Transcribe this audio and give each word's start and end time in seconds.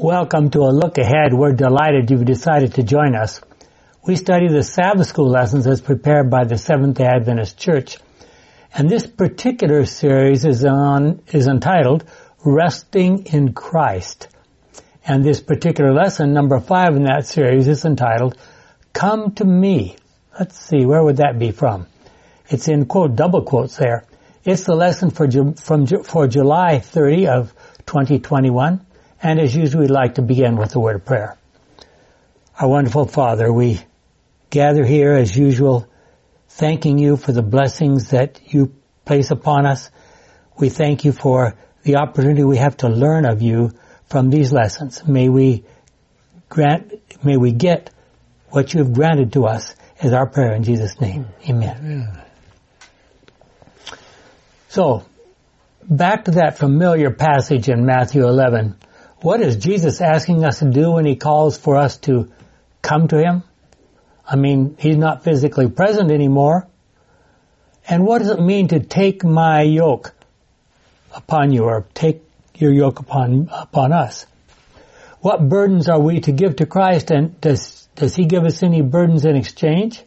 Welcome 0.00 0.50
to 0.50 0.60
a 0.60 0.70
look 0.70 0.96
ahead. 0.96 1.34
We're 1.34 1.54
delighted 1.54 2.08
you've 2.08 2.24
decided 2.24 2.74
to 2.74 2.84
join 2.84 3.16
us. 3.16 3.40
We 4.06 4.14
study 4.14 4.46
the 4.46 4.62
Sabbath 4.62 5.08
school 5.08 5.28
lessons 5.28 5.66
as 5.66 5.80
prepared 5.80 6.30
by 6.30 6.44
the 6.44 6.56
Seventh-day 6.56 7.04
Adventist 7.04 7.58
Church. 7.58 7.98
And 8.72 8.88
this 8.88 9.08
particular 9.08 9.84
series 9.86 10.44
is 10.44 10.64
on, 10.64 11.24
is 11.32 11.48
entitled 11.48 12.04
Resting 12.44 13.26
in 13.26 13.54
Christ. 13.54 14.28
And 15.04 15.24
this 15.24 15.40
particular 15.40 15.92
lesson, 15.92 16.32
number 16.32 16.60
five 16.60 16.94
in 16.94 17.02
that 17.06 17.26
series, 17.26 17.66
is 17.66 17.84
entitled 17.84 18.38
Come 18.92 19.32
to 19.32 19.44
Me. 19.44 19.96
Let's 20.38 20.56
see, 20.56 20.86
where 20.86 21.02
would 21.02 21.16
that 21.16 21.40
be 21.40 21.50
from? 21.50 21.88
It's 22.48 22.68
in 22.68 22.86
quote, 22.86 23.16
double 23.16 23.42
quotes 23.42 23.76
there. 23.76 24.04
It's 24.44 24.62
the 24.62 24.76
lesson 24.76 25.10
for, 25.10 25.28
from, 25.56 25.88
for 25.88 26.28
July 26.28 26.78
30 26.78 27.26
of 27.26 27.52
2021. 27.86 28.86
And 29.22 29.40
as 29.40 29.54
usual, 29.54 29.82
we'd 29.82 29.90
like 29.90 30.14
to 30.14 30.22
begin 30.22 30.56
with 30.56 30.74
a 30.76 30.80
word 30.80 30.96
of 30.96 31.04
prayer. 31.04 31.36
Our 32.58 32.68
wonderful 32.68 33.06
Father, 33.06 33.52
we 33.52 33.80
gather 34.50 34.84
here 34.84 35.12
as 35.12 35.36
usual, 35.36 35.88
thanking 36.48 36.98
you 36.98 37.16
for 37.16 37.32
the 37.32 37.42
blessings 37.42 38.10
that 38.10 38.40
you 38.46 38.74
place 39.04 39.30
upon 39.30 39.66
us. 39.66 39.90
We 40.58 40.68
thank 40.68 41.04
you 41.04 41.12
for 41.12 41.56
the 41.82 41.96
opportunity 41.96 42.44
we 42.44 42.58
have 42.58 42.76
to 42.78 42.88
learn 42.88 43.24
of 43.26 43.42
you 43.42 43.72
from 44.06 44.30
these 44.30 44.52
lessons. 44.52 45.06
May 45.06 45.28
we 45.28 45.64
grant, 46.48 46.92
may 47.24 47.36
we 47.36 47.52
get 47.52 47.90
what 48.50 48.72
you 48.72 48.80
have 48.80 48.92
granted 48.92 49.32
to 49.34 49.46
us 49.46 49.74
as 50.00 50.12
our 50.12 50.26
prayer 50.26 50.54
in 50.54 50.62
Jesus' 50.62 51.00
name. 51.00 51.26
Amen. 51.48 52.22
So, 54.68 55.04
back 55.82 56.26
to 56.26 56.32
that 56.32 56.58
familiar 56.58 57.10
passage 57.10 57.68
in 57.68 57.84
Matthew 57.84 58.22
11. 58.26 58.76
What 59.20 59.40
is 59.40 59.56
Jesus 59.56 60.00
asking 60.00 60.44
us 60.44 60.60
to 60.60 60.70
do 60.70 60.92
when 60.92 61.04
he 61.04 61.16
calls 61.16 61.58
for 61.58 61.76
us 61.76 61.96
to 61.98 62.30
come 62.82 63.08
to 63.08 63.18
him? 63.18 63.42
I 64.24 64.36
mean, 64.36 64.76
he's 64.78 64.96
not 64.96 65.24
physically 65.24 65.68
present 65.68 66.12
anymore. 66.12 66.68
And 67.88 68.06
what 68.06 68.18
does 68.18 68.30
it 68.30 68.40
mean 68.40 68.68
to 68.68 68.80
take 68.80 69.24
my 69.24 69.62
yoke 69.62 70.14
upon 71.14 71.52
you 71.52 71.64
or 71.64 71.86
take 71.94 72.22
your 72.54 72.72
yoke 72.72 73.00
upon, 73.00 73.48
upon 73.50 73.92
us? 73.92 74.26
What 75.20 75.48
burdens 75.48 75.88
are 75.88 75.98
we 75.98 76.20
to 76.20 76.32
give 76.32 76.56
to 76.56 76.66
Christ 76.66 77.10
and 77.10 77.40
does, 77.40 77.88
does 77.96 78.14
he 78.14 78.26
give 78.26 78.44
us 78.44 78.62
any 78.62 78.82
burdens 78.82 79.24
in 79.24 79.34
exchange? 79.34 80.00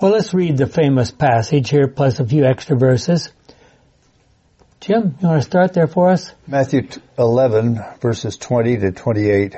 Well, 0.00 0.12
let's 0.12 0.32
read 0.32 0.56
the 0.56 0.66
famous 0.66 1.10
passage 1.10 1.68
here 1.68 1.88
plus 1.88 2.20
a 2.20 2.26
few 2.26 2.46
extra 2.46 2.78
verses. 2.78 3.30
Jim, 4.80 5.14
you 5.20 5.28
want 5.28 5.42
to 5.42 5.46
start 5.46 5.74
there 5.74 5.86
for 5.86 6.08
us? 6.08 6.32
Matthew 6.46 6.88
11 7.18 7.84
verses 8.00 8.38
20 8.38 8.78
to 8.78 8.92
28. 8.92 9.54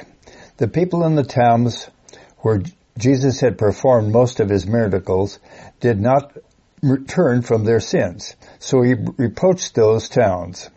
The 0.57 0.67
people 0.67 1.05
in 1.05 1.15
the 1.15 1.23
towns 1.23 1.89
where 2.39 2.61
Jesus 2.99 3.39
had 3.39 3.57
performed 3.57 4.13
most 4.13 4.41
of 4.41 4.49
his 4.49 4.67
miracles 4.67 5.39
did 5.79 6.01
not 6.01 6.37
return 6.83 7.43
from 7.43 7.63
their 7.63 7.79
sins. 7.79 8.35
So 8.59 8.83
he 8.83 8.95
reproached 9.17 9.77
those 9.77 10.09
towns. 10.09 10.69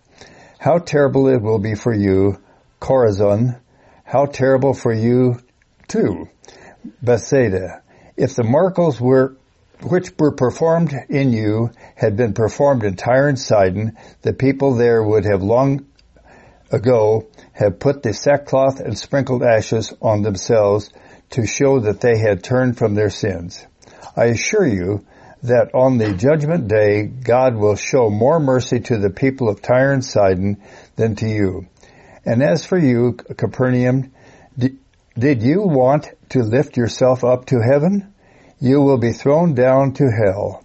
How 0.59 0.77
terrible 0.77 1.27
it 1.27 1.41
will 1.41 1.57
be 1.57 1.73
for 1.73 1.93
you, 1.93 2.39
Chorazin. 2.79 3.59
How 4.03 4.27
terrible 4.27 4.75
for 4.75 4.93
you 4.93 5.39
too, 5.87 6.29
Bethsaida. 7.01 7.81
If 8.15 8.35
the 8.35 8.43
miracles 8.43 9.01
were 9.01 9.37
which 9.81 10.11
were 10.17 10.31
performed 10.31 10.93
in 11.09 11.31
you 11.31 11.71
had 11.95 12.15
been 12.15 12.33
performed 12.33 12.83
in 12.83 12.95
Tyre 12.95 13.27
and 13.27 13.39
Sidon, 13.39 13.97
the 14.21 14.33
people 14.33 14.75
there 14.75 15.03
would 15.03 15.25
have 15.25 15.43
long 15.43 15.85
ago 16.71 17.27
have 17.53 17.79
put 17.79 18.03
the 18.03 18.13
sackcloth 18.13 18.79
and 18.79 18.97
sprinkled 18.97 19.43
ashes 19.43 19.93
on 20.01 20.21
themselves 20.21 20.91
to 21.31 21.45
show 21.45 21.79
that 21.79 22.01
they 22.01 22.17
had 22.17 22.43
turned 22.43 22.77
from 22.77 22.95
their 22.95 23.09
sins. 23.09 23.65
I 24.15 24.25
assure 24.25 24.65
you 24.65 25.05
that 25.43 25.75
on 25.75 25.97
the 25.97 26.13
judgment 26.13 26.67
day 26.67 27.03
God 27.03 27.55
will 27.55 27.75
show 27.75 28.09
more 28.09 28.39
mercy 28.39 28.79
to 28.79 28.97
the 28.97 29.09
people 29.09 29.49
of 29.49 29.61
Tyre 29.61 29.91
and 29.91 30.03
Sidon 30.03 30.61
than 30.95 31.15
to 31.17 31.27
you. 31.27 31.67
And 32.25 32.41
as 32.41 32.65
for 32.65 32.77
you, 32.77 33.13
Capernaum, 33.13 34.11
did 34.57 35.43
you 35.43 35.61
want 35.61 36.09
to 36.29 36.41
lift 36.41 36.77
yourself 36.77 37.23
up 37.23 37.45
to 37.47 37.61
heaven? 37.61 38.14
You 38.59 38.81
will 38.81 38.97
be 38.97 39.11
thrown 39.11 39.53
down 39.53 39.93
to 39.93 40.09
hell. 40.09 40.63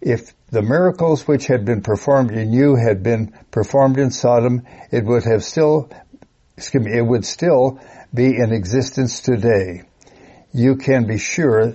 If 0.00 0.32
the 0.50 0.62
miracles 0.62 1.26
which 1.26 1.46
had 1.46 1.64
been 1.64 1.82
performed 1.82 2.30
in 2.32 2.52
you 2.52 2.76
had 2.76 3.02
been 3.02 3.32
performed 3.50 3.98
in 3.98 4.10
Sodom, 4.10 4.66
it 4.90 5.04
would 5.04 5.24
have 5.24 5.42
still, 5.42 5.90
excuse 6.56 6.84
me, 6.84 6.96
it 6.96 7.06
would 7.06 7.24
still 7.24 7.80
be 8.12 8.26
in 8.26 8.52
existence 8.52 9.20
today. 9.20 9.82
You 10.52 10.76
can 10.76 11.06
be 11.06 11.18
sure 11.18 11.74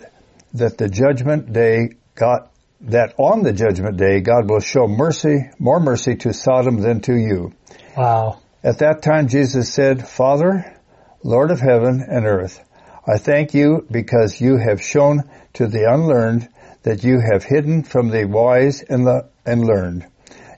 that 0.54 0.78
the 0.78 0.90
judgment 0.90 1.52
day 1.52 1.90
God, 2.16 2.50
that 2.82 3.14
on 3.18 3.44
the 3.44 3.54
judgment 3.54 3.98
day 3.98 4.22
God 4.22 4.50
will 4.50 4.60
show 4.60 4.88
mercy, 4.88 5.50
more 5.58 5.80
mercy 5.80 6.16
to 6.18 6.34
Sodom 6.34 6.78
than 6.82 7.02
to 7.02 7.16
you. 7.16 7.54
Wow. 7.96 8.40
At 8.64 8.80
that 8.80 9.02
time 9.02 9.28
Jesus 9.28 9.74
said, 9.74 10.08
Father, 10.08 10.78
Lord 11.24 11.52
of 11.52 11.60
heaven 11.60 12.06
and 12.08 12.26
earth, 12.26 12.64
I 13.10 13.18
thank 13.18 13.54
you 13.54 13.88
because 13.90 14.42
you 14.42 14.58
have 14.58 14.82
shown 14.82 15.24
to 15.54 15.68
the 15.68 15.90
unlearned 15.90 16.50
that 16.84 17.06
you 17.06 17.22
have 17.22 17.46
hidden 17.46 17.84
from 17.84 18.10
the 18.10 18.26
wise 18.26 18.84
and 18.84 19.08
the 19.08 19.30
and 19.46 19.66
learned. 19.66 20.06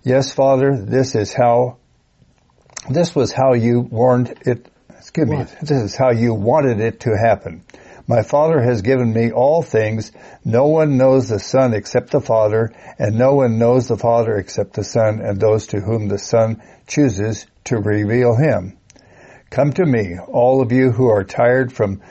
Yes, 0.04 0.34
Father, 0.34 0.76
this 0.76 1.14
is 1.14 1.32
how 1.32 1.78
this 2.90 3.14
was 3.14 3.32
how 3.32 3.54
you 3.54 3.82
warned 3.82 4.36
it 4.48 4.68
excuse 4.98 5.28
me, 5.28 5.44
this 5.62 5.84
is 5.84 5.96
how 5.96 6.12
you 6.12 6.34
wanted 6.34 6.80
it 6.80 7.02
to 7.02 7.16
happen. 7.16 7.64
My 8.08 8.24
Father 8.24 8.60
has 8.60 8.82
given 8.82 9.14
me 9.14 9.32
all 9.32 9.62
things. 9.62 10.12
No 10.44 10.66
one 10.66 10.98
knows 10.98 11.30
the 11.30 11.38
Son 11.38 11.76
except 11.76 12.10
the 12.10 12.20
Father, 12.20 12.72
and 12.98 13.16
no 13.16 13.36
one 13.36 13.60
knows 13.60 13.88
the 13.88 13.98
Father 13.98 14.36
except 14.38 14.74
the 14.74 14.84
Son 14.84 15.22
and 15.22 15.40
those 15.40 15.68
to 15.68 15.80
whom 15.80 16.08
the 16.08 16.18
Son 16.18 16.64
chooses 16.88 17.46
to 17.66 17.78
reveal 17.78 18.36
him. 18.36 18.80
Come 19.52 19.74
to 19.74 19.86
me, 19.86 20.18
all 20.18 20.62
of 20.62 20.72
you 20.72 20.92
who 20.92 21.08
are 21.08 21.24
tired 21.24 21.72
from 21.72 22.02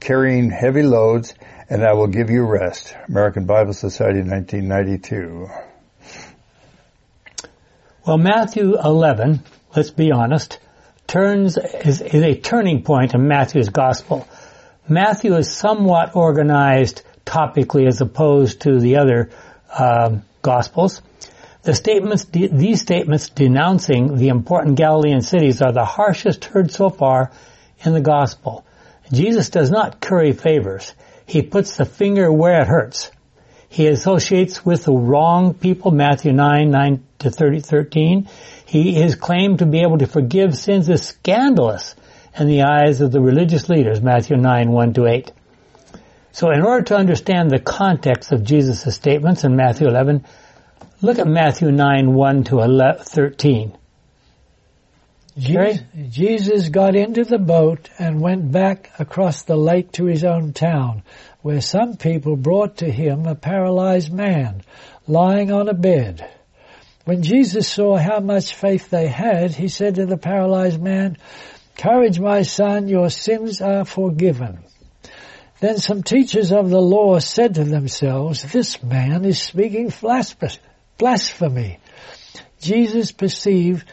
carrying 0.00 0.50
heavy 0.50 0.82
loads, 0.82 1.34
and 1.68 1.84
I 1.84 1.92
will 1.92 2.08
give 2.08 2.30
you 2.30 2.44
rest. 2.44 2.96
American 3.08 3.44
Bible 3.44 3.74
Society, 3.74 4.20
1992. 4.20 5.48
Well, 8.06 8.18
Matthew 8.18 8.76
11, 8.76 9.40
let's 9.76 9.90
be 9.90 10.10
honest, 10.10 10.58
turns 11.06 11.58
is, 11.58 12.00
is 12.00 12.22
a 12.22 12.34
turning 12.34 12.82
point 12.82 13.14
in 13.14 13.28
Matthew's 13.28 13.68
gospel. 13.68 14.26
Matthew 14.88 15.36
is 15.36 15.52
somewhat 15.54 16.16
organized 16.16 17.02
topically 17.26 17.86
as 17.86 18.00
opposed 18.00 18.62
to 18.62 18.80
the 18.80 18.96
other 18.96 19.30
um, 19.78 20.22
gospels. 20.42 21.02
The 21.62 21.74
statements, 21.74 22.24
these 22.24 22.80
statements 22.80 23.28
denouncing 23.28 24.16
the 24.16 24.28
important 24.28 24.76
Galilean 24.76 25.20
cities 25.20 25.60
are 25.60 25.72
the 25.72 25.84
harshest 25.84 26.46
heard 26.46 26.70
so 26.70 26.88
far 26.88 27.30
in 27.84 27.92
the 27.92 28.00
gospel. 28.00 28.64
Jesus 29.12 29.50
does 29.50 29.70
not 29.70 30.00
curry 30.00 30.32
favors. 30.32 30.94
He 31.26 31.42
puts 31.42 31.76
the 31.76 31.84
finger 31.84 32.32
where 32.32 32.60
it 32.60 32.68
hurts. 32.68 33.10
He 33.68 33.86
associates 33.86 34.64
with 34.64 34.84
the 34.84 34.92
wrong 34.92 35.54
people, 35.54 35.92
Matthew 35.92 36.32
9, 36.32 36.70
9 36.70 37.04
to 37.20 37.30
30, 37.30 37.60
13. 37.60 38.28
He, 38.66 38.94
his 38.94 39.14
claim 39.14 39.56
to 39.58 39.66
be 39.66 39.80
able 39.80 39.98
to 39.98 40.06
forgive 40.06 40.56
sins 40.56 40.88
is 40.88 41.06
scandalous 41.06 41.94
in 42.36 42.48
the 42.48 42.62
eyes 42.62 43.00
of 43.00 43.12
the 43.12 43.20
religious 43.20 43.68
leaders, 43.68 44.00
Matthew 44.00 44.36
9, 44.36 44.70
1 44.70 44.92
to 44.94 45.06
8. 45.06 45.32
So 46.32 46.50
in 46.50 46.62
order 46.62 46.84
to 46.86 46.96
understand 46.96 47.50
the 47.50 47.58
context 47.58 48.32
of 48.32 48.44
Jesus' 48.44 48.94
statements 48.94 49.44
in 49.44 49.56
Matthew 49.56 49.88
11, 49.88 50.24
look 51.00 51.18
at 51.18 51.26
Matthew 51.26 51.70
9, 51.70 52.12
1 52.12 52.44
to 52.44 52.60
11, 52.60 53.04
13. 53.04 53.76
Jesus, 55.38 55.80
Jesus 56.10 56.68
got 56.68 56.96
into 56.96 57.24
the 57.24 57.38
boat 57.38 57.88
and 57.98 58.20
went 58.20 58.50
back 58.50 58.90
across 58.98 59.42
the 59.42 59.56
lake 59.56 59.92
to 59.92 60.06
his 60.06 60.24
own 60.24 60.52
town, 60.52 61.02
where 61.42 61.60
some 61.60 61.96
people 61.96 62.36
brought 62.36 62.78
to 62.78 62.90
him 62.90 63.26
a 63.26 63.34
paralyzed 63.34 64.12
man 64.12 64.62
lying 65.06 65.52
on 65.52 65.68
a 65.68 65.74
bed. 65.74 66.28
When 67.04 67.22
Jesus 67.22 67.68
saw 67.68 67.96
how 67.96 68.20
much 68.20 68.54
faith 68.54 68.90
they 68.90 69.08
had, 69.08 69.54
he 69.54 69.68
said 69.68 69.96
to 69.96 70.06
the 70.06 70.18
paralyzed 70.18 70.80
man, 70.80 71.16
Courage, 71.76 72.20
my 72.20 72.42
son, 72.42 72.88
your 72.88 73.08
sins 73.08 73.60
are 73.62 73.84
forgiven. 73.84 74.58
Then 75.60 75.78
some 75.78 76.02
teachers 76.02 76.52
of 76.52 76.70
the 76.70 76.80
law 76.80 77.18
said 77.18 77.54
to 77.54 77.64
themselves, 77.64 78.42
This 78.42 78.82
man 78.82 79.24
is 79.24 79.40
speaking 79.40 79.92
blasphemy. 80.98 81.78
Jesus 82.60 83.12
perceived 83.12 83.86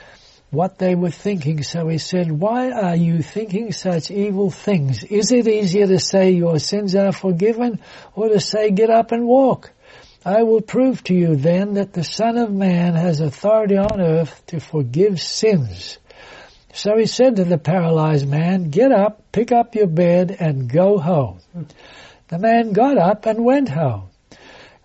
what 0.50 0.78
they 0.78 0.96
were 0.96 1.12
thinking. 1.12 1.64
So 1.64 1.88
he 1.88 1.98
said, 1.98 2.32
why 2.32 2.72
are 2.72 2.96
you 2.96 3.22
thinking 3.22 3.72
such 3.72 4.12
evil 4.12 4.50
things? 4.50 5.04
Is 5.04 5.32
it 5.32 5.48
easier 5.48 5.88
to 5.88 6.00
say 6.00 6.32
your 6.32 6.60
sins 6.60 6.96
are 6.96 7.12
forgiven 7.12 7.80
or 8.16 8.30
to 8.30 8.40
say 8.40 8.72
get 8.72 8.90
up 8.90 9.12
and 9.12 9.26
walk? 9.26 9.72
I 10.26 10.44
will 10.44 10.62
prove 10.62 11.04
to 11.06 11.14
you 11.14 11.36
then 11.36 11.76
that 11.76 11.94
the 11.94 12.04
Son 12.04 12.38
of 12.38 12.52
Man 12.52 12.96
has 12.96 13.22
authority 13.22 13.78
on 13.78 14.02
earth 14.02 14.46
to 14.48 14.60
forgive 14.60 15.22
sins. 15.22 15.98
So 16.74 16.98
he 16.98 17.06
said 17.06 17.38
to 17.38 17.46
the 17.46 17.58
paralyzed 17.58 18.28
man, 18.28 18.70
Get 18.70 18.92
up, 18.92 19.32
pick 19.32 19.52
up 19.52 19.74
your 19.74 19.88
bed, 19.88 20.36
and 20.38 20.70
go 20.70 20.98
home. 20.98 21.40
The 22.28 22.40
man 22.40 22.74
got 22.74 22.98
up 22.98 23.26
and 23.26 23.46
went 23.46 23.70
home. 23.70 24.10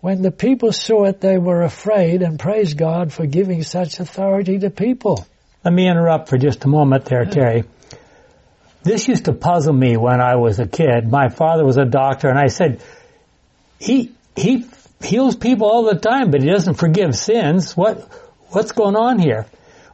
When 0.01 0.23
the 0.23 0.31
people 0.31 0.73
saw 0.73 1.05
it, 1.05 1.21
they 1.21 1.39
were 1.39 1.63
afraid 1.63 2.23
and 2.23 2.39
praised 2.39 2.77
God 2.77 3.13
for 3.13 3.27
giving 3.27 3.63
such 3.63 4.01
authority 4.01 4.59
to 4.61 4.71
people. 4.71 5.27
Let 5.65 5.73
me 5.73 5.89
interrupt 5.89 6.29
for 6.29 6.39
just 6.39 6.65
a 6.65 6.69
moment 6.69 7.05
there, 7.05 7.25
Terry. 7.25 7.65
This 8.83 9.07
used 9.07 9.27
to 9.27 9.33
puzzle 9.33 9.73
me 9.73 9.97
when 9.97 10.21
I 10.21 10.37
was 10.37 10.59
a 10.59 10.67
kid. 10.67 11.09
My 11.09 11.29
father 11.29 11.65
was 11.65 11.77
a 11.77 11.85
doctor 11.85 12.29
and 12.29 12.39
I 12.39 12.49
said, 12.49 12.83
he, 13.79 14.13
he 14.35 14.67
heals 15.01 15.37
people 15.37 15.69
all 15.69 15.85
the 15.85 15.99
time, 15.99 16.33
but 16.33 16.43
he 16.43 16.49
doesn't 16.49 16.75
forgive 16.75 17.15
sins. 17.15 17.77
What, 17.77 18.01
what's 18.49 18.73
going 18.73 18.97
on 18.97 19.21
here? 19.21 19.47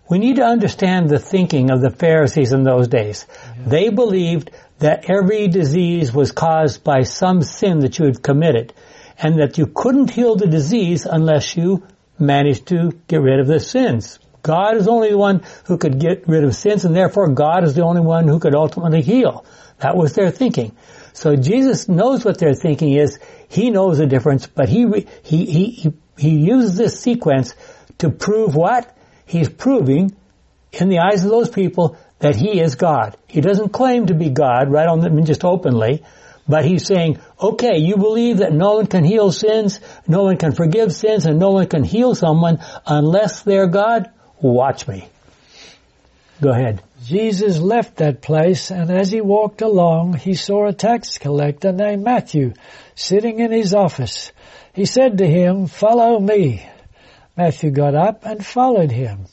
We 0.09 0.19
need 0.19 0.37
to 0.37 0.45
understand 0.45 1.11
the 1.11 1.19
thinking 1.19 1.71
of 1.71 1.83
the 1.83 1.91
Pharisees 1.91 2.55
in 2.55 2.63
those 2.63 2.89
days. 2.89 3.27
They 3.59 3.91
believed 3.91 4.51
that 4.79 5.11
every 5.11 5.49
disease 5.49 6.15
was 6.15 6.33
caused 6.33 6.83
by 6.83 7.03
some 7.03 7.43
sin 7.43 7.81
that 7.81 7.99
you 7.99 8.07
had 8.07 8.23
committed 8.23 8.73
and 9.19 9.41
that 9.41 9.59
you 9.59 9.67
couldn't 9.67 10.11
heal 10.11 10.35
the 10.37 10.47
disease 10.47 11.05
unless 11.05 11.59
you 11.59 11.87
managed 12.19 12.69
to 12.69 12.93
get 13.07 13.21
rid 13.21 13.41
of 13.41 13.47
the 13.47 13.61
sins. 13.61 14.19
God 14.49 14.79
is 14.79 14.89
only 14.89 15.11
the 15.11 15.19
one 15.19 15.43
who 15.67 15.77
could 15.77 16.01
get 16.01 16.27
rid 16.27 16.43
of 16.43 16.57
sins 16.57 16.87
and 16.87 16.97
therefore 16.97 17.29
God 17.29 17.65
is 17.65 17.75
the 17.75 17.85
only 17.85 18.01
one 18.01 18.27
who 18.27 18.39
could 18.39 18.55
ultimately 18.55 19.03
heal. 19.03 19.45
That 19.81 19.95
was 19.95 20.15
their 20.15 20.31
thinking. 20.31 20.75
So 21.13 21.37
Jesus 21.37 21.87
knows 21.87 22.25
what 22.25 22.39
their 22.39 22.55
thinking 22.55 22.95
is. 22.95 23.19
He 23.49 23.69
knows 23.69 23.99
the 23.99 24.07
difference, 24.07 24.47
but 24.47 24.71
he, 24.71 24.87
he, 25.23 25.45
he, 25.45 25.93
he, 26.17 26.31
uses 26.31 26.79
this 26.79 26.99
sequence 26.99 27.55
to 27.99 28.09
prove 28.09 28.55
what? 28.55 28.97
He's 29.27 29.51
proving 29.51 30.17
in 30.73 30.89
the 30.89 31.01
eyes 31.01 31.25
of 31.25 31.31
those 31.31 31.51
people 31.51 31.99
that 32.21 32.35
he 32.35 32.59
is 32.59 32.75
God. 32.75 33.19
He 33.27 33.43
doesn't 33.43 33.75
claim 33.75 34.07
to 34.07 34.15
be 34.15 34.31
God 34.31 34.73
right 34.73 34.89
on 34.89 35.01
the, 35.01 35.11
just 35.21 35.45
openly, 35.45 36.03
but 36.49 36.65
he's 36.65 36.87
saying, 36.87 37.19
okay, 37.39 37.77
you 37.77 37.99
believe 37.99 38.39
that 38.39 38.55
no 38.55 38.77
one 38.77 38.87
can 38.87 39.05
heal 39.05 39.31
sins, 39.31 39.81
no 40.07 40.23
one 40.23 40.39
can 40.39 40.53
forgive 40.53 40.95
sins, 40.95 41.27
and 41.27 41.39
no 41.39 41.51
one 41.51 41.67
can 41.67 41.85
heal 41.85 42.15
someone 42.15 42.61
unless 42.87 43.43
they're 43.43 43.67
God? 43.67 44.11
Watch 44.41 44.87
me. 44.87 45.09
Go 46.41 46.51
ahead. 46.51 46.83
Jesus 47.05 47.59
left 47.59 47.97
that 47.97 48.23
place 48.23 48.71
and 48.71 48.91
as 48.91 49.11
he 49.11 49.21
walked 49.21 49.63
along, 49.63 50.15
he 50.15 50.35
saw 50.35 50.67
a 50.67 50.73
tax 50.73 51.19
collector 51.19 51.73
named 51.73 52.05
Matthew 52.05 52.55
sitting 52.95 53.41
in 53.41 53.51
his 53.51 53.75
office. 53.75 54.33
He 54.73 54.85
said 54.85 55.19
to 55.19 55.27
him, 55.27 55.67
follow 55.67 56.21
me. 56.21 56.69
Matthew 57.37 57.71
got 57.71 57.95
up 57.95 58.25
and 58.25 58.45
followed 58.45 58.93
him. 58.93 59.27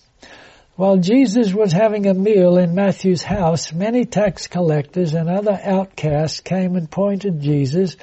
While 0.76 0.98
Jesus 0.98 1.54
was 1.54 1.72
having 1.72 2.06
a 2.06 2.14
meal 2.14 2.58
in 2.58 2.76
Matthew's 2.76 3.24
house, 3.24 3.72
many 3.72 4.06
tax 4.06 4.48
collectors 4.48 5.14
and 5.14 5.30
other 5.30 5.58
outcasts 5.64 6.42
came 6.42 6.76
and 6.76 6.90
pointed 6.90 7.40
Jesus 7.40 7.96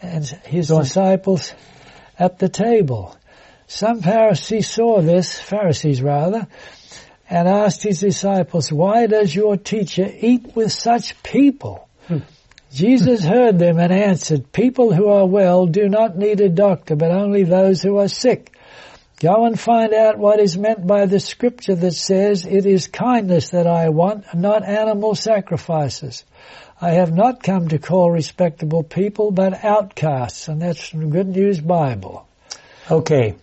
and 0.00 0.24
his 0.24 0.68
disciples 0.68 1.52
at 2.18 2.38
the 2.38 2.48
table. 2.48 3.16
Some 3.66 4.00
Pharisees 4.00 4.70
saw 4.70 5.00
this, 5.00 5.38
Pharisees 5.38 6.00
rather, 6.00 6.46
and 7.28 7.48
asked 7.48 7.82
his 7.82 8.00
disciples, 8.00 8.70
why 8.70 9.06
does 9.06 9.34
your 9.34 9.56
teacher 9.56 10.08
eat 10.20 10.54
with 10.54 10.72
such 10.72 11.20
people? 11.22 11.88
Hmm. 12.06 12.18
Jesus 12.72 13.24
heard 13.24 13.58
them 13.58 13.78
and 13.78 13.92
answered, 13.92 14.52
people 14.52 14.92
who 14.92 15.08
are 15.08 15.26
well 15.26 15.66
do 15.66 15.88
not 15.88 16.16
need 16.16 16.40
a 16.40 16.48
doctor, 16.48 16.94
but 16.94 17.10
only 17.10 17.42
those 17.42 17.82
who 17.82 17.98
are 17.98 18.08
sick. 18.08 18.52
Go 19.18 19.46
and 19.46 19.58
find 19.58 19.94
out 19.94 20.18
what 20.18 20.40
is 20.40 20.58
meant 20.58 20.86
by 20.86 21.06
the 21.06 21.20
scripture 21.20 21.74
that 21.74 21.94
says, 21.94 22.44
it 22.44 22.66
is 22.66 22.86
kindness 22.86 23.50
that 23.50 23.66
I 23.66 23.88
want, 23.88 24.26
not 24.34 24.62
animal 24.62 25.14
sacrifices. 25.14 26.24
I 26.78 26.90
have 26.90 27.12
not 27.12 27.42
come 27.42 27.68
to 27.68 27.78
call 27.78 28.10
respectable 28.10 28.82
people, 28.82 29.30
but 29.30 29.64
outcasts, 29.64 30.48
and 30.48 30.60
that's 30.60 30.88
from 30.88 31.08
Good 31.10 31.28
News 31.28 31.60
Bible. 31.60 32.25
Okay. 32.88 33.34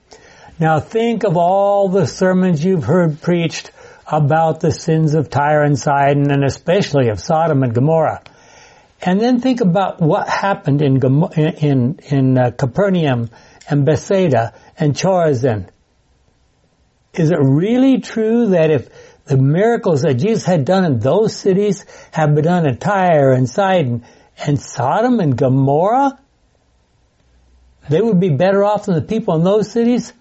Now 0.57 0.79
think 0.79 1.23
of 1.23 1.35
all 1.35 1.89
the 1.89 2.07
sermons 2.07 2.63
you've 2.63 2.85
heard 2.85 3.21
preached 3.21 3.71
about 4.07 4.61
the 4.61 4.71
sins 4.71 5.15
of 5.15 5.29
Tyre 5.29 5.63
and 5.63 5.77
Sidon 5.77 6.31
and 6.31 6.45
especially 6.45 7.09
of 7.09 7.19
Sodom 7.19 7.63
and 7.63 7.73
Gomorrah. 7.73 8.21
And 9.01 9.19
then 9.19 9.41
think 9.41 9.59
about 9.59 10.01
what 10.01 10.29
happened 10.29 10.81
in, 10.81 11.01
in, 11.35 11.99
in 12.09 12.37
uh, 12.37 12.51
Capernaum 12.51 13.29
and 13.69 13.85
Bethsaida 13.85 14.53
and 14.77 14.93
Chorazin. 14.93 15.67
Is 17.13 17.31
it 17.31 17.39
really 17.39 17.99
true 17.99 18.47
that 18.47 18.71
if 18.71 18.89
the 19.25 19.37
miracles 19.37 20.03
that 20.03 20.15
Jesus 20.15 20.45
had 20.45 20.63
done 20.63 20.85
in 20.85 20.99
those 20.99 21.35
cities 21.35 21.85
have 22.11 22.33
been 22.33 22.45
done 22.45 22.65
in 22.65 22.77
Tyre 22.77 23.33
and 23.33 23.49
Sidon 23.49 24.05
and 24.37 24.59
Sodom 24.59 25.19
and 25.19 25.37
Gomorrah, 25.37 26.17
they 27.89 28.01
would 28.01 28.19
be 28.19 28.30
better 28.30 28.63
off 28.63 28.85
than 28.85 28.95
the 28.95 29.01
people 29.01 29.35
in 29.35 29.44
those 29.44 29.71
cities? 29.71 30.13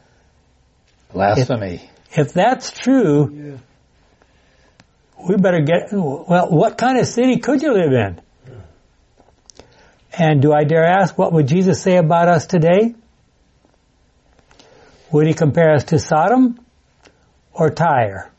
Blasphemy. 1.13 1.91
If, 2.11 2.19
if 2.19 2.33
that's 2.33 2.71
true, 2.71 3.31
yeah. 3.33 3.57
we 5.29 5.37
better 5.37 5.61
get, 5.61 5.93
well, 5.93 6.49
what 6.51 6.79
kind 6.79 6.99
of 6.99 7.07
city 7.07 7.39
could 7.39 7.63
you 7.63 7.73
live 7.73 7.93
in? 7.93 8.21
And 10.17 10.43
do 10.43 10.53
I 10.53 10.65
dare 10.65 10.85
ask, 10.85 11.17
what 11.17 11.33
would 11.33 11.47
Jesus 11.49 11.81
say 11.81 11.97
about 11.97 12.29
us 12.29 12.47
today? 12.47 12.95
Would 15.11 15.27
he 15.27 15.35
compare 15.35 15.75
us 15.75 15.85
to 15.85 15.99
Sodom 15.99 16.59
or 17.53 17.71
Tyre 17.71 18.31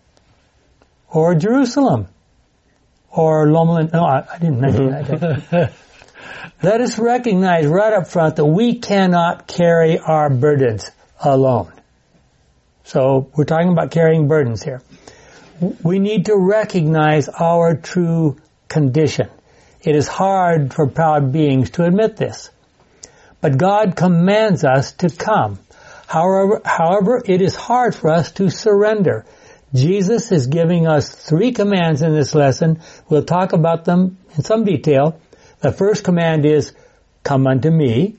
or 1.10 1.36
Jerusalem 1.36 2.08
or 3.10 3.52
Loma 3.52 3.74
Linda? 3.74 3.98
No, 3.98 4.04
I, 4.04 4.26
I 4.34 4.38
didn't 4.40 4.60
mention 4.60 4.90
that. 4.90 5.74
Let 6.62 6.82
us 6.82 6.98
recognize 6.98 7.66
right 7.66 7.94
up 7.94 8.08
front 8.08 8.38
that 8.38 8.46
we 8.46 8.80
cannot 8.80 9.48
carry 9.48 10.00
our 10.00 10.30
burdens 10.30 10.90
alone. 11.20 11.72
So 12.84 13.30
we're 13.36 13.46
talking 13.46 13.72
about 13.72 13.92
carrying 13.92 14.28
burdens 14.28 14.64
here. 14.64 14.82
We 15.82 16.00
need 16.00 16.26
to 16.26 16.36
recognize 16.36 17.30
our 17.30 17.76
true 17.76 18.38
condition. 18.68 19.30
It 19.82 19.96
is 19.96 20.08
hard 20.08 20.74
for 20.74 20.88
proud 20.88 21.32
beings 21.32 21.72
to 21.72 21.86
admit 21.86 22.18
this. 22.18 22.50
But 23.42 23.58
God 23.58 23.96
commands 23.96 24.64
us 24.64 24.94
to 24.94 25.10
come. 25.10 25.60
However, 26.08 26.62
however, 26.64 27.22
it 27.26 27.42
is 27.42 27.56
hard 27.56 27.96
for 27.96 28.10
us 28.10 28.32
to 28.34 28.50
surrender. 28.50 29.26
Jesus 29.74 30.32
is 30.32 30.48
giving 30.48 30.88
us 30.88 31.10
three 31.10 31.52
commands 31.52 32.02
in 32.02 32.14
this 32.14 32.36
lesson. 32.36 32.80
We'll 33.10 33.26
talk 33.26 33.54
about 33.54 33.86
them 33.86 34.18
in 34.36 34.44
some 34.44 34.64
detail. 34.64 35.20
The 35.64 35.72
first 35.72 36.04
command 36.04 36.46
is, 36.46 36.74
come 37.24 37.48
unto 37.48 37.72
me. 37.72 38.18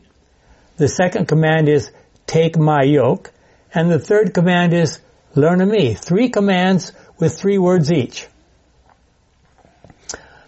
The 0.78 0.88
second 0.88 1.28
command 1.28 1.68
is, 1.68 1.92
take 2.26 2.56
my 2.56 2.82
yoke. 2.84 3.32
And 3.74 3.90
the 3.90 3.98
third 3.98 4.32
command 4.32 4.72
is, 4.72 4.98
learn 5.34 5.60
of 5.60 5.68
me. 5.68 5.92
Three 5.92 6.30
commands 6.30 6.92
with 7.18 7.38
three 7.38 7.58
words 7.58 7.92
each. 7.92 8.26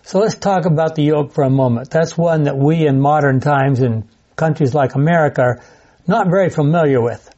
So 0.05 0.21
let's 0.21 0.37
talk 0.37 0.65
about 0.65 0.95
the 0.95 1.03
yoke 1.03 1.35
for 1.35 1.45
a 1.45 1.51
moment. 1.51 1.91
That's 1.91 2.17
one 2.17 2.45
that 2.45 2.57
we 2.57 2.87
in 2.87 2.99
modern 2.99 3.41
times 3.41 3.81
in 3.81 4.09
countries 4.35 4.73
like 4.73 4.95
America 4.95 5.43
are 5.43 5.63
not 6.07 6.29
very 6.29 6.49
familiar 6.49 7.03
with. 7.03 7.29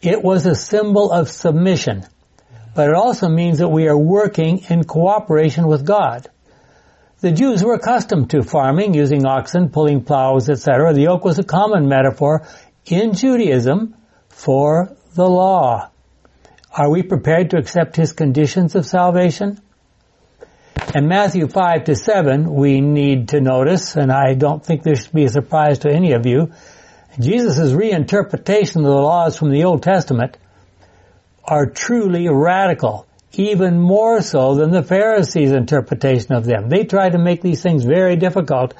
It 0.00 0.20
was 0.20 0.46
a 0.46 0.56
symbol 0.56 1.12
of 1.12 1.30
submission, 1.30 2.04
but 2.74 2.88
it 2.88 2.96
also 2.96 3.28
means 3.28 3.58
that 3.58 3.68
we 3.68 3.86
are 3.86 3.96
working 3.96 4.64
in 4.68 4.82
cooperation 4.82 5.68
with 5.68 5.86
God. 5.86 6.28
The 7.22 7.30
Jews 7.30 7.62
were 7.62 7.74
accustomed 7.74 8.30
to 8.30 8.42
farming, 8.42 8.94
using 8.94 9.24
oxen, 9.24 9.68
pulling 9.68 10.02
plows, 10.02 10.50
etc. 10.50 10.92
The 10.92 11.02
yoke 11.02 11.24
was 11.24 11.38
a 11.38 11.44
common 11.44 11.88
metaphor 11.88 12.42
in 12.86 13.14
Judaism 13.14 13.94
for 14.28 14.96
the 15.14 15.28
law. 15.28 15.88
Are 16.76 16.90
we 16.90 17.04
prepared 17.04 17.50
to 17.50 17.58
accept 17.58 17.94
his 17.94 18.12
conditions 18.12 18.74
of 18.74 18.86
salvation? 18.86 19.60
In 20.96 21.06
Matthew 21.06 21.46
5 21.46 21.84
to 21.84 21.94
7, 21.94 22.52
we 22.52 22.80
need 22.80 23.28
to 23.28 23.40
notice, 23.40 23.94
and 23.94 24.10
I 24.10 24.34
don't 24.34 24.66
think 24.66 24.82
this 24.82 25.04
should 25.04 25.14
be 25.14 25.26
a 25.26 25.30
surprise 25.30 25.78
to 25.80 25.92
any 25.92 26.14
of 26.14 26.26
you, 26.26 26.50
Jesus' 27.20 27.70
reinterpretation 27.70 28.78
of 28.78 28.82
the 28.82 28.90
laws 28.90 29.38
from 29.38 29.52
the 29.52 29.62
Old 29.62 29.84
Testament 29.84 30.38
are 31.44 31.66
truly 31.66 32.28
radical, 32.28 33.06
even 33.34 33.78
more 33.78 34.20
so 34.20 34.54
than 34.54 34.70
the 34.70 34.82
Pharisees' 34.82 35.52
interpretation 35.52 36.34
of 36.34 36.44
them. 36.44 36.68
They 36.68 36.84
try 36.84 37.08
to 37.08 37.18
make 37.18 37.40
these 37.40 37.62
things 37.62 37.84
very 37.84 38.16
difficult, 38.16 38.74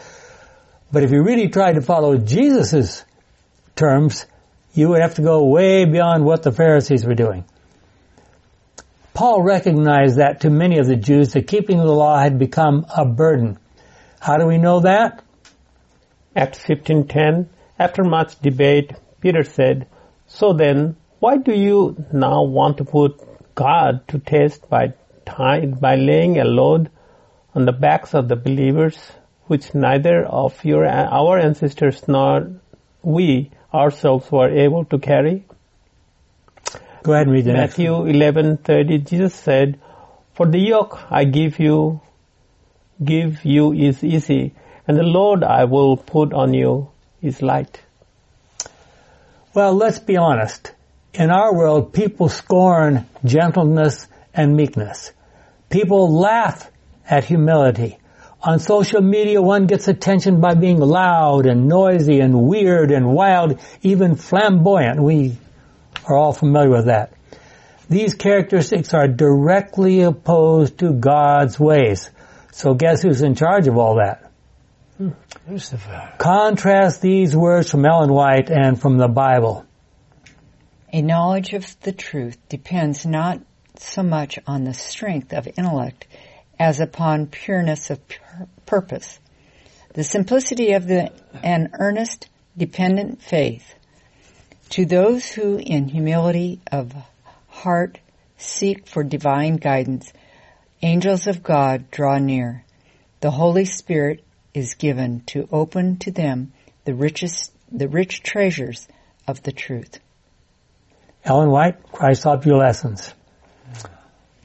but 0.90 1.02
if 1.02 1.10
you 1.10 1.22
really 1.22 1.48
tried 1.48 1.74
to 1.74 1.80
follow 1.80 2.18
Jesus' 2.18 3.04
terms, 3.74 4.26
you 4.74 4.88
would 4.90 5.00
have 5.00 5.14
to 5.14 5.22
go 5.22 5.44
way 5.44 5.84
beyond 5.84 6.24
what 6.24 6.42
the 6.42 6.52
Pharisees 6.52 7.04
were 7.04 7.14
doing. 7.14 7.44
Paul 9.14 9.42
recognized 9.42 10.16
that 10.16 10.40
to 10.40 10.50
many 10.50 10.78
of 10.78 10.86
the 10.86 10.96
Jews, 10.96 11.32
the 11.32 11.42
keeping 11.42 11.78
of 11.80 11.86
the 11.86 11.92
law 11.92 12.18
had 12.18 12.38
become 12.38 12.86
a 12.96 13.04
burden. 13.04 13.58
How 14.20 14.38
do 14.38 14.46
we 14.46 14.56
know 14.58 14.80
that? 14.80 15.22
Acts 16.34 16.58
15:10 16.60 17.48
After 17.78 18.04
much 18.04 18.40
debate, 18.40 18.92
Peter 19.20 19.44
said, 19.44 19.86
"So 20.26 20.52
then, 20.52 20.96
why 21.20 21.36
do 21.36 21.52
you 21.52 22.04
now 22.12 22.44
want 22.44 22.78
to 22.78 22.84
put 22.84 23.20
God 23.54 24.06
to 24.08 24.18
test 24.18 24.68
by 24.68 24.94
time 25.24 25.72
by 25.72 25.96
laying 25.96 26.38
a 26.38 26.44
load 26.44 26.90
on 27.54 27.64
the 27.64 27.72
backs 27.72 28.14
of 28.14 28.28
the 28.28 28.36
believers, 28.36 28.96
which 29.46 29.74
neither 29.74 30.24
of 30.24 30.64
your 30.64 30.86
our 30.86 31.38
ancestors 31.38 32.06
nor 32.08 32.50
we 33.02 33.50
ourselves 33.72 34.30
were 34.30 34.50
able 34.50 34.84
to 34.86 34.98
carry? 34.98 35.44
Go 37.02 37.12
ahead 37.12 37.26
and 37.26 37.32
read 37.32 37.44
the 37.44 37.52
Matthew 37.52 37.92
11:30 37.92 38.98
Jesus 38.98 39.34
said, 39.34 39.78
"For 40.34 40.46
the 40.46 40.58
yoke 40.58 40.98
I 41.10 41.24
give 41.24 41.58
you 41.58 42.00
give 43.04 43.44
you 43.44 43.72
is 43.72 44.04
easy, 44.04 44.54
and 44.86 44.96
the 44.96 45.02
load 45.02 45.42
I 45.42 45.64
will 45.64 45.96
put 45.96 46.32
on 46.32 46.54
you 46.54 46.88
is 47.20 47.42
light." 47.42 47.82
Well, 49.54 49.74
let's 49.74 49.98
be 49.98 50.16
honest. 50.16 50.72
In 51.14 51.30
our 51.30 51.54
world, 51.54 51.92
people 51.92 52.28
scorn 52.30 53.06
gentleness 53.24 54.06
and 54.32 54.56
meekness. 54.56 55.12
People 55.68 56.18
laugh 56.18 56.70
at 57.08 57.24
humility. 57.24 57.98
On 58.42 58.58
social 58.58 59.02
media, 59.02 59.42
one 59.42 59.66
gets 59.66 59.88
attention 59.88 60.40
by 60.40 60.54
being 60.54 60.80
loud 60.80 61.46
and 61.46 61.68
noisy 61.68 62.20
and 62.20 62.42
weird 62.42 62.90
and 62.90 63.12
wild, 63.12 63.60
even 63.82 64.16
flamboyant. 64.16 65.02
We 65.02 65.36
are 66.06 66.16
all 66.16 66.32
familiar 66.32 66.70
with 66.70 66.86
that. 66.86 67.12
These 67.90 68.14
characteristics 68.14 68.94
are 68.94 69.06
directly 69.06 70.00
opposed 70.00 70.78
to 70.78 70.92
God's 70.92 71.60
ways. 71.60 72.10
So 72.52 72.74
guess 72.74 73.02
who's 73.02 73.20
in 73.20 73.34
charge 73.34 73.68
of 73.68 73.76
all 73.76 73.96
that? 73.96 74.30
Hmm, 74.96 75.10
Lucifer. 75.46 76.14
Contrast 76.16 77.02
these 77.02 77.36
words 77.36 77.70
from 77.70 77.84
Ellen 77.84 78.12
White 78.12 78.50
and 78.50 78.80
from 78.80 78.96
the 78.96 79.08
Bible. 79.08 79.66
A 80.94 81.00
knowledge 81.00 81.54
of 81.54 81.80
the 81.80 81.92
truth 81.92 82.36
depends 82.50 83.06
not 83.06 83.40
so 83.78 84.02
much 84.02 84.38
on 84.46 84.64
the 84.64 84.74
strength 84.74 85.32
of 85.32 85.48
intellect 85.56 86.06
as 86.58 86.80
upon 86.80 87.28
pureness 87.28 87.88
of 87.88 88.06
pur- 88.06 88.46
purpose. 88.66 89.18
The 89.94 90.04
simplicity 90.04 90.72
of 90.72 90.86
the, 90.86 91.10
an 91.42 91.70
earnest, 91.78 92.28
dependent 92.58 93.22
faith. 93.22 93.74
To 94.70 94.84
those 94.84 95.30
who 95.30 95.56
in 95.56 95.88
humility 95.88 96.60
of 96.70 96.94
heart 97.48 97.98
seek 98.36 98.86
for 98.86 99.02
divine 99.02 99.56
guidance, 99.56 100.12
angels 100.82 101.26
of 101.26 101.42
God 101.42 101.90
draw 101.90 102.18
near. 102.18 102.64
The 103.20 103.30
Holy 103.30 103.64
Spirit 103.64 104.22
is 104.52 104.74
given 104.74 105.22
to 105.28 105.48
open 105.50 105.96
to 106.00 106.10
them 106.10 106.52
the 106.84 106.94
richest, 106.94 107.50
the 107.70 107.88
rich 107.88 108.22
treasures 108.22 108.88
of 109.26 109.42
the 109.42 109.52
truth. 109.52 109.98
Ellen 111.24 111.50
White, 111.50 111.92
Christ's 111.92 112.26
Object 112.26 112.56
Lessons. 112.56 113.14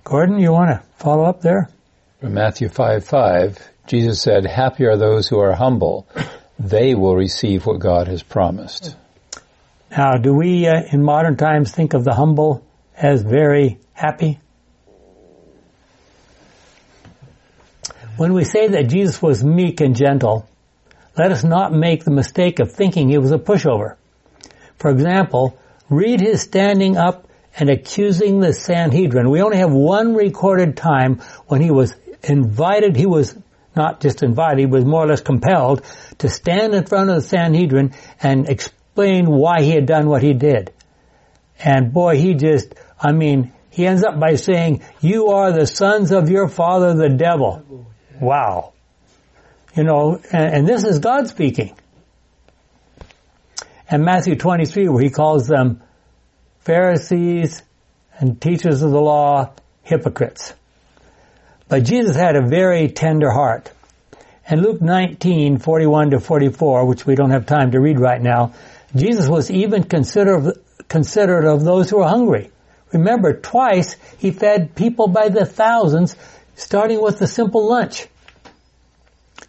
Gordon, 0.04 0.40
you 0.40 0.52
want 0.52 0.70
to 0.70 0.84
follow 0.98 1.24
up 1.24 1.42
there? 1.42 1.70
From 2.22 2.34
Matthew 2.34 2.70
5 2.70 3.04
5, 3.04 3.70
Jesus 3.88 4.22
said, 4.22 4.46
Happy 4.46 4.86
are 4.86 4.98
those 4.98 5.28
who 5.28 5.40
are 5.40 5.54
humble. 5.54 6.08
They 6.60 6.96
will 6.96 7.16
receive 7.16 7.66
what 7.66 7.80
God 7.80 8.08
has 8.08 8.24
promised. 8.24 8.96
Now, 9.90 10.18
do 10.18 10.34
we 10.34 10.68
uh, 10.68 10.84
in 10.92 11.04
modern 11.04 11.38
times 11.38 11.72
think 11.72 11.94
of 11.94 12.04
the 12.04 12.14
humble 12.14 12.66
as 12.96 13.22
very 13.22 13.80
happy? 13.94 14.40
When 18.18 18.34
we 18.34 18.44
say 18.44 18.68
that 18.70 18.88
Jesus 18.88 19.22
was 19.22 19.44
meek 19.44 19.80
and 19.80 19.96
gentle, 19.96 20.50
let 21.18 21.32
us 21.32 21.44
not 21.44 21.72
make 21.72 22.04
the 22.04 22.12
mistake 22.12 22.60
of 22.60 22.72
thinking 22.72 23.10
he 23.10 23.18
was 23.18 23.32
a 23.32 23.38
pushover. 23.38 23.96
For 24.78 24.90
example, 24.90 25.58
read 25.90 26.22
his 26.22 26.42
standing 26.42 26.98
up 26.98 27.28
and 27.58 27.70
accusing 27.70 28.40
the 28.40 28.54
Sanhedrin. 28.54 29.30
We 29.30 29.42
only 29.42 29.58
have 29.58 29.72
one 29.72 30.16
recorded 30.16 30.78
time 30.78 31.22
when 31.48 31.62
he 31.62 31.72
was 31.72 31.96
invited, 32.24 32.96
he 32.96 33.06
was 33.06 33.36
not 33.76 34.00
just 34.00 34.24
invited, 34.24 34.60
he 34.60 34.66
was 34.66 34.86
more 34.86 35.04
or 35.04 35.08
less 35.08 35.22
compelled 35.22 35.84
to 36.20 36.30
stand 36.30 36.74
in 36.74 36.86
front 36.86 37.10
of 37.10 37.16
the 37.18 37.22
Sanhedrin 37.22 37.94
and 38.22 38.48
explain 38.48 39.26
why 39.28 39.62
he 39.62 39.72
had 39.72 39.86
done 39.86 40.08
what 40.08 40.24
he 40.24 40.34
did. 40.34 40.72
And 41.60 41.92
boy, 41.94 42.18
he 42.18 42.36
just, 42.36 42.74
I 43.00 43.12
mean, 43.12 43.54
he 43.70 43.86
ends 43.86 44.04
up 44.04 44.20
by 44.20 44.36
saying, 44.36 44.84
you 45.02 45.28
are 45.28 45.52
the 45.52 45.68
sons 45.68 46.12
of 46.12 46.30
your 46.30 46.48
father, 46.48 46.94
the 46.94 47.10
devil. 47.10 47.88
Wow. 48.20 48.74
You 49.76 49.84
know, 49.84 50.20
and, 50.32 50.54
and 50.54 50.68
this 50.68 50.84
is 50.84 51.00
God 51.00 51.28
speaking. 51.28 51.78
And 53.90 54.04
Matthew 54.04 54.36
23, 54.36 54.90
where 54.90 55.02
he 55.02 55.10
calls 55.10 55.48
them 55.48 55.82
Pharisees 56.60 57.64
and 58.20 58.42
teachers 58.42 58.82
of 58.82 58.92
the 58.92 59.00
law, 59.00 59.54
hypocrites. 59.84 60.54
But 61.70 61.84
Jesus 61.84 62.16
had 62.16 62.36
a 62.36 62.46
very 62.46 62.90
tender 62.90 63.32
heart. 63.32 63.72
And 64.50 64.62
Luke 64.62 64.82
19, 64.82 65.60
41 65.60 66.12
to 66.12 66.20
44, 66.20 66.86
which 66.86 67.06
we 67.06 67.16
don't 67.16 67.32
have 67.32 67.46
time 67.46 67.72
to 67.72 67.80
read 67.80 68.00
right 68.00 68.22
now, 68.22 68.54
Jesus 68.96 69.28
was 69.28 69.52
even 69.52 69.84
considerate, 69.84 70.64
considerate 70.88 71.46
of 71.46 71.64
those 71.64 71.90
who 71.90 71.98
were 71.98 72.08
hungry. 72.08 72.52
Remember, 72.94 73.34
twice 73.34 73.98
he 74.18 74.32
fed 74.32 74.76
people 74.76 75.08
by 75.10 75.30
the 75.30 75.46
thousands, 75.46 76.16
starting 76.56 77.02
with 77.02 77.20
the 77.20 77.28
simple 77.28 77.68
lunch. 77.68 78.08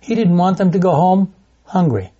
He 0.00 0.14
didn't 0.14 0.37
want 0.37 0.59
them 0.59 0.73
to 0.73 0.78
go 0.78 0.92
home 0.92 1.35
hungry. 1.64 2.11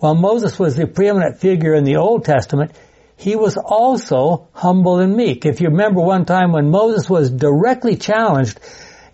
While 0.00 0.14
Moses 0.14 0.58
was 0.58 0.76
the 0.76 0.86
preeminent 0.86 1.40
figure 1.40 1.74
in 1.74 1.84
the 1.84 1.96
Old 1.96 2.24
Testament, 2.24 2.72
he 3.16 3.36
was 3.36 3.58
also 3.58 4.48
humble 4.54 4.98
and 4.98 5.14
meek. 5.14 5.44
If 5.44 5.60
you 5.60 5.68
remember 5.68 6.00
one 6.00 6.24
time 6.24 6.52
when 6.52 6.70
Moses 6.70 7.08
was 7.08 7.30
directly 7.30 7.96
challenged 7.96 8.58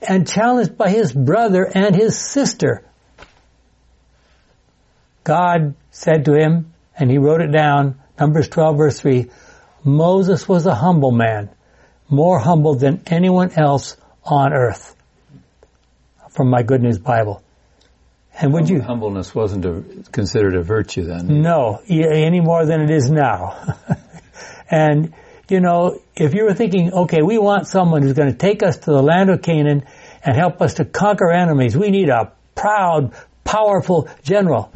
and 0.00 0.28
challenged 0.28 0.78
by 0.78 0.90
his 0.90 1.12
brother 1.12 1.64
and 1.64 1.94
his 1.94 2.16
sister, 2.16 2.84
God 5.24 5.74
said 5.90 6.24
to 6.26 6.34
him, 6.34 6.72
and 6.96 7.10
he 7.10 7.18
wrote 7.18 7.40
it 7.40 7.50
down, 7.50 8.00
Numbers 8.18 8.48
12 8.48 8.76
verse 8.76 9.00
3, 9.00 9.28
Moses 9.82 10.48
was 10.48 10.66
a 10.66 10.74
humble 10.74 11.10
man, 11.10 11.50
more 12.08 12.38
humble 12.38 12.76
than 12.76 13.02
anyone 13.08 13.50
else 13.56 13.96
on 14.24 14.52
earth. 14.52 14.94
From 16.30 16.48
my 16.48 16.62
Good 16.62 16.82
News 16.82 16.98
Bible. 16.98 17.42
And 18.38 18.52
would 18.52 18.68
you? 18.68 18.82
Humbleness 18.82 19.34
wasn't 19.34 19.64
a, 19.64 19.82
considered 20.12 20.56
a 20.56 20.62
virtue 20.62 21.04
then. 21.04 21.40
No, 21.40 21.80
any 21.88 22.40
more 22.40 22.66
than 22.66 22.82
it 22.82 22.90
is 22.90 23.10
now. 23.10 23.76
and, 24.70 25.14
you 25.48 25.60
know, 25.60 26.00
if 26.14 26.34
you 26.34 26.44
were 26.44 26.52
thinking, 26.52 26.92
okay, 26.92 27.22
we 27.22 27.38
want 27.38 27.66
someone 27.66 28.02
who's 28.02 28.12
going 28.12 28.30
to 28.30 28.36
take 28.36 28.62
us 28.62 28.76
to 28.78 28.90
the 28.90 29.02
land 29.02 29.30
of 29.30 29.40
Canaan 29.40 29.84
and 30.22 30.36
help 30.36 30.60
us 30.60 30.74
to 30.74 30.84
conquer 30.84 31.30
enemies, 31.30 31.76
we 31.76 31.90
need 31.90 32.10
a 32.10 32.32
proud, 32.54 33.14
powerful 33.42 34.08
general. 34.22 34.70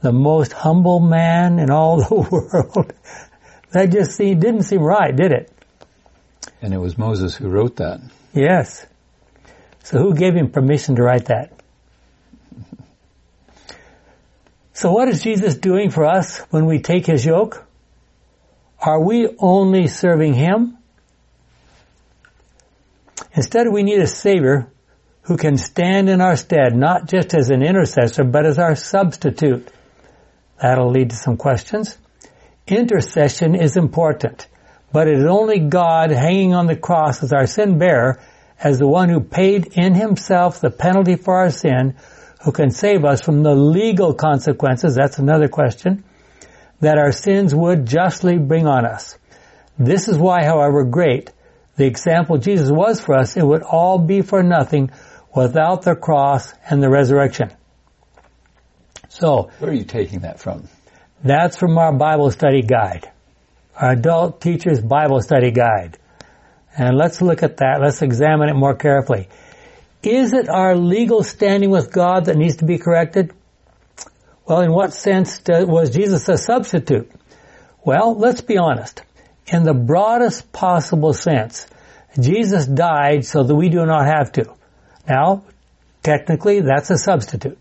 The 0.00 0.12
most 0.12 0.54
humble 0.54 1.00
man 1.00 1.58
in 1.58 1.70
all 1.70 1.98
the 2.08 2.14
world. 2.14 2.94
that 3.72 3.92
just 3.92 4.12
seemed, 4.12 4.40
didn't 4.40 4.62
seem 4.62 4.80
right, 4.80 5.14
did 5.14 5.32
it? 5.32 5.52
And 6.62 6.72
it 6.72 6.78
was 6.78 6.96
Moses 6.96 7.36
who 7.36 7.50
wrote 7.50 7.76
that. 7.76 8.00
Yes. 8.32 8.86
So 9.84 9.98
who 9.98 10.14
gave 10.14 10.34
him 10.34 10.50
permission 10.50 10.96
to 10.96 11.02
write 11.02 11.26
that? 11.26 11.59
So 14.80 14.90
what 14.92 15.10
is 15.10 15.22
Jesus 15.22 15.56
doing 15.56 15.90
for 15.90 16.06
us 16.06 16.38
when 16.48 16.64
we 16.64 16.78
take 16.78 17.04
his 17.04 17.22
yoke? 17.22 17.66
Are 18.80 18.98
we 18.98 19.28
only 19.38 19.88
serving 19.88 20.32
him? 20.32 20.78
Instead, 23.34 23.66
we 23.70 23.82
need 23.82 24.00
a 24.00 24.06
savior 24.06 24.72
who 25.24 25.36
can 25.36 25.58
stand 25.58 26.08
in 26.08 26.22
our 26.22 26.34
stead, 26.34 26.74
not 26.74 27.06
just 27.06 27.34
as 27.34 27.50
an 27.50 27.62
intercessor, 27.62 28.24
but 28.24 28.46
as 28.46 28.58
our 28.58 28.74
substitute. 28.74 29.70
That'll 30.62 30.90
lead 30.90 31.10
to 31.10 31.16
some 31.16 31.36
questions. 31.36 31.98
Intercession 32.66 33.56
is 33.56 33.76
important, 33.76 34.48
but 34.94 35.08
it 35.08 35.18
is 35.18 35.26
only 35.26 35.58
God 35.58 36.10
hanging 36.10 36.54
on 36.54 36.64
the 36.64 36.74
cross 36.74 37.22
as 37.22 37.34
our 37.34 37.46
sin 37.46 37.76
bearer, 37.76 38.18
as 38.58 38.78
the 38.78 38.88
one 38.88 39.10
who 39.10 39.20
paid 39.20 39.74
in 39.74 39.92
himself 39.92 40.58
the 40.58 40.70
penalty 40.70 41.16
for 41.16 41.36
our 41.36 41.50
sin, 41.50 41.96
who 42.42 42.52
can 42.52 42.70
save 42.70 43.04
us 43.04 43.22
from 43.22 43.42
the 43.42 43.54
legal 43.54 44.14
consequences, 44.14 44.94
that's 44.94 45.18
another 45.18 45.48
question, 45.48 46.04
that 46.80 46.98
our 46.98 47.12
sins 47.12 47.54
would 47.54 47.86
justly 47.86 48.38
bring 48.38 48.66
on 48.66 48.86
us. 48.86 49.18
This 49.78 50.08
is 50.08 50.16
why, 50.16 50.44
however 50.44 50.84
great 50.84 51.30
the 51.76 51.86
example 51.86 52.36
Jesus 52.36 52.70
was 52.70 53.00
for 53.00 53.14
us, 53.14 53.38
it 53.38 53.42
would 53.42 53.62
all 53.62 53.98
be 53.98 54.20
for 54.20 54.42
nothing 54.42 54.90
without 55.34 55.80
the 55.80 55.96
cross 55.96 56.52
and 56.68 56.82
the 56.82 56.90
resurrection. 56.90 57.50
So, 59.08 59.50
where 59.58 59.70
are 59.70 59.74
you 59.74 59.84
taking 59.84 60.20
that 60.20 60.38
from? 60.40 60.68
That's 61.24 61.56
from 61.56 61.78
our 61.78 61.92
Bible 61.92 62.30
study 62.30 62.60
guide, 62.60 63.10
our 63.74 63.92
adult 63.92 64.42
teacher's 64.42 64.80
Bible 64.82 65.22
study 65.22 65.52
guide. 65.52 65.98
And 66.76 66.96
let's 66.96 67.22
look 67.22 67.42
at 67.42 67.56
that. 67.58 67.80
Let's 67.80 68.02
examine 68.02 68.50
it 68.50 68.54
more 68.54 68.74
carefully. 68.74 69.28
Is 70.02 70.32
it 70.32 70.48
our 70.48 70.76
legal 70.76 71.22
standing 71.22 71.70
with 71.70 71.92
God 71.92 72.26
that 72.26 72.36
needs 72.36 72.56
to 72.56 72.64
be 72.64 72.78
corrected? 72.78 73.32
Well, 74.46 74.62
in 74.62 74.72
what 74.72 74.92
sense 74.94 75.40
was 75.46 75.90
Jesus 75.90 76.28
a 76.28 76.38
substitute? 76.38 77.10
Well, 77.84 78.16
let's 78.16 78.40
be 78.40 78.58
honest. 78.58 79.02
In 79.46 79.64
the 79.64 79.74
broadest 79.74 80.52
possible 80.52 81.12
sense, 81.12 81.66
Jesus 82.18 82.66
died 82.66 83.24
so 83.24 83.42
that 83.42 83.54
we 83.54 83.68
do 83.68 83.84
not 83.84 84.06
have 84.06 84.32
to. 84.32 84.54
Now, 85.08 85.44
technically, 86.02 86.60
that's 86.60 86.90
a 86.90 86.98
substitute. 86.98 87.58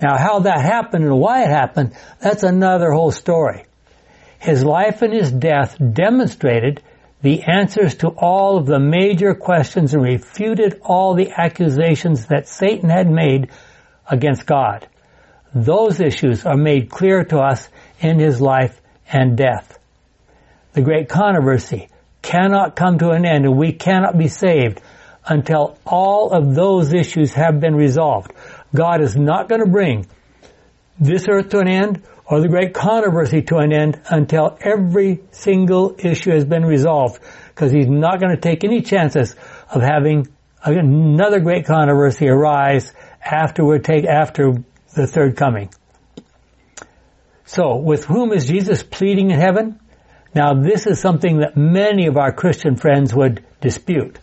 Now, 0.00 0.16
how 0.16 0.40
that 0.40 0.60
happened 0.60 1.04
and 1.04 1.18
why 1.18 1.42
it 1.42 1.50
happened, 1.50 1.94
that's 2.20 2.44
another 2.44 2.92
whole 2.92 3.10
story. 3.10 3.64
His 4.38 4.64
life 4.64 5.02
and 5.02 5.12
his 5.12 5.32
death 5.32 5.76
demonstrated 5.92 6.82
the 7.20 7.42
answers 7.42 7.96
to 7.96 8.08
all 8.08 8.56
of 8.56 8.66
the 8.66 8.78
major 8.78 9.34
questions 9.34 9.92
and 9.92 10.02
refuted 10.02 10.80
all 10.82 11.14
the 11.14 11.30
accusations 11.30 12.26
that 12.26 12.48
Satan 12.48 12.90
had 12.90 13.10
made 13.10 13.50
against 14.08 14.46
God. 14.46 14.86
Those 15.54 16.00
issues 16.00 16.46
are 16.46 16.56
made 16.56 16.90
clear 16.90 17.24
to 17.24 17.38
us 17.38 17.68
in 18.00 18.18
his 18.18 18.40
life 18.40 18.80
and 19.10 19.36
death. 19.36 19.78
The 20.74 20.82
great 20.82 21.08
controversy 21.08 21.88
cannot 22.22 22.76
come 22.76 22.98
to 22.98 23.10
an 23.10 23.24
end 23.24 23.46
and 23.46 23.56
we 23.56 23.72
cannot 23.72 24.16
be 24.16 24.28
saved 24.28 24.80
until 25.26 25.78
all 25.84 26.30
of 26.30 26.54
those 26.54 26.94
issues 26.94 27.32
have 27.34 27.60
been 27.60 27.74
resolved. 27.74 28.32
God 28.74 29.00
is 29.00 29.16
not 29.16 29.48
going 29.48 29.62
to 29.64 29.70
bring 29.70 30.06
this 31.00 31.26
earth 31.28 31.50
to 31.50 31.58
an 31.58 31.68
end 31.68 32.02
or 32.28 32.40
the 32.40 32.48
great 32.48 32.74
controversy 32.74 33.42
to 33.42 33.56
an 33.56 33.72
end 33.72 34.00
until 34.10 34.58
every 34.60 35.20
single 35.30 35.96
issue 35.98 36.30
has 36.30 36.44
been 36.44 36.64
resolved 36.64 37.20
because 37.48 37.72
he's 37.72 37.88
not 37.88 38.20
going 38.20 38.34
to 38.34 38.40
take 38.40 38.64
any 38.64 38.82
chances 38.82 39.34
of 39.70 39.80
having 39.80 40.28
another 40.62 41.40
great 41.40 41.64
controversy 41.64 42.28
arise 42.28 42.92
after 43.24 43.64
we 43.64 43.78
take 43.78 44.04
after 44.04 44.62
the 44.94 45.06
third 45.06 45.36
coming. 45.36 45.70
So, 47.46 47.76
with 47.76 48.04
whom 48.04 48.32
is 48.32 48.46
Jesus 48.46 48.82
pleading 48.82 49.30
in 49.30 49.40
heaven? 49.40 49.80
Now, 50.34 50.52
this 50.52 50.86
is 50.86 51.00
something 51.00 51.38
that 51.38 51.56
many 51.56 52.06
of 52.06 52.18
our 52.18 52.30
Christian 52.30 52.76
friends 52.76 53.14
would 53.14 53.42
dispute. 53.62 54.18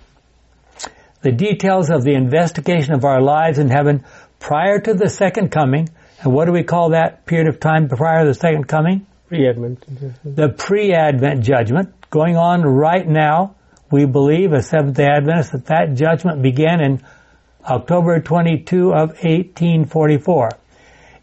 The 1.22 1.32
details 1.32 1.90
of 1.90 2.04
the 2.04 2.14
investigation 2.14 2.94
of 2.94 3.04
our 3.04 3.20
lives 3.20 3.58
in 3.58 3.70
heaven 3.70 4.06
prior 4.40 4.80
to 4.80 4.94
the 4.94 5.10
second 5.10 5.50
coming 5.50 5.90
and 6.22 6.34
what 6.34 6.46
do 6.46 6.52
we 6.52 6.64
call 6.64 6.90
that 6.90 7.26
period 7.26 7.48
of 7.48 7.60
time 7.60 7.90
prior 7.90 8.24
to 8.24 8.30
the 8.30 8.34
second 8.34 8.68
coming? 8.68 9.06
Pre-Advent. 9.28 9.86
The 10.24 10.50
pre-Advent 10.50 11.44
judgment 11.44 12.10
going 12.10 12.38
on 12.38 12.62
right 12.62 13.08
now. 13.08 13.56
We 13.92 14.06
believe 14.06 14.54
as 14.54 14.70
Seventh-day 14.70 15.06
Adventists 15.06 15.52
that 15.52 15.66
that 15.66 15.96
judgment 15.96 16.42
began 16.42 16.82
in 16.82 17.04
October 17.64 18.20
22 18.20 18.90
of 18.90 19.10
1844. 19.10 20.52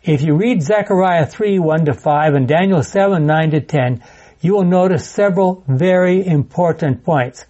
If 0.02 0.22
you 0.22 0.34
read 0.36 0.62
Zechariah 0.62 1.26
3, 1.26 1.58
1 1.58 1.84
to 1.86 1.94
5 1.94 2.34
and 2.34 2.48
Daniel 2.48 2.82
7, 2.82 3.24
9 3.24 3.50
to 3.52 3.60
10, 3.60 4.02
you 4.40 4.54
will 4.54 4.64
notice 4.64 5.08
several 5.08 5.62
very 5.68 6.26
important 6.26 7.04
points. 7.04 7.44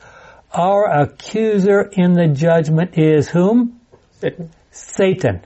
Our 0.52 0.84
accuser 1.02 1.80
in 1.80 2.12
the 2.12 2.28
judgment 2.28 2.98
is 2.98 3.28
whom? 3.28 3.80
Satan. 4.20 4.50
Satan 4.70 5.40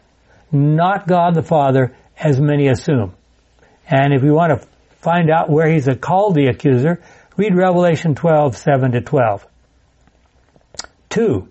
not 0.57 1.07
God 1.07 1.35
the 1.35 1.43
Father, 1.43 1.95
as 2.19 2.41
many 2.41 2.69
assume. 2.69 3.15
And 3.87 4.13
if 4.13 4.23
you 4.23 4.33
want 4.33 4.61
to 4.61 4.69
find 5.01 5.31
out 5.31 5.51
where 5.51 5.69
he's 5.69 5.89
called 6.01 6.35
the 6.35 6.47
accuser, 6.47 7.03
read 7.37 7.55
Revelation 7.55 8.15
12, 8.15 8.57
7 8.57 8.93
to 8.93 9.01
12. 9.01 9.47
Two, 11.09 11.49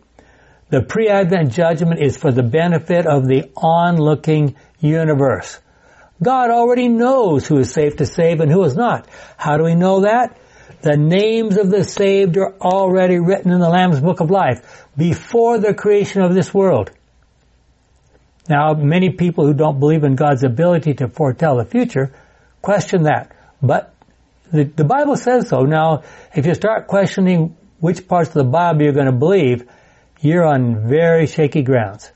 the 0.69 0.81
pre-Advent 0.81 1.53
judgment 1.53 2.01
is 2.01 2.17
for 2.17 2.31
the 2.31 2.43
benefit 2.43 3.05
of 3.05 3.27
the 3.27 3.51
onlooking 3.55 4.55
universe. 4.79 5.59
God 6.21 6.50
already 6.50 6.88
knows 6.88 7.47
who 7.47 7.59
is 7.59 7.71
safe 7.71 7.97
to 7.97 8.05
save 8.05 8.39
and 8.39 8.51
who 8.51 8.63
is 8.63 8.75
not. 8.75 9.07
How 9.38 9.57
do 9.57 9.63
we 9.63 9.75
know 9.75 10.01
that? 10.01 10.38
The 10.81 10.97
names 10.97 11.57
of 11.57 11.69
the 11.69 11.83
saved 11.83 12.38
are 12.38 12.53
already 12.62 13.19
written 13.19 13.51
in 13.51 13.59
the 13.59 13.69
Lamb's 13.69 14.00
Book 14.00 14.19
of 14.19 14.31
Life 14.31 14.85
before 14.97 15.57
the 15.57 15.74
creation 15.74 16.21
of 16.21 16.33
this 16.33 16.53
world. 16.53 16.91
Now, 18.47 18.73
many 18.73 19.09
people 19.09 19.46
who 19.46 19.53
don't 19.53 19.79
believe 19.79 20.03
in 20.03 20.15
God's 20.15 20.43
ability 20.43 20.96
to 20.96 21.07
foretell 21.07 21.57
the 21.57 21.65
future 21.65 22.13
question 22.61 23.03
that. 23.03 23.31
But 23.61 23.93
the, 24.51 24.63
the 24.63 24.83
Bible 24.83 25.15
says 25.15 25.50
so. 25.50 25.61
Now, 25.61 26.03
if 26.35 26.46
you 26.46 26.53
start 26.53 26.87
questioning 26.87 27.55
which 27.79 28.07
parts 28.07 28.29
of 28.29 28.35
the 28.35 28.43
Bible 28.43 28.83
you're 28.83 28.93
going 28.93 29.07
to 29.07 29.11
believe, 29.11 29.67
you're 30.20 30.46
on 30.46 30.87
very 30.87 31.27
shaky 31.27 31.61
grounds. 31.61 32.11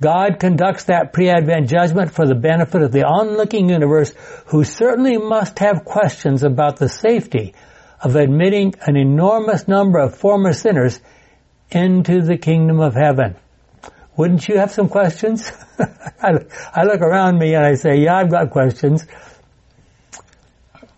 God 0.00 0.38
conducts 0.38 0.84
that 0.84 1.12
pre-Advent 1.12 1.68
judgment 1.68 2.12
for 2.12 2.26
the 2.26 2.34
benefit 2.34 2.82
of 2.82 2.92
the 2.92 3.04
onlooking 3.04 3.70
universe 3.70 4.12
who 4.46 4.64
certainly 4.64 5.16
must 5.16 5.58
have 5.60 5.84
questions 5.84 6.42
about 6.42 6.76
the 6.76 6.88
safety 6.88 7.54
of 8.00 8.16
admitting 8.16 8.74
an 8.86 8.96
enormous 8.96 9.66
number 9.66 9.98
of 9.98 10.16
former 10.16 10.52
sinners 10.52 11.00
into 11.70 12.20
the 12.20 12.36
kingdom 12.36 12.80
of 12.80 12.94
heaven. 12.94 13.36
Wouldn't 14.16 14.48
you 14.48 14.58
have 14.58 14.70
some 14.70 14.88
questions? 14.88 15.50
I, 16.22 16.84
look 16.84 17.00
around 17.00 17.38
me 17.38 17.54
and 17.54 17.64
I 17.64 17.74
say, 17.74 17.98
yeah, 17.98 18.16
I've 18.16 18.30
got 18.30 18.50
questions. 18.50 19.04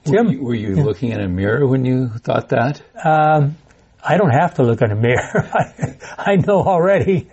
Jim? 0.04 0.26
Were 0.26 0.32
you, 0.32 0.42
were 0.42 0.54
you 0.54 0.76
yeah. 0.76 0.84
looking 0.84 1.12
in 1.12 1.20
a 1.20 1.28
mirror 1.28 1.66
when 1.66 1.84
you 1.84 2.08
thought 2.08 2.50
that? 2.50 2.82
Um, 3.02 3.56
I 4.04 4.18
don't 4.18 4.30
have 4.30 4.54
to 4.54 4.62
look 4.62 4.82
in 4.82 4.92
a 4.92 4.96
mirror. 4.96 5.50
I, 5.54 5.96
I 6.18 6.36
know 6.36 6.62
already. 6.62 7.28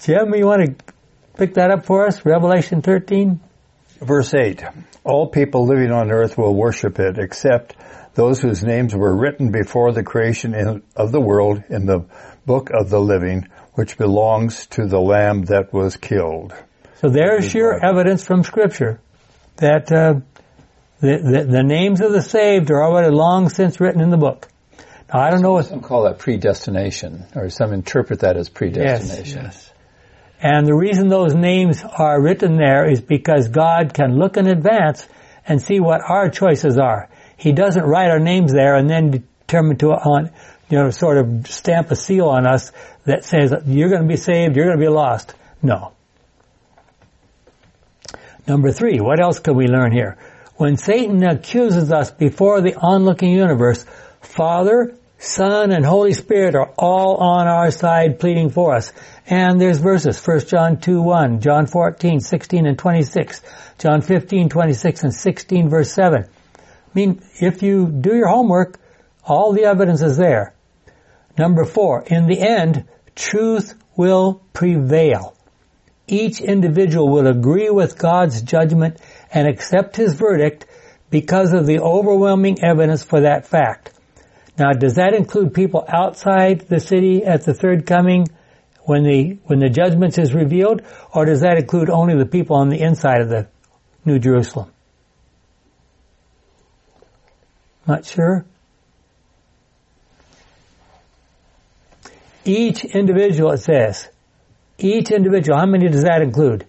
Jim, 0.00 0.34
you 0.34 0.46
want 0.46 0.78
to 0.78 0.84
pick 1.36 1.54
that 1.54 1.70
up 1.70 1.84
for 1.84 2.06
us? 2.06 2.24
Revelation 2.24 2.80
13? 2.80 3.40
Verse 4.00 4.34
8. 4.34 4.64
All 5.04 5.28
people 5.28 5.66
living 5.66 5.90
on 5.90 6.10
earth 6.10 6.38
will 6.38 6.54
worship 6.54 6.98
it 7.00 7.18
except 7.18 7.76
those 8.14 8.40
whose 8.40 8.62
names 8.62 8.94
were 8.94 9.14
written 9.14 9.50
before 9.50 9.92
the 9.92 10.02
creation 10.02 10.82
of 10.96 11.12
the 11.12 11.20
world 11.20 11.62
in 11.68 11.86
the 11.86 12.04
book 12.46 12.70
of 12.70 12.90
the 12.90 13.00
living 13.00 13.48
which 13.74 13.96
belongs 13.96 14.66
to 14.66 14.86
the 14.86 15.00
lamb 15.00 15.42
that 15.44 15.72
was 15.72 15.96
killed. 15.96 16.54
So 17.00 17.08
there's 17.08 17.52
your 17.52 17.84
evidence 17.84 18.24
from 18.24 18.44
Scripture 18.44 19.00
that 19.56 19.90
uh, 19.90 20.20
the, 21.00 21.18
the, 21.18 21.44
the 21.50 21.62
names 21.62 22.00
of 22.00 22.12
the 22.12 22.22
saved 22.22 22.70
are 22.70 22.82
already 22.82 23.14
long 23.14 23.48
since 23.48 23.80
written 23.80 24.00
in 24.00 24.10
the 24.10 24.16
book. 24.16 24.48
Now 25.12 25.20
I 25.20 25.30
don't 25.30 25.42
know 25.42 25.52
what 25.52 25.66
some 25.66 25.80
call 25.80 26.04
that 26.04 26.18
predestination, 26.18 27.26
or 27.34 27.50
some 27.50 27.72
interpret 27.72 28.20
that 28.20 28.36
as 28.36 28.48
predestination. 28.48 29.44
Yes, 29.44 29.54
yes. 29.54 29.72
And 30.40 30.66
the 30.66 30.74
reason 30.74 31.08
those 31.08 31.34
names 31.34 31.84
are 31.84 32.20
written 32.20 32.56
there 32.56 32.90
is 32.90 33.00
because 33.00 33.48
God 33.48 33.94
can 33.94 34.18
look 34.18 34.36
in 34.36 34.48
advance 34.48 35.06
and 35.46 35.62
see 35.62 35.80
what 35.80 36.00
our 36.08 36.30
choices 36.30 36.78
are. 36.78 37.08
He 37.36 37.52
doesn't 37.52 37.84
write 37.84 38.10
our 38.10 38.18
names 38.18 38.52
there 38.52 38.76
and 38.76 38.88
then 38.88 39.10
determine 39.10 39.76
to 39.78 39.90
on 39.90 40.30
you 40.72 40.78
know, 40.78 40.88
sort 40.90 41.18
of 41.18 41.46
stamp 41.48 41.90
a 41.90 41.96
seal 41.96 42.30
on 42.30 42.46
us 42.46 42.72
that 43.04 43.26
says 43.26 43.52
you're 43.66 43.90
going 43.90 44.00
to 44.00 44.08
be 44.08 44.16
saved, 44.16 44.56
you're 44.56 44.64
going 44.64 44.78
to 44.78 44.82
be 44.82 44.88
lost. 44.88 45.34
No. 45.60 45.92
Number 48.48 48.72
three, 48.72 48.98
what 48.98 49.20
else 49.20 49.38
can 49.38 49.54
we 49.54 49.66
learn 49.66 49.92
here? 49.92 50.16
When 50.56 50.78
Satan 50.78 51.22
accuses 51.24 51.92
us 51.92 52.10
before 52.10 52.62
the 52.62 52.74
onlooking 52.74 53.32
universe, 53.32 53.84
Father, 54.22 54.96
Son, 55.18 55.72
and 55.72 55.84
Holy 55.84 56.14
Spirit 56.14 56.54
are 56.54 56.72
all 56.78 57.16
on 57.16 57.48
our 57.48 57.70
side 57.70 58.18
pleading 58.18 58.48
for 58.48 58.74
us. 58.74 58.94
And 59.26 59.60
there's 59.60 59.76
verses, 59.76 60.26
1 60.26 60.40
John 60.46 60.80
2, 60.80 61.02
1, 61.02 61.40
John 61.42 61.66
14, 61.66 62.20
16 62.20 62.66
and 62.66 62.78
26, 62.78 63.42
John 63.76 64.00
15, 64.00 64.48
26 64.48 65.02
and 65.02 65.14
16 65.14 65.68
verse 65.68 65.92
7. 65.92 66.24
I 66.24 66.58
mean, 66.94 67.20
if 67.42 67.62
you 67.62 67.88
do 67.88 68.16
your 68.16 68.28
homework, 68.28 68.78
all 69.22 69.52
the 69.52 69.64
evidence 69.64 70.00
is 70.00 70.16
there. 70.16 70.54
Number 71.38 71.64
four, 71.64 72.04
in 72.06 72.26
the 72.26 72.40
end, 72.40 72.84
truth 73.14 73.74
will 73.96 74.42
prevail. 74.52 75.34
Each 76.06 76.40
individual 76.40 77.08
will 77.08 77.26
agree 77.26 77.70
with 77.70 77.98
God's 77.98 78.42
judgment 78.42 79.00
and 79.32 79.48
accept 79.48 79.96
his 79.96 80.14
verdict 80.14 80.66
because 81.10 81.52
of 81.52 81.66
the 81.66 81.80
overwhelming 81.80 82.62
evidence 82.62 83.02
for 83.04 83.20
that 83.20 83.46
fact. 83.46 83.92
Now, 84.58 84.72
does 84.72 84.96
that 84.96 85.14
include 85.14 85.54
people 85.54 85.84
outside 85.88 86.62
the 86.68 86.80
city 86.80 87.24
at 87.24 87.44
the 87.44 87.54
third 87.54 87.86
coming 87.86 88.26
when 88.82 89.04
the, 89.04 89.38
when 89.44 89.60
the 89.60 89.68
judgment 89.68 90.18
is 90.18 90.34
revealed, 90.34 90.82
or 91.14 91.24
does 91.24 91.40
that 91.40 91.56
include 91.56 91.88
only 91.88 92.16
the 92.16 92.26
people 92.26 92.56
on 92.56 92.68
the 92.68 92.80
inside 92.80 93.20
of 93.20 93.28
the 93.28 93.48
New 94.04 94.18
Jerusalem? 94.18 94.70
Not 97.86 98.04
sure. 98.04 98.44
Each 102.44 102.84
individual, 102.84 103.52
it 103.52 103.58
says. 103.58 104.08
Each 104.78 105.10
individual. 105.10 105.58
How 105.58 105.66
many 105.66 105.88
does 105.88 106.02
that 106.02 106.22
include? 106.22 106.66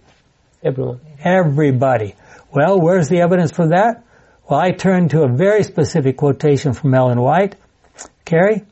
Everyone. 0.62 1.00
Everybody. 1.22 2.14
Well, 2.52 2.80
where's 2.80 3.08
the 3.08 3.20
evidence 3.20 3.50
for 3.52 3.68
that? 3.68 4.04
Well, 4.48 4.60
I 4.60 4.70
turn 4.70 5.08
to 5.08 5.22
a 5.22 5.28
very 5.28 5.62
specific 5.62 6.16
quotation 6.16 6.74
from 6.74 6.94
Ellen 6.94 7.20
White. 7.20 7.56
Carrie? 8.24 8.64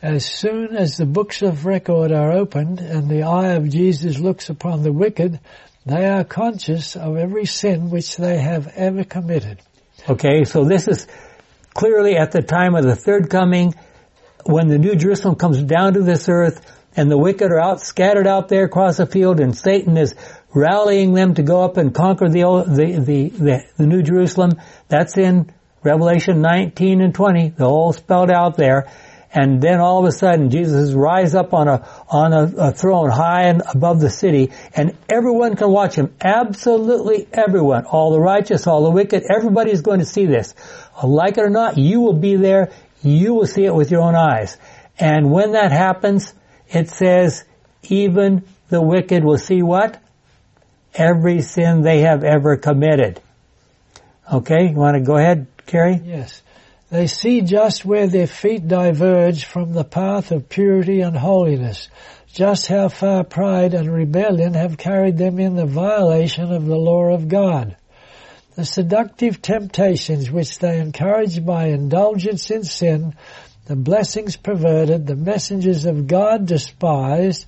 As 0.00 0.24
soon 0.24 0.76
as 0.76 0.96
the 0.96 1.06
books 1.06 1.42
of 1.42 1.66
record 1.66 2.12
are 2.12 2.30
opened 2.30 2.78
and 2.78 3.08
the 3.08 3.24
eye 3.24 3.54
of 3.54 3.68
Jesus 3.68 4.18
looks 4.18 4.48
upon 4.48 4.84
the 4.84 4.92
wicked, 4.92 5.40
they 5.84 6.06
are 6.06 6.22
conscious 6.22 6.94
of 6.94 7.16
every 7.16 7.46
sin 7.46 7.90
which 7.90 8.16
they 8.16 8.38
have 8.38 8.68
ever 8.76 9.02
committed. 9.02 9.58
Okay, 10.08 10.44
so 10.44 10.64
this 10.64 10.86
is 10.86 11.08
clearly 11.74 12.16
at 12.16 12.30
the 12.30 12.42
time 12.42 12.76
of 12.76 12.84
the 12.84 12.94
third 12.94 13.28
coming, 13.28 13.74
when 14.48 14.68
the 14.68 14.78
New 14.78 14.94
Jerusalem 14.94 15.34
comes 15.34 15.62
down 15.62 15.92
to 15.92 16.02
this 16.02 16.26
earth, 16.26 16.64
and 16.96 17.10
the 17.10 17.18
wicked 17.18 17.52
are 17.52 17.60
out 17.60 17.82
scattered 17.82 18.26
out 18.26 18.48
there 18.48 18.64
across 18.64 18.96
the 18.96 19.06
field, 19.06 19.40
and 19.40 19.54
Satan 19.54 19.98
is 19.98 20.14
rallying 20.54 21.12
them 21.12 21.34
to 21.34 21.42
go 21.42 21.62
up 21.62 21.76
and 21.76 21.94
conquer 21.94 22.30
the 22.30 22.42
the 22.66 22.98
the, 22.98 23.28
the, 23.28 23.64
the 23.76 23.86
New 23.86 24.02
Jerusalem. 24.02 24.52
That's 24.88 25.18
in 25.18 25.52
Revelation 25.84 26.40
19 26.40 27.02
and 27.02 27.14
20. 27.14 27.50
They're 27.50 27.66
all 27.66 27.92
spelled 27.92 28.30
out 28.30 28.56
there. 28.56 28.90
And 29.30 29.60
then 29.60 29.80
all 29.80 29.98
of 29.98 30.06
a 30.06 30.12
sudden, 30.12 30.48
Jesus 30.48 30.94
rise 30.94 31.34
up 31.34 31.52
on 31.52 31.68
a 31.68 31.86
on 32.08 32.32
a, 32.32 32.68
a 32.68 32.72
throne 32.72 33.10
high 33.10 33.48
and 33.48 33.62
above 33.74 34.00
the 34.00 34.08
city, 34.08 34.50
and 34.74 34.96
everyone 35.10 35.56
can 35.56 35.70
watch 35.70 35.94
him. 35.94 36.14
Absolutely 36.22 37.28
everyone, 37.34 37.84
all 37.84 38.12
the 38.12 38.20
righteous, 38.20 38.66
all 38.66 38.84
the 38.84 38.90
wicked, 38.90 39.24
everybody's 39.30 39.82
going 39.82 39.98
to 39.98 40.06
see 40.06 40.24
this. 40.24 40.54
Like 41.04 41.36
it 41.36 41.44
or 41.44 41.50
not, 41.50 41.76
you 41.76 42.00
will 42.00 42.14
be 42.14 42.36
there. 42.36 42.72
You 43.02 43.34
will 43.34 43.46
see 43.46 43.64
it 43.64 43.74
with 43.74 43.90
your 43.90 44.02
own 44.02 44.14
eyes. 44.14 44.56
And 44.98 45.30
when 45.30 45.52
that 45.52 45.72
happens, 45.72 46.32
it 46.68 46.88
says, 46.88 47.44
even 47.84 48.44
the 48.68 48.82
wicked 48.82 49.24
will 49.24 49.38
see 49.38 49.62
what? 49.62 50.02
Every 50.94 51.42
sin 51.42 51.82
they 51.82 52.00
have 52.00 52.24
ever 52.24 52.56
committed. 52.56 53.20
Okay, 54.30 54.70
you 54.70 54.76
want 54.76 54.96
to 54.96 55.02
go 55.02 55.16
ahead, 55.16 55.46
Carrie? 55.66 56.00
Yes. 56.04 56.42
They 56.90 57.06
see 57.06 57.42
just 57.42 57.84
where 57.84 58.06
their 58.06 58.26
feet 58.26 58.66
diverge 58.66 59.44
from 59.44 59.72
the 59.72 59.84
path 59.84 60.32
of 60.32 60.48
purity 60.48 61.02
and 61.02 61.16
holiness, 61.16 61.88
just 62.32 62.66
how 62.66 62.88
far 62.88 63.24
pride 63.24 63.74
and 63.74 63.92
rebellion 63.92 64.54
have 64.54 64.78
carried 64.78 65.18
them 65.18 65.38
in 65.38 65.54
the 65.54 65.66
violation 65.66 66.52
of 66.52 66.66
the 66.66 66.76
law 66.76 67.12
of 67.12 67.28
God. 67.28 67.76
The 68.58 68.64
seductive 68.64 69.40
temptations 69.40 70.32
which 70.32 70.58
they 70.58 70.80
encourage 70.80 71.46
by 71.46 71.66
indulgence 71.66 72.50
in 72.50 72.64
sin, 72.64 73.14
the 73.66 73.76
blessings 73.76 74.34
perverted, 74.34 75.06
the 75.06 75.14
messengers 75.14 75.84
of 75.84 76.08
God 76.08 76.46
despised, 76.46 77.46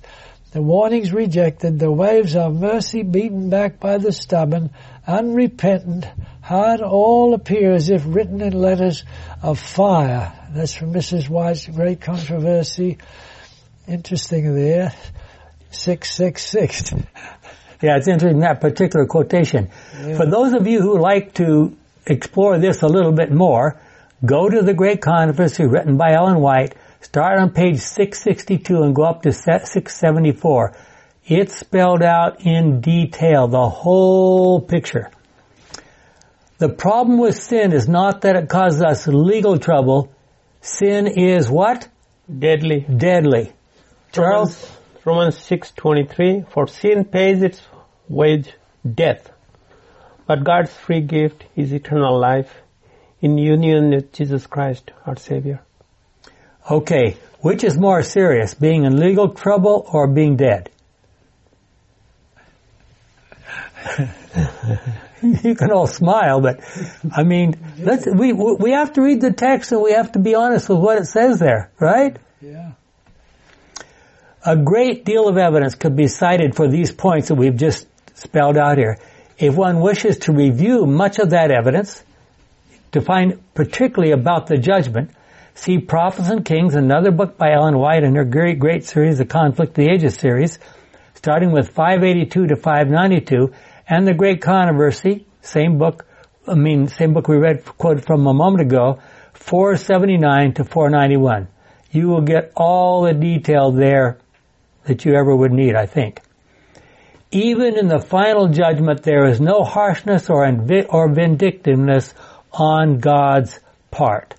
the 0.53 0.61
warnings 0.61 1.11
rejected, 1.11 1.79
the 1.79 1.91
waves 1.91 2.37
of 2.37 2.55
mercy 2.55 3.03
beaten 3.03 3.49
back 3.49 3.77
by 3.77 3.97
the 3.97 4.13
stubborn, 4.13 4.69
unrepentant, 5.05 6.05
hard, 6.39 6.79
all 6.79 7.33
appear 7.33 7.73
as 7.73 7.89
if 7.89 8.03
written 8.05 8.39
in 8.39 8.53
letters 8.53 9.03
of 9.41 9.59
fire. 9.59 10.31
That's 10.53 10.75
from 10.75 10.93
Mrs. 10.93 11.27
White's 11.27 11.67
great 11.67 11.99
controversy. 11.99 12.99
Interesting 13.85 14.55
there. 14.55 14.93
666. 15.71 16.93
Yeah, 17.81 17.97
it's 17.97 18.07
interesting 18.07 18.41
that 18.41 18.61
particular 18.61 19.05
quotation. 19.05 19.69
Yeah. 19.99 20.17
For 20.17 20.25
those 20.25 20.53
of 20.53 20.67
you 20.67 20.81
who 20.81 20.99
like 20.99 21.33
to 21.35 21.75
explore 22.05 22.59
this 22.59 22.83
a 22.83 22.87
little 22.87 23.11
bit 23.11 23.31
more, 23.31 23.79
go 24.23 24.49
to 24.49 24.61
the 24.61 24.73
Great 24.73 25.01
Controversy 25.01 25.65
written 25.65 25.97
by 25.97 26.13
Ellen 26.13 26.39
White, 26.39 26.75
start 27.01 27.39
on 27.39 27.51
page 27.51 27.79
662 27.79 28.83
and 28.83 28.95
go 28.95 29.03
up 29.03 29.23
to 29.23 29.31
674. 29.31 30.75
It's 31.25 31.57
spelled 31.57 32.03
out 32.03 32.45
in 32.45 32.81
detail, 32.81 33.47
the 33.47 33.69
whole 33.69 34.61
picture. 34.61 35.09
The 36.57 36.69
problem 36.69 37.17
with 37.17 37.39
sin 37.39 37.73
is 37.73 37.87
not 37.87 38.21
that 38.21 38.35
it 38.35 38.47
causes 38.47 38.83
us 38.83 39.07
legal 39.07 39.57
trouble. 39.57 40.11
Sin 40.61 41.07
is 41.07 41.49
what? 41.49 41.87
Deadly. 42.27 42.81
Deadly. 42.81 43.51
Charles? 44.11 44.71
Romans, 45.03 45.35
Romans 45.49 45.71
6.23, 45.71 46.51
for 46.51 46.67
sin 46.67 47.05
pays 47.05 47.41
its 47.41 47.61
wage, 48.07 48.53
death. 48.89 49.31
But 50.27 50.43
God's 50.43 50.73
free 50.73 51.01
gift 51.01 51.43
is 51.55 51.73
eternal 51.73 52.19
life 52.19 52.53
in 53.19 53.37
union 53.37 53.91
with 53.91 54.11
Jesus 54.13 54.47
Christ, 54.47 54.91
our 55.05 55.15
Savior. 55.17 55.61
Okay, 56.69 57.17
which 57.39 57.63
is 57.63 57.77
more 57.77 58.03
serious, 58.03 58.53
being 58.53 58.83
in 58.83 58.99
legal 58.99 59.29
trouble 59.29 59.87
or 59.91 60.07
being 60.07 60.35
dead? 60.35 60.69
you 65.23 65.55
can 65.55 65.71
all 65.71 65.87
smile, 65.87 66.39
but 66.41 66.59
I 67.11 67.23
mean, 67.23 67.55
let's, 67.79 68.05
we 68.05 68.31
we 68.31 68.71
have 68.71 68.93
to 68.93 69.01
read 69.01 69.21
the 69.21 69.33
text 69.33 69.71
and 69.71 69.81
we 69.81 69.93
have 69.93 70.11
to 70.11 70.19
be 70.19 70.35
honest 70.35 70.69
with 70.69 70.77
what 70.77 70.99
it 70.99 71.05
says 71.05 71.39
there, 71.39 71.71
right? 71.79 72.15
Yeah. 72.39 72.73
A 74.43 74.55
great 74.55 75.05
deal 75.05 75.27
of 75.27 75.37
evidence 75.37 75.75
could 75.75 75.95
be 75.95 76.07
cited 76.07 76.55
for 76.55 76.67
these 76.67 76.91
points 76.91 77.27
that 77.27 77.35
we've 77.35 77.55
just 77.55 77.87
spelled 78.17 78.57
out 78.57 78.79
here. 78.79 78.97
If 79.37 79.55
one 79.55 79.81
wishes 79.81 80.17
to 80.19 80.31
review 80.31 80.87
much 80.87 81.19
of 81.19 81.29
that 81.29 81.51
evidence, 81.51 82.03
to 82.93 83.01
find 83.01 83.39
particularly 83.53 84.13
about 84.13 84.47
the 84.47 84.57
judgment, 84.57 85.11
see 85.53 85.77
Prophets 85.77 86.29
and 86.29 86.43
Kings, 86.43 86.73
another 86.73 87.11
book 87.11 87.37
by 87.37 87.51
Ellen 87.51 87.77
White 87.77 88.03
in 88.03 88.15
her 88.15 88.25
great, 88.25 88.57
great 88.57 88.83
series, 88.83 89.19
the 89.19 89.25
Conflict 89.25 89.77
of 89.77 89.85
the 89.85 89.91
Ages 89.91 90.15
series, 90.15 90.57
starting 91.13 91.51
with 91.51 91.69
582 91.69 92.47
to 92.47 92.55
592, 92.55 93.53
and 93.87 94.07
the 94.07 94.15
Great 94.15 94.41
Controversy, 94.41 95.27
same 95.43 95.77
book, 95.77 96.07
I 96.47 96.55
mean, 96.55 96.87
same 96.87 97.13
book 97.13 97.27
we 97.27 97.37
read, 97.37 97.63
quoted 97.63 98.05
from 98.05 98.25
a 98.25 98.33
moment 98.33 98.61
ago, 98.61 99.01
479 99.33 100.55
to 100.55 100.63
491. 100.63 101.47
You 101.91 102.07
will 102.07 102.21
get 102.21 102.53
all 102.55 103.03
the 103.03 103.13
detail 103.13 103.71
there 103.71 104.17
that 104.85 105.05
you 105.05 105.13
ever 105.13 105.35
would 105.35 105.51
need, 105.51 105.75
I 105.75 105.85
think. 105.85 106.21
Even 107.31 107.77
in 107.77 107.87
the 107.87 107.99
final 107.99 108.47
judgment, 108.49 109.03
there 109.03 109.25
is 109.25 109.39
no 109.39 109.63
harshness 109.63 110.29
or, 110.29 110.45
or 110.89 111.13
vindictiveness 111.13 112.13
on 112.51 112.99
God's 112.99 113.59
part. 113.89 114.35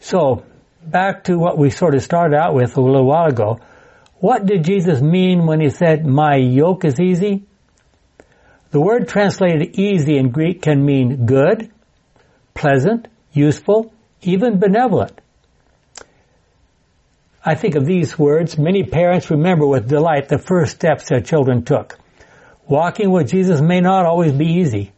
So, 0.00 0.44
back 0.82 1.24
to 1.24 1.38
what 1.38 1.58
we 1.58 1.70
sort 1.70 1.94
of 1.94 2.02
started 2.02 2.36
out 2.36 2.54
with 2.54 2.76
a 2.76 2.80
little 2.80 3.06
while 3.06 3.26
ago. 3.26 3.60
What 4.18 4.46
did 4.46 4.64
Jesus 4.64 5.00
mean 5.00 5.46
when 5.46 5.60
he 5.60 5.70
said, 5.70 6.06
my 6.06 6.36
yoke 6.36 6.84
is 6.84 6.98
easy? 7.00 7.44
The 8.70 8.80
word 8.80 9.08
translated 9.08 9.78
easy 9.78 10.16
in 10.16 10.30
Greek 10.30 10.62
can 10.62 10.84
mean 10.84 11.26
good, 11.26 11.70
pleasant, 12.54 13.08
useful, 13.32 13.92
even 14.22 14.58
benevolent. 14.58 15.20
I 17.44 17.54
think 17.54 17.74
of 17.74 17.86
these 17.86 18.18
words, 18.18 18.58
many 18.58 18.82
parents 18.84 19.30
remember 19.30 19.66
with 19.66 19.88
delight 19.88 20.28
the 20.28 20.38
first 20.38 20.76
steps 20.76 21.08
their 21.08 21.20
children 21.20 21.64
took. 21.64 21.98
Walking 22.66 23.10
with 23.10 23.30
Jesus 23.30 23.60
may 23.60 23.80
not 23.80 24.06
always 24.06 24.32
be 24.32 24.46
easy. 24.46 24.92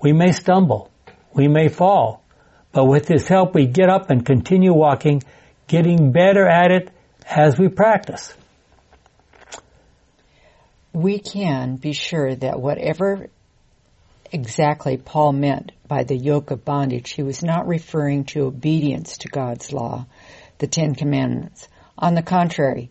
We 0.00 0.12
may 0.12 0.32
stumble. 0.32 0.90
We 1.34 1.46
may 1.48 1.68
fall. 1.68 2.24
But 2.72 2.86
with 2.86 3.08
His 3.08 3.28
help 3.28 3.54
we 3.54 3.66
get 3.66 3.90
up 3.90 4.10
and 4.10 4.24
continue 4.24 4.72
walking, 4.72 5.22
getting 5.66 6.12
better 6.12 6.46
at 6.46 6.70
it 6.70 6.90
as 7.26 7.58
we 7.58 7.68
practice 7.68 8.34
we 10.98 11.18
can 11.18 11.76
be 11.76 11.92
sure 11.92 12.34
that 12.34 12.60
whatever 12.60 13.28
exactly 14.32 14.96
Paul 14.96 15.32
meant 15.32 15.72
by 15.86 16.04
the 16.04 16.16
yoke 16.16 16.50
of 16.50 16.64
bondage, 16.64 17.12
he 17.12 17.22
was 17.22 17.42
not 17.42 17.66
referring 17.66 18.24
to 18.24 18.46
obedience 18.46 19.18
to 19.18 19.28
God's 19.28 19.72
law, 19.72 20.06
the 20.58 20.66
Ten 20.66 20.94
Commandments. 20.94 21.68
On 21.96 22.14
the 22.14 22.22
contrary, 22.22 22.90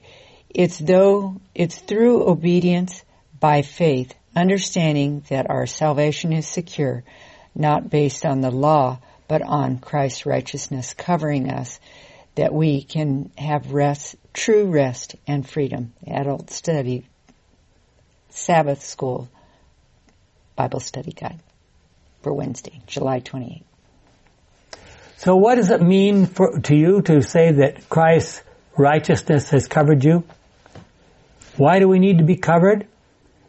it's 0.50 0.78
though, 0.78 1.40
it's 1.54 1.78
through 1.78 2.28
obedience 2.28 3.04
by 3.40 3.62
faith, 3.62 4.14
understanding 4.36 5.24
that 5.30 5.50
our 5.50 5.66
salvation 5.66 6.34
is 6.34 6.48
secure, 6.48 7.04
not 7.56 7.90
based 7.90 8.26
on 8.26 8.42
the 8.42 8.52
law, 8.52 9.00
but 9.28 9.42
on 9.42 9.80
Christ's 9.80 10.26
righteousness 10.26 10.94
covering 10.94 11.50
us, 11.50 11.80
that 12.36 12.54
we 12.54 12.84
can 12.84 13.32
have 13.38 13.74
rest, 13.74 14.16
true 14.34 14.66
rest 14.66 15.16
and 15.28 15.48
freedom. 15.48 15.94
Adult 16.06 16.50
study 16.50 17.06
Sabbath 18.30 18.84
School 18.84 19.30
Bible 20.56 20.80
Study 20.80 21.12
Guide 21.12 21.40
for 22.22 22.34
Wednesday, 22.34 22.82
July 22.88 23.20
28th. 23.20 23.64
So 25.18 25.36
what 25.36 25.56
does 25.56 25.72
it 25.72 25.82
mean 25.82 26.28
for, 26.28 26.60
to 26.60 26.76
you 26.76 27.02
to 27.02 27.24
say 27.24 27.52
that 27.52 27.90
Christ's 27.90 28.44
righteousness 28.78 29.50
has 29.50 29.68
covered 29.68 30.04
you? 30.04 30.24
Why 31.56 31.80
do 31.80 31.88
we 31.88 31.98
need 31.98 32.20
to 32.20 32.24
be 32.24 32.36
covered? 32.36 32.86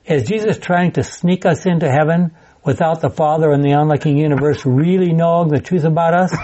Is 0.06 0.26
Jesus 0.26 0.58
trying 0.58 0.92
to 0.92 1.04
sneak 1.04 1.44
us 1.44 1.66
into 1.66 1.90
heaven 1.90 2.34
without 2.64 3.02
the 3.02 3.10
Father 3.10 3.52
and 3.52 3.62
the 3.62 3.72
unlooking 3.72 4.16
universe 4.16 4.64
really 4.64 5.12
knowing 5.12 5.50
the 5.50 5.60
truth 5.60 5.84
about 5.84 6.14
us? 6.14 6.34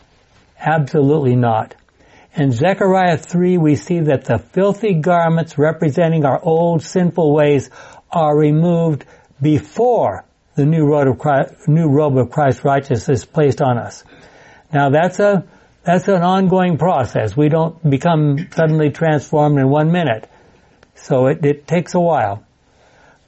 Absolutely 0.58 1.36
not. 1.36 1.76
In 2.34 2.50
Zechariah 2.50 3.16
3, 3.16 3.58
we 3.58 3.76
see 3.76 4.00
that 4.00 4.24
the 4.24 4.40
filthy 4.40 4.94
garments 4.94 5.56
representing 5.56 6.24
our 6.24 6.42
old 6.42 6.82
sinful 6.82 7.32
ways 7.32 7.70
are 8.10 8.36
removed 8.36 9.04
before 9.40 10.24
the 10.56 10.66
new 10.66 10.84
robe 10.84 12.18
of 12.18 12.30
Christ's 12.30 12.64
righteousness 12.64 13.08
is 13.08 13.24
placed 13.24 13.62
on 13.62 13.78
us. 13.78 14.02
Now 14.74 14.90
that's 14.90 15.20
a, 15.20 15.44
that's 15.84 16.08
an 16.08 16.22
ongoing 16.22 16.78
process. 16.78 17.36
We 17.36 17.48
don't 17.48 17.88
become 17.88 18.48
suddenly 18.50 18.90
transformed 18.90 19.58
in 19.58 19.68
one 19.68 19.92
minute. 19.92 20.28
So 20.96 21.28
it, 21.28 21.44
it 21.44 21.66
takes 21.68 21.94
a 21.94 22.00
while. 22.00 22.44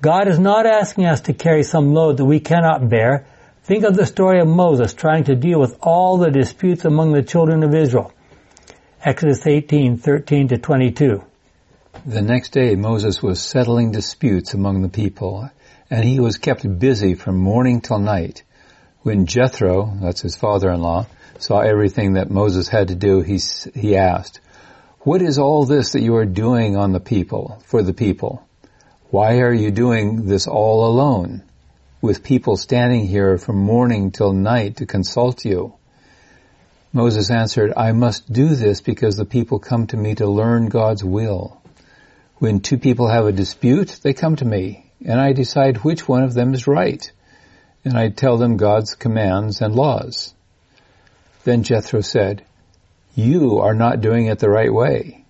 God 0.02 0.26
is 0.26 0.40
not 0.40 0.66
asking 0.66 1.06
us 1.06 1.20
to 1.22 1.32
carry 1.32 1.62
some 1.62 1.94
load 1.94 2.16
that 2.16 2.24
we 2.24 2.40
cannot 2.40 2.88
bear. 2.88 3.26
Think 3.62 3.84
of 3.84 3.96
the 3.96 4.06
story 4.06 4.40
of 4.40 4.48
Moses 4.48 4.92
trying 4.92 5.24
to 5.24 5.36
deal 5.36 5.60
with 5.60 5.78
all 5.80 6.18
the 6.18 6.30
disputes 6.30 6.84
among 6.84 7.12
the 7.12 7.22
children 7.22 7.62
of 7.62 7.74
Israel. 7.74 8.12
Exodus 9.04 9.46
18, 9.46 9.98
13 9.98 10.48
to 10.48 10.58
22. 10.58 11.22
The 12.04 12.22
next 12.22 12.50
day 12.50 12.74
Moses 12.74 13.22
was 13.22 13.40
settling 13.40 13.92
disputes 13.92 14.52
among 14.52 14.82
the 14.82 14.88
people, 14.88 15.48
and 15.90 16.04
he 16.04 16.18
was 16.18 16.38
kept 16.38 16.78
busy 16.78 17.14
from 17.14 17.38
morning 17.38 17.80
till 17.80 17.98
night. 17.98 18.42
When 19.02 19.26
Jethro, 19.26 19.96
that's 20.00 20.22
his 20.22 20.36
father-in-law, 20.36 21.06
saw 21.42 21.60
everything 21.60 22.14
that 22.14 22.30
Moses 22.30 22.68
had 22.68 22.88
to 22.88 22.94
do, 22.94 23.20
he, 23.20 23.38
he 23.74 23.96
asked, 23.96 24.40
What 25.00 25.22
is 25.22 25.38
all 25.38 25.64
this 25.64 25.92
that 25.92 26.02
you 26.02 26.16
are 26.16 26.24
doing 26.24 26.76
on 26.76 26.92
the 26.92 27.00
people, 27.00 27.62
for 27.66 27.82
the 27.82 27.94
people? 27.94 28.46
Why 29.10 29.40
are 29.40 29.52
you 29.52 29.70
doing 29.70 30.26
this 30.26 30.46
all 30.46 30.86
alone, 30.86 31.42
with 32.00 32.22
people 32.22 32.56
standing 32.56 33.06
here 33.06 33.38
from 33.38 33.56
morning 33.56 34.10
till 34.10 34.32
night 34.32 34.76
to 34.76 34.86
consult 34.86 35.44
you? 35.44 35.74
Moses 36.92 37.30
answered, 37.30 37.72
I 37.76 37.92
must 37.92 38.32
do 38.32 38.54
this 38.54 38.80
because 38.80 39.16
the 39.16 39.24
people 39.24 39.58
come 39.58 39.86
to 39.88 39.96
me 39.96 40.14
to 40.14 40.26
learn 40.26 40.68
God's 40.68 41.04
will. 41.04 41.60
When 42.38 42.60
two 42.60 42.78
people 42.78 43.08
have 43.08 43.26
a 43.26 43.32
dispute, 43.32 44.00
they 44.02 44.12
come 44.12 44.36
to 44.36 44.44
me, 44.44 44.90
and 45.04 45.20
I 45.20 45.32
decide 45.32 45.78
which 45.78 46.08
one 46.08 46.22
of 46.22 46.34
them 46.34 46.54
is 46.54 46.66
right, 46.66 47.10
and 47.84 47.96
I 47.96 48.08
tell 48.08 48.38
them 48.38 48.56
God's 48.56 48.94
commands 48.94 49.60
and 49.60 49.74
laws. 49.74 50.34
Then 51.46 51.62
Jethro 51.62 52.00
said, 52.00 52.42
You 53.14 53.60
are 53.60 53.72
not 53.72 54.00
doing 54.00 54.26
it 54.26 54.40
the 54.40 54.50
right 54.50 54.72
way. 54.72 55.24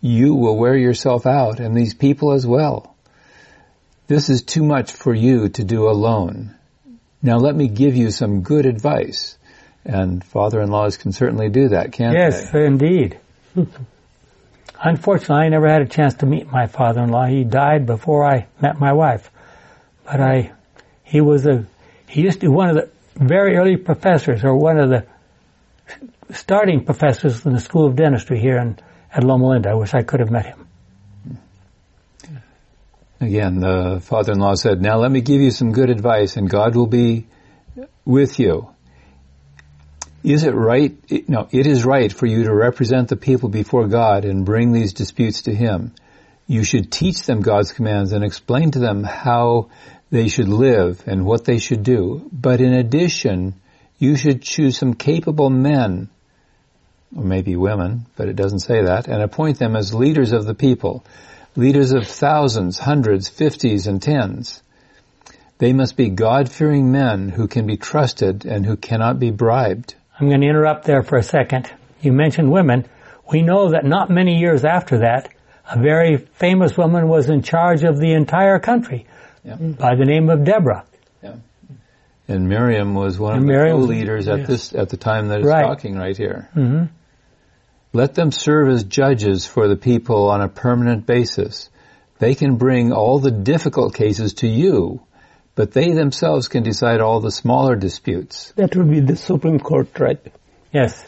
You 0.00 0.34
will 0.34 0.56
wear 0.56 0.74
yourself 0.74 1.26
out, 1.26 1.60
and 1.60 1.76
these 1.76 1.92
people 1.92 2.32
as 2.32 2.46
well. 2.46 2.96
This 4.06 4.30
is 4.30 4.40
too 4.40 4.62
much 4.62 4.92
for 4.92 5.12
you 5.12 5.50
to 5.50 5.64
do 5.64 5.90
alone. 5.90 6.54
Now 7.22 7.36
let 7.36 7.54
me 7.54 7.68
give 7.68 7.96
you 7.96 8.10
some 8.10 8.40
good 8.40 8.64
advice. 8.64 9.36
And 9.84 10.24
father-in-laws 10.24 10.96
can 10.96 11.12
certainly 11.12 11.50
do 11.50 11.68
that, 11.68 11.92
can't 11.92 12.16
yes, 12.16 12.50
they? 12.50 12.60
Yes, 12.60 12.68
indeed. 12.68 13.18
Unfortunately, 14.82 15.44
I 15.44 15.48
never 15.50 15.68
had 15.68 15.82
a 15.82 15.86
chance 15.86 16.14
to 16.14 16.26
meet 16.26 16.50
my 16.50 16.66
father-in-law. 16.66 17.26
He 17.26 17.44
died 17.44 17.84
before 17.84 18.24
I 18.24 18.46
met 18.62 18.80
my 18.80 18.94
wife. 18.94 19.30
But 20.06 20.22
I, 20.22 20.52
he 21.04 21.20
was 21.20 21.44
a, 21.44 21.66
he 22.08 22.22
used 22.22 22.40
to 22.40 22.46
be 22.46 22.48
one 22.48 22.70
of 22.70 22.76
the 22.76 22.88
very 23.16 23.58
early 23.58 23.76
professors 23.76 24.44
or 24.44 24.56
one 24.56 24.78
of 24.78 24.88
the 24.88 25.04
starting 26.30 26.84
professors 26.84 27.44
in 27.44 27.52
the 27.52 27.60
School 27.60 27.86
of 27.86 27.96
Dentistry 27.96 28.38
here 28.38 28.58
in, 28.58 28.78
at 29.12 29.24
Loma 29.24 29.48
Linda. 29.48 29.70
I 29.70 29.74
wish 29.74 29.94
I 29.94 30.02
could 30.02 30.20
have 30.20 30.30
met 30.30 30.46
him. 30.46 30.68
Again, 33.20 33.60
the 33.60 34.00
father-in-law 34.02 34.54
said, 34.54 34.80
now 34.80 34.98
let 34.98 35.10
me 35.10 35.20
give 35.20 35.40
you 35.40 35.50
some 35.50 35.72
good 35.72 35.90
advice 35.90 36.36
and 36.36 36.48
God 36.48 36.76
will 36.76 36.86
be 36.86 37.26
with 38.04 38.38
you. 38.38 38.68
Is 40.22 40.44
it 40.44 40.54
right? 40.54 40.96
No, 41.28 41.48
it 41.50 41.66
is 41.66 41.84
right 41.84 42.12
for 42.12 42.26
you 42.26 42.44
to 42.44 42.54
represent 42.54 43.08
the 43.08 43.16
people 43.16 43.48
before 43.48 43.86
God 43.88 44.24
and 44.24 44.44
bring 44.44 44.72
these 44.72 44.92
disputes 44.92 45.42
to 45.42 45.54
Him. 45.54 45.94
You 46.46 46.64
should 46.64 46.90
teach 46.90 47.22
them 47.22 47.40
God's 47.40 47.72
commands 47.72 48.12
and 48.12 48.24
explain 48.24 48.72
to 48.72 48.78
them 48.78 49.04
how 49.04 49.70
they 50.10 50.28
should 50.28 50.48
live 50.48 51.02
and 51.06 51.24
what 51.24 51.44
they 51.44 51.58
should 51.58 51.82
do. 51.82 52.28
But 52.32 52.60
in 52.60 52.72
addition, 52.72 53.54
you 53.98 54.16
should 54.16 54.42
choose 54.42 54.78
some 54.78 54.94
capable 54.94 55.50
men, 55.50 56.08
or 57.16 57.24
maybe 57.24 57.56
women, 57.56 58.06
but 58.16 58.28
it 58.28 58.36
doesn't 58.36 58.60
say 58.60 58.82
that, 58.82 59.08
and 59.08 59.22
appoint 59.22 59.58
them 59.58 59.76
as 59.76 59.94
leaders 59.94 60.32
of 60.32 60.44
the 60.44 60.54
people, 60.54 61.04
leaders 61.56 61.92
of 61.92 62.06
thousands, 62.06 62.78
hundreds, 62.78 63.28
fifties, 63.28 63.86
and 63.86 64.02
tens. 64.02 64.62
They 65.58 65.72
must 65.72 65.96
be 65.96 66.10
God-fearing 66.10 66.92
men 66.92 67.28
who 67.28 67.48
can 67.48 67.66
be 67.66 67.76
trusted 67.76 68.44
and 68.44 68.64
who 68.64 68.76
cannot 68.76 69.18
be 69.18 69.30
bribed. 69.30 69.94
I'm 70.20 70.28
going 70.28 70.40
to 70.40 70.46
interrupt 70.46 70.84
there 70.84 71.02
for 71.02 71.18
a 71.18 71.22
second. 71.22 71.70
You 72.00 72.12
mentioned 72.12 72.52
women. 72.52 72.86
We 73.32 73.42
know 73.42 73.70
that 73.70 73.84
not 73.84 74.08
many 74.08 74.38
years 74.38 74.64
after 74.64 74.98
that, 74.98 75.32
a 75.68 75.78
very 75.78 76.16
famous 76.16 76.76
woman 76.76 77.08
was 77.08 77.28
in 77.28 77.42
charge 77.42 77.82
of 77.84 77.98
the 77.98 78.12
entire 78.12 78.58
country 78.58 79.06
yeah. 79.44 79.56
by 79.56 79.96
the 79.96 80.04
name 80.04 80.30
of 80.30 80.44
Deborah. 80.44 80.84
Yeah. 81.22 81.36
And 82.28 82.48
Miriam 82.48 82.94
was 82.94 83.18
one 83.18 83.34
and 83.34 83.42
of 83.42 83.46
Miriam, 83.46 83.80
the 83.80 83.86
leaders 83.86 84.28
at 84.28 84.40
yes. 84.40 84.48
this 84.48 84.74
at 84.74 84.90
the 84.90 84.96
time 84.96 85.28
that 85.28 85.40
is 85.40 85.46
right. 85.46 85.62
talking 85.62 85.96
right 85.96 86.16
here. 86.16 86.48
Mm-hmm. 86.54 86.84
Let 87.92 88.14
them 88.14 88.32
serve 88.32 88.68
as 88.68 88.84
judges 88.84 89.46
for 89.46 89.68
the 89.68 89.76
people 89.76 90.30
on 90.30 90.40
a 90.40 90.48
permanent 90.48 91.06
basis. 91.06 91.70
They 92.18 92.34
can 92.34 92.56
bring 92.56 92.92
all 92.92 93.18
the 93.18 93.30
difficult 93.30 93.94
cases 93.94 94.34
to 94.34 94.48
you 94.48 95.00
but 95.58 95.72
they 95.72 95.90
themselves 95.90 96.46
can 96.46 96.62
decide 96.62 97.00
all 97.00 97.18
the 97.18 97.32
smaller 97.32 97.74
disputes. 97.74 98.52
That 98.54 98.76
would 98.76 98.88
be 98.88 99.00
the 99.00 99.16
Supreme 99.16 99.58
Court, 99.58 99.88
right? 99.98 100.20
Yes. 100.72 101.04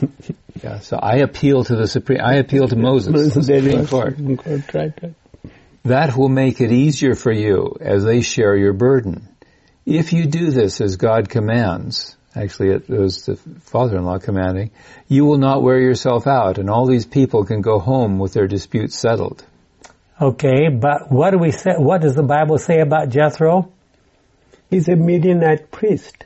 yeah, 0.62 0.78
so 0.78 0.96
I 0.96 1.16
appeal 1.16 1.64
to 1.64 1.74
the 1.74 1.88
Supreme, 1.88 2.20
I 2.22 2.34
appeal 2.34 2.68
to 2.68 2.76
Moses, 2.76 3.34
the 3.34 3.42
Supreme 3.42 3.88
Court. 3.88 4.16
Supreme 4.16 4.36
Court 4.36 4.72
right, 4.72 4.92
right. 5.02 5.14
That 5.84 6.16
will 6.16 6.28
make 6.28 6.60
it 6.60 6.70
easier 6.70 7.16
for 7.16 7.32
you 7.32 7.76
as 7.80 8.04
they 8.04 8.20
share 8.20 8.56
your 8.56 8.72
burden. 8.72 9.26
If 9.84 10.12
you 10.12 10.26
do 10.26 10.52
this 10.52 10.80
as 10.80 10.94
God 10.94 11.28
commands, 11.28 12.16
actually 12.42 12.70
it 12.70 12.88
was 12.88 13.26
the 13.26 13.36
father-in-law 13.36 14.18
commanding, 14.18 14.70
you 15.08 15.24
will 15.24 15.38
not 15.38 15.62
wear 15.62 15.78
yourself 15.78 16.26
out 16.26 16.58
and 16.58 16.70
all 16.70 16.86
these 16.86 17.06
people 17.06 17.44
can 17.44 17.60
go 17.60 17.78
home 17.78 18.18
with 18.18 18.32
their 18.32 18.46
disputes 18.46 18.98
settled. 18.98 19.44
Okay, 20.20 20.68
but 20.68 21.10
what 21.12 21.30
do 21.30 21.38
we 21.38 21.52
say, 21.52 21.74
what 21.76 22.00
does 22.00 22.14
the 22.14 22.22
Bible 22.22 22.58
say 22.58 22.80
about 22.80 23.08
Jethro? 23.08 23.72
He's 24.70 24.88
a 24.88 24.96
Midianite 24.96 25.70
priest. 25.70 26.24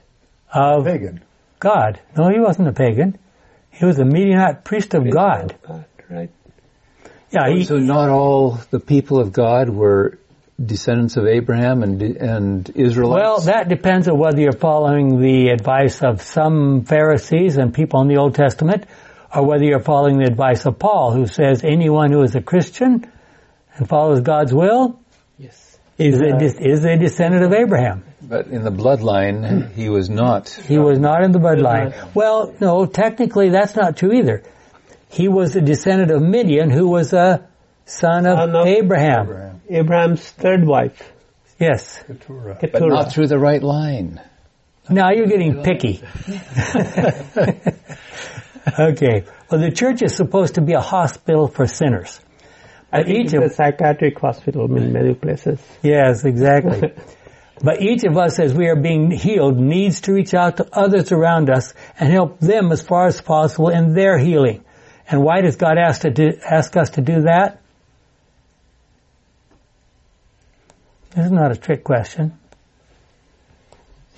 Of 0.52 0.84
pagan. 0.84 1.22
God. 1.58 2.00
No, 2.16 2.28
he 2.28 2.40
wasn't 2.40 2.68
a 2.68 2.72
pagan. 2.72 3.18
He 3.70 3.84
was 3.84 3.98
a 3.98 4.04
Midianite 4.04 4.64
priest 4.64 4.94
of 4.94 5.08
God. 5.10 5.56
God. 5.66 5.84
Right. 6.10 6.30
Yeah. 7.30 7.48
He, 7.48 7.64
so 7.64 7.78
not 7.78 8.10
all 8.10 8.58
the 8.70 8.80
people 8.80 9.18
of 9.18 9.32
God 9.32 9.70
were 9.70 10.18
descendants 10.64 11.16
of 11.16 11.26
Abraham 11.26 11.82
and 11.82 12.02
and 12.02 12.70
Israelites. 12.74 13.22
Well, 13.22 13.40
that 13.42 13.68
depends 13.68 14.08
on 14.08 14.18
whether 14.18 14.40
you're 14.40 14.52
following 14.52 15.20
the 15.20 15.48
advice 15.48 16.02
of 16.02 16.22
some 16.22 16.84
Pharisees 16.84 17.56
and 17.56 17.74
people 17.74 18.00
in 18.02 18.08
the 18.08 18.18
Old 18.18 18.34
Testament, 18.34 18.86
or 19.34 19.46
whether 19.46 19.64
you're 19.64 19.80
following 19.80 20.18
the 20.18 20.26
advice 20.26 20.66
of 20.66 20.78
Paul, 20.78 21.12
who 21.12 21.26
says 21.26 21.64
anyone 21.64 22.12
who 22.12 22.22
is 22.22 22.34
a 22.34 22.42
Christian 22.42 23.10
and 23.76 23.88
follows 23.88 24.20
God's 24.20 24.52
will 24.52 25.00
yes. 25.38 25.78
is, 25.98 26.20
a, 26.20 26.34
uh, 26.34 26.38
is 26.40 26.84
a 26.84 26.96
descendant 26.96 27.44
of 27.44 27.52
Abraham. 27.52 28.04
But 28.20 28.48
in 28.48 28.62
the 28.62 28.70
bloodline, 28.70 29.72
he 29.72 29.88
was 29.88 30.08
not. 30.08 30.48
He 30.48 30.78
was 30.78 30.98
not 30.98 31.24
in 31.24 31.32
the 31.32 31.38
bloodline. 31.38 32.14
Well, 32.14 32.54
no, 32.60 32.86
technically 32.86 33.50
that's 33.50 33.74
not 33.74 33.96
true 33.96 34.12
either. 34.12 34.42
He 35.08 35.28
was 35.28 35.56
a 35.56 35.60
descendant 35.60 36.10
of 36.10 36.22
Midian, 36.22 36.70
who 36.70 36.88
was 36.88 37.12
a 37.12 37.46
son 37.92 38.26
of, 38.26 38.38
son 38.38 38.56
of 38.56 38.66
Abraham. 38.66 39.22
Abraham. 39.22 39.60
Abraham's 39.68 40.30
third 40.30 40.66
wife. 40.66 41.12
Yes. 41.58 42.02
Keturah. 42.06 42.56
Keturah. 42.56 42.80
But 42.80 42.88
not 42.88 43.12
through 43.12 43.28
the 43.28 43.38
right 43.38 43.62
line. 43.62 44.20
Now 44.90 45.10
you're 45.12 45.26
getting 45.26 45.62
picky. 45.62 46.02
okay. 48.78 49.24
Well, 49.50 49.60
the 49.60 49.70
church 49.72 50.02
is 50.02 50.16
supposed 50.16 50.56
to 50.56 50.60
be 50.60 50.72
a 50.72 50.80
hospital 50.80 51.46
for 51.46 51.66
sinners. 51.66 52.20
I 52.92 53.04
think 53.04 53.18
each 53.18 53.24
it's 53.26 53.34
of, 53.34 53.42
a 53.44 53.50
psychiatric 53.50 54.18
hospital 54.18 54.64
in 54.76 54.92
many 54.92 55.14
places. 55.14 55.60
Yes, 55.82 56.24
exactly. 56.24 56.92
But 57.62 57.80
each 57.80 58.02
of 58.02 58.16
us, 58.16 58.40
as 58.40 58.52
we 58.52 58.66
are 58.66 58.80
being 58.80 59.12
healed, 59.12 59.56
needs 59.56 60.00
to 60.02 60.12
reach 60.12 60.34
out 60.34 60.56
to 60.56 60.66
others 60.72 61.12
around 61.12 61.48
us 61.48 61.74
and 61.98 62.12
help 62.12 62.40
them 62.40 62.72
as 62.72 62.82
far 62.82 63.06
as 63.06 63.20
possible 63.20 63.68
in 63.68 63.94
their 63.94 64.18
healing. 64.18 64.64
And 65.08 65.22
why 65.22 65.42
does 65.42 65.54
God 65.54 65.78
ask, 65.78 66.00
to 66.00 66.10
do, 66.10 66.32
ask 66.44 66.76
us 66.76 66.90
to 66.90 67.02
do 67.02 67.22
that? 67.22 67.61
This 71.14 71.26
is 71.26 71.32
not 71.32 71.52
a 71.52 71.56
trick 71.56 71.84
question. 71.84 72.38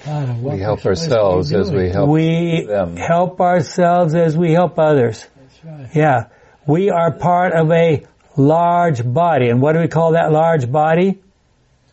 God, 0.05 0.43
we 0.43 0.59
help 0.59 0.85
ourselves 0.85 1.53
as 1.53 1.73
we 1.73 1.89
help 1.89 2.11
we 2.11 2.67
them. 2.67 2.97
help 2.97 3.41
ourselves 3.41 4.15
as 4.15 4.37
we 4.37 4.53
help 4.53 4.79
others. 4.79 5.27
Right. 5.65 5.89
Yeah. 5.95 6.29
We 6.67 6.91
are 6.91 7.11
part 7.11 7.55
of 7.55 7.71
a 7.71 8.05
large 8.37 9.03
body. 9.03 9.49
And 9.49 9.63
what 9.63 9.73
do 9.73 9.81
we 9.81 9.89
call 9.89 10.13
that 10.13 10.31
large 10.31 10.71
body? 10.71 11.21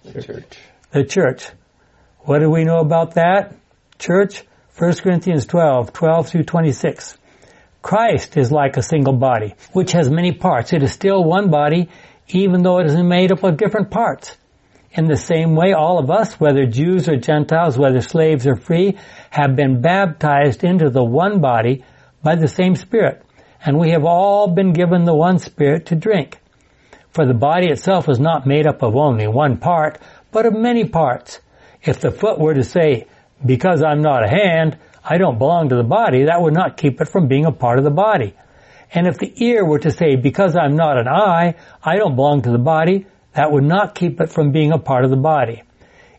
The 0.03 0.21
church 0.21 0.57
the 0.91 1.03
church. 1.05 1.47
What 2.19 2.39
do 2.39 2.49
we 2.49 2.63
know 2.63 2.79
about 2.79 3.15
that? 3.15 3.55
Church, 3.97 4.43
1 4.77 4.95
Corinthians 4.95 5.45
12, 5.45 5.93
12 5.93 6.29
through 6.29 6.43
26. 6.43 7.17
Christ 7.81 8.37
is 8.37 8.51
like 8.51 8.77
a 8.77 8.83
single 8.83 9.13
body, 9.13 9.55
which 9.73 9.93
has 9.93 10.09
many 10.09 10.33
parts. 10.33 10.73
It 10.73 10.83
is 10.83 10.91
still 10.91 11.23
one 11.23 11.49
body, 11.49 11.89
even 12.27 12.61
though 12.61 12.79
it 12.79 12.85
is 12.85 12.95
made 12.95 13.31
up 13.31 13.43
of 13.43 13.57
different 13.57 13.89
parts. 13.89 14.37
In 14.93 15.07
the 15.07 15.15
same 15.15 15.55
way, 15.55 15.71
all 15.71 15.99
of 15.99 16.11
us, 16.11 16.39
whether 16.39 16.65
Jews 16.65 17.07
or 17.07 17.15
Gentiles, 17.15 17.77
whether 17.77 18.01
slaves 18.01 18.45
or 18.45 18.55
free, 18.55 18.97
have 19.29 19.55
been 19.55 19.81
baptized 19.81 20.63
into 20.65 20.89
the 20.89 21.03
one 21.03 21.39
body 21.39 21.85
by 22.21 22.35
the 22.35 22.47
same 22.47 22.75
Spirit. 22.75 23.23
And 23.63 23.79
we 23.79 23.91
have 23.91 24.03
all 24.03 24.47
been 24.47 24.73
given 24.73 25.05
the 25.05 25.15
one 25.15 25.39
Spirit 25.39 25.85
to 25.87 25.95
drink. 25.95 26.39
For 27.11 27.25
the 27.25 27.33
body 27.33 27.67
itself 27.67 28.09
is 28.09 28.19
not 28.19 28.45
made 28.45 28.67
up 28.67 28.83
of 28.83 28.95
only 28.95 29.27
one 29.27 29.57
part, 29.57 29.99
but 30.31 30.45
of 30.45 30.53
many 30.53 30.85
parts. 30.85 31.39
If 31.81 32.01
the 32.01 32.11
foot 32.11 32.39
were 32.39 32.53
to 32.53 32.63
say, 32.63 33.07
because 33.45 33.81
I'm 33.81 34.01
not 34.01 34.23
a 34.23 34.29
hand, 34.29 34.77
I 35.03 35.17
don't 35.17 35.37
belong 35.37 35.69
to 35.69 35.75
the 35.75 35.83
body, 35.83 36.25
that 36.25 36.41
would 36.41 36.53
not 36.53 36.77
keep 36.77 37.01
it 37.01 37.07
from 37.07 37.27
being 37.27 37.45
a 37.45 37.51
part 37.51 37.77
of 37.77 37.85
the 37.85 37.91
body. 37.91 38.35
And 38.93 39.07
if 39.07 39.17
the 39.17 39.33
ear 39.43 39.65
were 39.65 39.79
to 39.79 39.91
say, 39.91 40.15
because 40.15 40.55
I'm 40.55 40.75
not 40.75 40.97
an 40.97 41.07
eye, 41.07 41.55
I 41.81 41.95
don't 41.95 42.15
belong 42.15 42.41
to 42.41 42.51
the 42.51 42.57
body, 42.57 43.05
that 43.33 43.51
would 43.51 43.63
not 43.63 43.95
keep 43.95 44.19
it 44.19 44.31
from 44.31 44.51
being 44.51 44.71
a 44.71 44.77
part 44.77 45.05
of 45.05 45.09
the 45.09 45.17
body. 45.17 45.63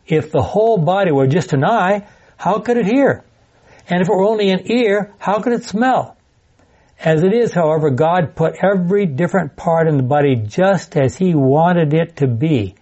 If 0.07 0.33
the 0.33 0.43
whole 0.43 0.79
body 0.79 1.13
were 1.13 1.27
just 1.27 1.53
an 1.53 1.65
eye, 1.65 2.07
how 2.37 2.59
could 2.59 2.77
it 2.77 2.87
hear? 2.87 3.25
And 3.89 4.01
if 4.01 4.09
it 4.09 4.13
were 4.13 4.25
only 4.25 4.51
an 4.51 4.71
ear, 4.71 5.13
how 5.19 5.41
could 5.41 5.53
it 5.53 5.65
smell? 5.65 6.17
As 6.99 7.23
it 7.23 7.33
is, 7.35 7.53
however, 7.53 7.91
God 7.91 8.37
put 8.37 8.63
every 8.63 9.07
different 9.07 9.57
part 9.57 9.89
in 9.89 9.97
the 9.97 10.03
body 10.03 10.37
just 10.37 10.97
as 10.97 11.17
He 11.17 11.35
wanted 11.35 11.93
it 11.95 12.17
to 12.17 12.29
be. 12.29 12.77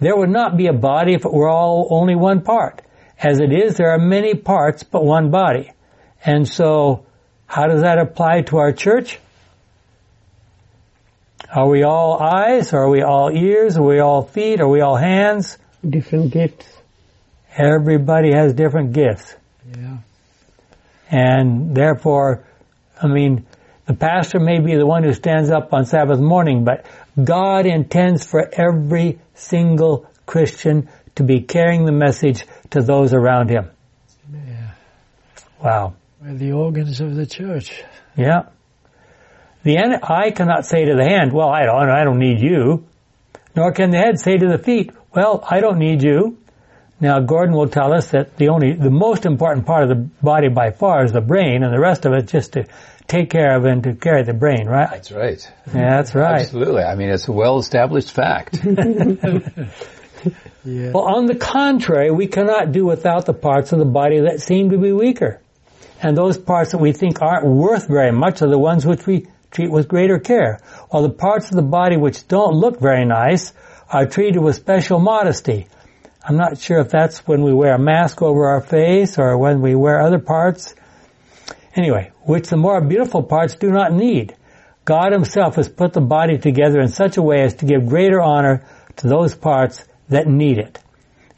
There 0.00 0.16
would 0.16 0.30
not 0.30 0.56
be 0.56 0.66
a 0.66 0.72
body 0.72 1.14
if 1.14 1.24
it 1.24 1.32
were 1.32 1.48
all 1.48 1.88
only 1.90 2.14
one 2.14 2.42
part. 2.42 2.82
As 3.18 3.38
it 3.40 3.52
is, 3.52 3.76
there 3.76 3.90
are 3.90 3.98
many 3.98 4.34
parts 4.34 4.82
but 4.82 5.04
one 5.04 5.30
body. 5.30 5.72
And 6.24 6.48
so, 6.48 7.06
how 7.46 7.66
does 7.66 7.82
that 7.82 7.98
apply 7.98 8.42
to 8.42 8.56
our 8.58 8.72
church? 8.72 9.18
Are 11.52 11.68
we 11.68 11.82
all 11.82 12.20
eyes? 12.20 12.72
Are 12.72 12.88
we 12.88 13.02
all 13.02 13.30
ears? 13.30 13.76
Are 13.76 13.82
we 13.82 14.00
all 14.00 14.22
feet? 14.22 14.60
Are 14.60 14.68
we 14.68 14.80
all 14.80 14.96
hands? 14.96 15.58
Different 15.88 16.32
gifts. 16.32 16.66
Everybody 17.56 18.32
has 18.32 18.52
different 18.54 18.92
gifts. 18.92 19.34
Yeah. 19.76 19.98
And 21.10 21.74
therefore, 21.74 22.44
I 23.00 23.06
mean, 23.06 23.46
the 23.86 23.94
pastor 23.94 24.40
may 24.40 24.60
be 24.60 24.76
the 24.76 24.86
one 24.86 25.04
who 25.04 25.12
stands 25.12 25.50
up 25.50 25.72
on 25.72 25.84
Sabbath 25.84 26.18
morning, 26.18 26.64
but 26.64 26.86
God 27.22 27.66
intends 27.66 28.26
for 28.26 28.48
every 28.52 29.18
single 29.34 30.10
Christian 30.26 30.88
to 31.16 31.22
be 31.22 31.42
carrying 31.42 31.84
the 31.84 31.92
message 31.92 32.46
to 32.70 32.82
those 32.82 33.12
around 33.12 33.50
him. 33.50 33.70
Yeah. 34.32 34.70
Wow. 35.62 35.94
We're 36.20 36.34
the 36.34 36.52
organs 36.52 37.00
of 37.00 37.14
the 37.14 37.26
church. 37.26 37.84
Yeah. 38.16 38.44
The 39.64 39.78
eye 39.78 40.30
cannot 40.30 40.66
say 40.66 40.84
to 40.84 40.94
the 40.94 41.04
hand, 41.04 41.32
well, 41.32 41.48
I 41.48 41.64
don't, 41.64 41.90
I 41.90 42.04
don't 42.04 42.18
need 42.18 42.40
you. 42.40 42.86
Nor 43.56 43.72
can 43.72 43.90
the 43.90 43.98
head 43.98 44.20
say 44.20 44.36
to 44.36 44.48
the 44.48 44.58
feet, 44.58 44.90
well, 45.14 45.44
I 45.48 45.60
don't 45.60 45.78
need 45.78 46.02
you. 46.02 46.38
Now, 47.00 47.20
Gordon 47.20 47.54
will 47.54 47.68
tell 47.68 47.92
us 47.92 48.10
that 48.10 48.36
the 48.36 48.48
only, 48.48 48.72
the 48.72 48.90
most 48.90 49.26
important 49.26 49.66
part 49.66 49.82
of 49.82 49.88
the 49.88 49.96
body 50.22 50.48
by 50.48 50.70
far 50.70 51.04
is 51.04 51.12
the 51.12 51.20
brain, 51.20 51.62
and 51.62 51.72
the 51.72 51.80
rest 51.80 52.04
of 52.04 52.12
it 52.12 52.28
just 52.28 52.52
to 52.52 52.66
take 53.06 53.30
care 53.30 53.56
of 53.56 53.64
and 53.64 53.82
to 53.82 53.94
carry 53.94 54.22
the 54.22 54.32
brain, 54.32 54.66
right? 54.66 54.90
That's 54.90 55.12
right. 55.12 55.52
Yeah, 55.66 55.96
that's 55.96 56.14
right. 56.14 56.40
Absolutely. 56.42 56.82
I 56.82 56.94
mean, 56.94 57.10
it's 57.10 57.28
a 57.28 57.32
well-established 57.32 58.10
fact. 58.10 58.64
Yeah. 60.64 60.92
Well, 60.92 61.04
on 61.04 61.26
the 61.26 61.34
contrary, 61.34 62.10
we 62.10 62.26
cannot 62.26 62.72
do 62.72 62.86
without 62.86 63.26
the 63.26 63.34
parts 63.34 63.72
of 63.72 63.78
the 63.78 63.84
body 63.84 64.20
that 64.20 64.40
seem 64.40 64.70
to 64.70 64.78
be 64.78 64.92
weaker. 64.92 65.40
And 66.02 66.16
those 66.16 66.38
parts 66.38 66.72
that 66.72 66.78
we 66.78 66.92
think 66.92 67.20
aren't 67.20 67.46
worth 67.46 67.86
very 67.86 68.12
much 68.12 68.40
are 68.40 68.48
the 68.48 68.58
ones 68.58 68.86
which 68.86 69.06
we 69.06 69.26
treat 69.54 69.70
with 69.70 69.88
greater 69.88 70.18
care. 70.18 70.58
While 70.90 71.04
the 71.04 71.10
parts 71.10 71.48
of 71.48 71.56
the 71.56 71.62
body 71.62 71.96
which 71.96 72.28
don't 72.28 72.54
look 72.54 72.80
very 72.80 73.06
nice 73.06 73.52
are 73.88 74.06
treated 74.06 74.40
with 74.40 74.56
special 74.56 74.98
modesty. 74.98 75.68
I'm 76.26 76.36
not 76.36 76.58
sure 76.58 76.80
if 76.80 76.90
that's 76.90 77.26
when 77.26 77.42
we 77.42 77.52
wear 77.52 77.74
a 77.74 77.78
mask 77.78 78.20
over 78.20 78.46
our 78.46 78.60
face 78.60 79.18
or 79.18 79.38
when 79.38 79.60
we 79.60 79.74
wear 79.74 80.00
other 80.00 80.18
parts. 80.18 80.74
Anyway, 81.76 82.10
which 82.22 82.48
the 82.48 82.56
more 82.56 82.80
beautiful 82.80 83.22
parts 83.22 83.54
do 83.54 83.70
not 83.70 83.92
need. 83.92 84.34
God 84.84 85.12
himself 85.12 85.56
has 85.56 85.68
put 85.68 85.92
the 85.92 86.00
body 86.00 86.38
together 86.38 86.80
in 86.80 86.88
such 86.88 87.16
a 87.16 87.22
way 87.22 87.42
as 87.42 87.54
to 87.54 87.66
give 87.66 87.86
greater 87.86 88.20
honor 88.20 88.66
to 88.96 89.08
those 89.08 89.34
parts 89.34 89.84
that 90.08 90.26
need 90.26 90.58
it. 90.58 90.78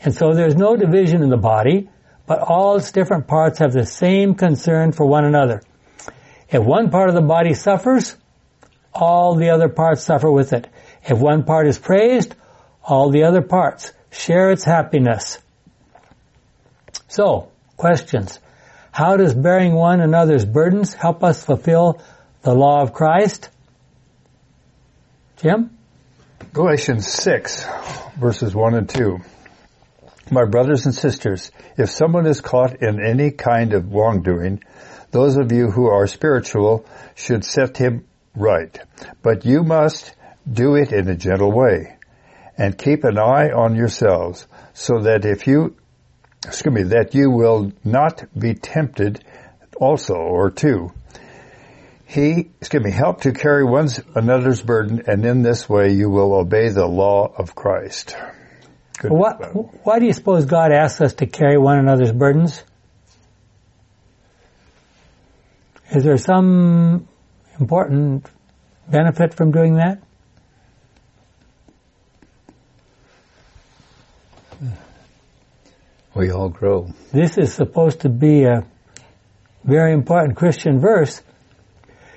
And 0.01 0.15
so 0.15 0.35
there's 0.35 0.57
no 0.57 0.77
division 0.77 1.23
in 1.23 1.31
the 1.31 1.37
body, 1.37 1.89
but 2.27 2.41
all 2.41 2.77
its 2.77 2.93
different 2.93 3.27
parts 3.27 3.59
have 3.59 3.73
the 3.73 3.87
same 3.87 4.35
concern 4.35 4.93
for 4.93 5.07
one 5.07 5.25
another. 5.25 5.63
If 6.51 6.63
one 6.63 6.91
part 6.91 7.09
of 7.09 7.15
the 7.15 7.23
body 7.23 7.55
suffers, 7.55 8.17
all 8.93 9.35
the 9.35 9.51
other 9.51 9.69
parts 9.69 10.05
suffer 10.05 10.31
with 10.31 10.53
it. 10.53 10.69
If 11.05 11.19
one 11.19 11.45
part 11.45 11.67
is 11.67 11.79
praised, 11.79 12.35
all 12.83 13.11
the 13.11 13.25
other 13.25 13.43
parts 13.43 13.93
share 14.11 14.51
its 14.51 14.65
happiness. 14.65 15.39
So, 17.09 17.51
questions. 17.77 18.39
How 18.93 19.17
does 19.17 19.35
bearing 19.35 19.75
one 19.75 20.01
another's 20.01 20.45
burdens 20.45 20.95
help 20.95 21.23
us 21.23 21.45
fulfill 21.45 22.01
the 22.43 22.55
law 22.55 22.81
of 22.83 22.93
Christ? 22.93 23.51
Jim? 25.37 25.77
Galatians 26.53 27.07
6, 27.07 27.67
verses 28.19 28.55
1 28.55 28.75
and 28.75 28.89
2. 28.89 29.19
My 30.31 30.45
brothers 30.45 30.87
and 30.87 30.95
sisters, 30.95 31.51
if 31.77 31.91
someone 31.91 32.27
is 32.27 32.41
caught 32.41 32.83
in 32.83 33.05
any 33.05 33.31
kind 33.31 33.75
of 33.75 33.93
wrongdoing, 33.93 34.63
those 35.17 35.39
of 35.39 35.51
you 35.51 35.71
who 35.71 35.87
are 35.87 36.07
spiritual 36.07 36.85
should 37.15 37.43
set 37.43 37.79
him 37.79 38.05
right. 38.35 38.79
But 39.23 39.47
you 39.47 39.63
must 39.63 40.15
do 40.51 40.75
it 40.75 40.93
in 40.93 41.09
a 41.09 41.17
gentle 41.17 41.51
way 41.51 41.97
and 42.59 42.77
keep 42.77 43.03
an 43.05 43.19
eye 43.19 43.51
on 43.51 43.77
yourselves 43.77 44.47
so 44.75 45.01
that 45.05 45.25
if 45.25 45.47
you, 45.47 45.75
excuse 46.45 46.75
me, 46.75 46.83
that 46.83 47.15
you 47.15 47.31
will 47.31 47.73
not 47.83 48.25
be 48.39 48.53
tempted 48.53 49.25
also 49.81 50.17
or 50.17 50.51
too. 50.51 50.93
He, 52.05 52.51
excuse 52.61 52.85
me, 52.85 52.91
help 52.91 53.23
to 53.23 53.33
carry 53.33 53.65
one 53.65 53.89
another's 54.15 54.61
burden 54.61 55.05
and 55.07 55.25
in 55.25 55.41
this 55.41 55.67
way 55.67 55.93
you 55.93 56.11
will 56.11 56.35
obey 56.35 56.69
the 56.69 56.87
law 56.87 57.33
of 57.39 57.55
Christ. 57.55 58.15
What, 59.03 59.37
why 59.87 59.99
do 59.99 60.05
you 60.05 60.13
suppose 60.13 60.45
God 60.45 60.73
asks 60.73 61.01
us 61.01 61.15
to 61.15 61.27
carry 61.27 61.57
one 61.57 61.79
another's 61.79 62.13
burdens? 62.13 62.63
Is 65.93 66.05
there 66.05 66.17
some 66.17 67.09
important 67.61 68.29
benefit 68.89 69.35
from 69.35 69.53
doing 69.53 69.75
that? 69.75 70.03
we 76.17 76.31
all 76.31 76.49
grow. 76.49 76.89
This 77.13 77.37
is 77.37 77.53
supposed 77.53 78.01
to 78.01 78.09
be 78.09 78.45
a 78.45 78.65
very 79.65 79.93
important 79.93 80.37
Christian 80.37 80.81
verse. 80.81 81.23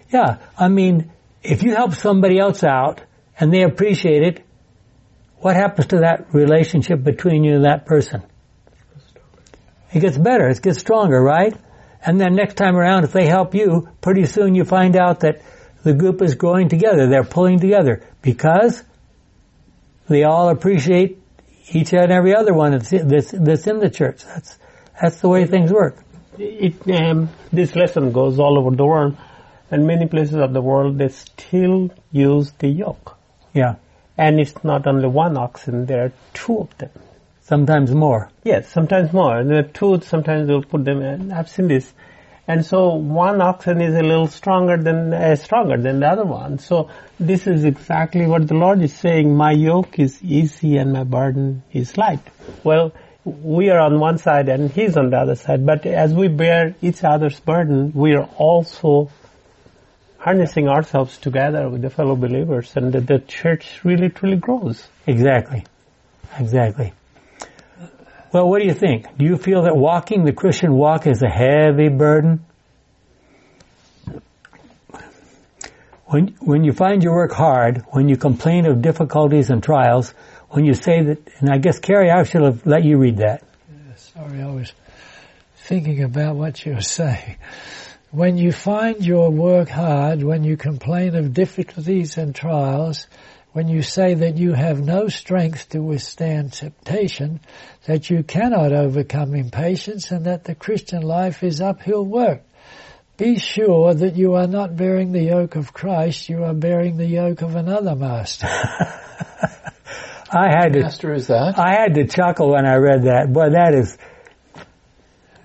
Yeah, 0.10 0.38
I 0.58 0.70
mean, 0.70 1.12
if 1.44 1.64
you 1.64 1.76
help 1.76 1.94
somebody 1.94 2.40
else 2.40 2.64
out 2.64 3.02
and 3.38 3.54
they 3.54 3.64
appreciate 3.64 4.24
it, 4.24 4.46
what 5.40 5.56
happens 5.56 5.88
to 5.88 5.98
that 6.00 6.34
relationship 6.34 7.04
between 7.04 7.44
you 7.44 7.56
and 7.56 7.66
that 7.66 7.86
person? 7.86 8.24
It 9.94 10.00
gets 10.00 10.18
better, 10.18 10.48
it 10.48 10.62
gets 10.62 10.80
stronger, 10.80 11.22
right? 11.22 11.56
And 12.06 12.20
then 12.20 12.36
next 12.36 12.56
time 12.56 12.76
around, 12.76 13.04
if 13.04 13.12
they 13.12 13.28
help 13.28 13.54
you, 13.54 13.90
pretty 14.02 14.26
soon 14.26 14.56
you 14.56 14.64
find 14.64 14.96
out 14.96 15.22
that 15.22 15.42
the 15.84 15.94
group 15.94 16.22
is 16.22 16.36
growing 16.36 16.70
together. 16.70 17.08
They're 17.08 17.24
pulling 17.24 17.60
together 17.60 18.04
because 18.22 18.84
they 20.08 20.24
all 20.24 20.50
appreciate 20.50 21.22
each 21.72 21.94
and 21.94 22.12
every 22.12 22.36
other 22.36 22.54
one 22.54 22.72
that's, 22.72 22.90
that's, 22.90 23.32
that's 23.32 23.68
in 23.68 23.80
the 23.80 23.90
church. 23.90 24.24
That's, 24.24 24.58
that's 25.00 25.22
the 25.22 25.30
way 25.30 25.46
things 25.46 25.72
work. 25.72 26.04
It, 26.38 26.90
um, 26.90 27.30
this 27.52 27.76
lesson 27.76 28.12
goes 28.12 28.40
all 28.40 28.58
over 28.58 28.76
the 28.76 28.86
world, 28.86 29.18
and 29.70 29.86
many 29.86 30.08
places 30.08 30.36
of 30.36 30.54
the 30.54 30.62
world 30.62 30.98
they 30.98 31.10
still 31.10 31.92
use 32.12 32.52
the 32.60 32.70
yoke. 32.70 33.18
Yeah. 33.54 33.76
And 34.18 34.40
it's 34.40 34.64
not 34.64 34.88
only 34.88 35.08
one 35.08 35.38
oxen; 35.38 35.86
there 35.86 36.06
are 36.06 36.14
two 36.34 36.60
of 36.60 36.78
them. 36.78 36.92
Sometimes 37.50 37.92
more. 37.96 38.30
Yes, 38.44 38.70
sometimes 38.70 39.12
more. 39.12 39.40
And 39.40 39.50
the 39.50 39.64
two, 39.64 40.02
sometimes 40.02 40.48
they'll 40.48 40.62
put 40.62 40.86
them 40.86 41.02
in. 41.02 41.32
I've 41.32 41.50
seen 41.50 41.68
this. 41.68 41.92
And 42.48 42.64
so 42.64 42.94
one 42.94 43.42
oxen 43.42 43.82
is 43.82 43.96
a 43.96 44.04
little 44.04 44.28
stronger 44.28 44.78
than, 44.78 45.12
uh, 45.12 45.36
stronger 45.36 45.76
than 45.78 46.00
the 46.00 46.08
other 46.08 46.26
one. 46.26 46.60
So 46.60 46.92
this 47.20 47.48
is 47.48 47.64
exactly 47.64 48.28
what 48.28 48.48
the 48.48 48.54
Lord 48.54 48.84
is 48.84 48.94
saying. 48.94 49.36
My 49.36 49.52
yoke 49.52 49.98
is 49.98 50.22
easy 50.22 50.78
and 50.78 50.94
my 50.94 51.04
burden 51.04 51.64
is 51.74 51.98
light. 51.98 52.20
Well, 52.64 52.94
we 53.26 53.72
are 53.72 53.80
on 53.80 54.00
one 54.00 54.20
side 54.20 54.48
and 54.48 54.70
He's 54.70 54.96
on 54.96 55.10
the 55.10 55.18
other 55.18 55.36
side. 55.36 55.66
But 55.66 55.88
as 55.88 56.14
we 56.14 56.28
bear 56.28 56.76
each 56.84 57.04
other's 57.04 57.40
burden, 57.40 57.94
we 57.96 58.14
are 58.14 58.30
also 58.38 59.10
harnessing 60.20 60.68
ourselves 60.70 61.18
together 61.18 61.68
with 61.68 61.82
the 61.82 61.90
fellow 61.90 62.16
believers 62.16 62.72
and 62.76 62.94
the, 62.94 63.02
the 63.02 63.18
church 63.18 63.84
really 63.84 64.10
truly 64.10 64.38
grows. 64.38 64.88
Exactly. 65.08 65.66
Exactly. 66.38 66.94
Well, 68.32 68.48
what 68.48 68.62
do 68.62 68.68
you 68.68 68.76
think? 68.76 69.18
Do 69.18 69.26
you 69.26 69.38
feel 69.38 69.64
that 69.64 69.76
walking 69.76 70.24
the 70.24 70.34
Christian 70.34 70.74
walk 70.76 71.08
is 71.08 71.24
a 71.24 71.30
heavy 71.30 71.90
burden? 71.90 72.46
When, 76.06 76.36
when 76.40 76.64
you 76.64 76.72
find 76.72 77.04
your 77.04 77.16
work 77.16 77.32
hard, 77.32 77.84
when 77.90 78.08
you 78.08 78.18
complain 78.18 78.68
of 78.68 78.82
difficulties 78.82 79.50
and 79.50 79.64
trials, 79.64 80.14
when 80.50 80.66
you 80.66 80.74
say 80.74 81.04
that, 81.04 81.20
and 81.40 81.50
I 81.50 81.58
guess 81.58 81.80
Carrie, 81.80 82.12
I 82.12 82.24
should 82.24 82.44
have 82.44 82.66
let 82.66 82.84
you 82.84 82.98
read 82.98 83.18
that. 83.18 83.44
Sorry, 83.96 84.42
I 84.42 84.48
was 84.48 84.74
thinking 85.58 86.04
about 86.04 86.36
what 86.36 86.66
you 86.66 86.76
were 86.76 86.82
saying. 87.00 87.38
When 88.12 88.38
you 88.38 88.52
find 88.52 89.06
your 89.06 89.30
work 89.30 89.70
hard, 89.70 90.24
when 90.24 90.44
you 90.44 90.58
complain 90.58 91.16
of 91.16 91.34
difficulties 91.34 92.18
and 92.18 92.34
trials, 92.34 93.08
when 93.52 93.68
you 93.68 93.82
say 93.82 94.14
that 94.14 94.38
you 94.38 94.54
have 94.54 94.80
no 94.80 95.08
strength 95.08 95.70
to 95.70 95.82
withstand 95.82 96.54
temptation, 96.54 97.40
that 97.86 98.10
you 98.10 98.24
cannot 98.24 98.72
overcome 98.72 99.34
impatience, 99.34 100.12
and 100.12 100.26
that 100.26 100.44
the 100.44 100.56
Christian 100.56 101.02
life 101.02 101.44
is 101.44 101.60
uphill 101.60 102.06
work. 102.06 102.44
Be 103.18 103.40
sure 103.40 103.94
that 103.94 104.16
you 104.16 104.36
are 104.36 104.48
not 104.48 104.78
bearing 104.78 105.12
the 105.12 105.24
yoke 105.24 105.56
of 105.56 105.74
Christ, 105.74 106.30
you 106.30 106.44
are 106.44 106.54
bearing 106.54 106.98
the 106.98 107.08
yoke 107.08 107.42
of 107.42 107.56
another 107.56 107.96
master. 107.96 108.48
I 110.32 110.48
had 110.50 110.74
to, 110.74 110.82
Master 110.82 111.14
is 111.14 111.28
that? 111.28 111.58
I 111.58 111.72
had 111.72 111.96
to 111.96 112.06
chuckle 112.06 112.52
when 112.52 112.68
I 112.68 112.76
read 112.76 113.04
that. 113.04 113.34
Boy, 113.34 113.50
that 113.50 113.74
is 113.74 113.98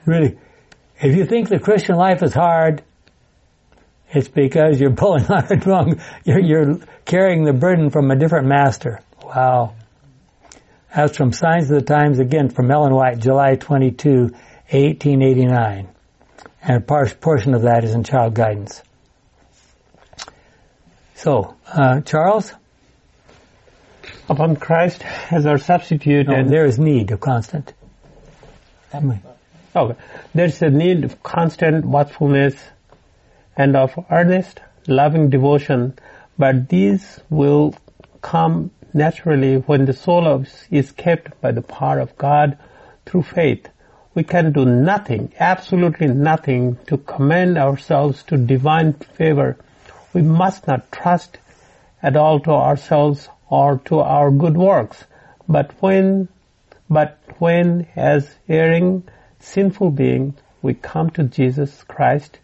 really, 0.04 0.38
if 1.00 1.16
you 1.16 1.24
think 1.24 1.48
the 1.48 1.58
Christian 1.58 1.96
life 1.96 2.22
is 2.22 2.34
hard, 2.34 2.84
it's 4.14 4.28
because 4.28 4.80
you're 4.80 4.94
pulling 4.94 5.26
on 5.30 5.52
it 5.52 5.66
wrong. 5.66 6.00
You're, 6.24 6.40
you're 6.40 6.78
carrying 7.04 7.44
the 7.44 7.52
burden 7.52 7.90
from 7.90 8.10
a 8.10 8.16
different 8.16 8.46
master. 8.46 9.00
Wow. 9.22 9.74
That's 10.94 11.16
from 11.16 11.32
Signs 11.32 11.70
of 11.70 11.80
the 11.80 11.84
Times, 11.84 12.20
again 12.20 12.48
from 12.48 12.70
Ellen 12.70 12.94
White, 12.94 13.18
July 13.18 13.56
22, 13.56 14.10
1889. 14.10 15.88
And 16.62 16.76
a 16.76 17.14
portion 17.16 17.54
of 17.54 17.62
that 17.62 17.84
is 17.84 17.94
in 17.94 18.04
Child 18.04 18.34
Guidance. 18.34 18.82
So, 21.16 21.56
uh, 21.66 22.00
Charles, 22.02 22.52
Upon 24.28 24.56
Christ 24.56 25.04
as 25.30 25.44
our 25.44 25.58
substitute 25.58 26.28
no, 26.28 26.34
and 26.34 26.50
there 26.50 26.64
is 26.64 26.78
need 26.78 27.10
of 27.10 27.20
constant. 27.20 27.74
Okay. 29.76 29.98
There's 30.34 30.62
a 30.62 30.70
need 30.70 31.04
of 31.04 31.22
constant 31.22 31.84
watchfulness 31.84 32.54
and 33.56 33.76
of 33.76 33.92
earnest, 34.10 34.60
loving 34.86 35.30
devotion, 35.30 35.94
but 36.38 36.68
these 36.68 37.20
will 37.30 37.74
come 38.20 38.70
naturally 38.92 39.56
when 39.56 39.84
the 39.84 39.92
soul 39.92 40.44
is 40.70 40.92
kept 40.92 41.40
by 41.40 41.52
the 41.52 41.62
power 41.62 41.98
of 41.98 42.16
God 42.16 42.58
through 43.06 43.22
faith. 43.22 43.68
We 44.14 44.22
can 44.22 44.52
do 44.52 44.64
nothing, 44.64 45.32
absolutely 45.40 46.06
nothing 46.06 46.78
to 46.86 46.98
commend 46.98 47.58
ourselves 47.58 48.22
to 48.24 48.36
divine 48.36 48.92
favor. 48.92 49.56
We 50.12 50.22
must 50.22 50.66
not 50.68 50.92
trust 50.92 51.38
at 52.02 52.16
all 52.16 52.38
to 52.40 52.52
ourselves 52.52 53.28
or 53.48 53.78
to 53.86 53.98
our 53.98 54.30
good 54.30 54.56
works, 54.56 55.04
but 55.48 55.72
when, 55.80 56.28
but 56.88 57.18
when 57.38 57.88
as 57.96 58.30
erring, 58.48 59.02
sinful 59.40 59.90
beings, 59.90 60.34
we 60.62 60.74
come 60.74 61.10
to 61.10 61.24
Jesus 61.24 61.82
Christ, 61.82 62.38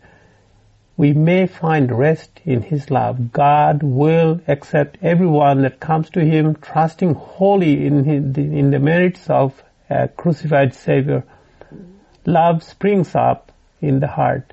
we 1.01 1.15
may 1.15 1.47
find 1.47 1.99
rest 1.99 2.43
in 2.45 2.61
His 2.61 2.91
love. 2.91 3.33
God 3.33 3.83
will 3.83 4.43
accept 4.47 4.99
everyone 5.01 5.63
that 5.63 5.81
comes 5.81 6.11
to 6.11 6.23
Him, 6.23 6.57
trusting 6.57 7.15
wholly 7.15 7.87
in, 7.87 8.05
his, 8.05 8.37
in 8.37 8.71
the 8.71 8.79
merits 8.79 9.31
of 9.31 9.63
a 9.89 10.09
crucified 10.09 10.75
Savior. 10.75 11.25
Love 12.27 12.63
springs 12.63 13.15
up 13.15 13.51
in 13.81 14.01
the 14.01 14.09
heart. 14.09 14.53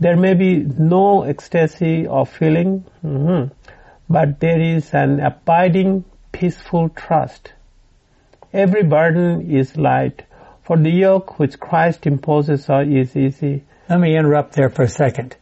There 0.00 0.16
may 0.16 0.32
be 0.32 0.60
no 0.60 1.24
ecstasy 1.24 2.06
of 2.06 2.30
feeling, 2.30 2.86
mhm, 3.04 3.50
but 4.08 4.40
there 4.40 4.62
is 4.62 4.94
an 4.94 5.20
abiding, 5.20 6.06
peaceful 6.32 6.88
trust. 6.88 7.52
Every 8.50 8.82
burden 8.82 9.50
is 9.50 9.76
light, 9.76 10.22
for 10.62 10.78
the 10.78 10.96
yoke 11.04 11.38
which 11.38 11.60
Christ 11.60 12.06
imposes 12.06 12.70
is 12.70 13.14
easy. 13.14 13.64
Let 13.90 14.00
me 14.00 14.16
interrupt 14.16 14.54
there 14.54 14.70
for 14.70 14.84
a 14.84 14.88
second. 14.88 15.36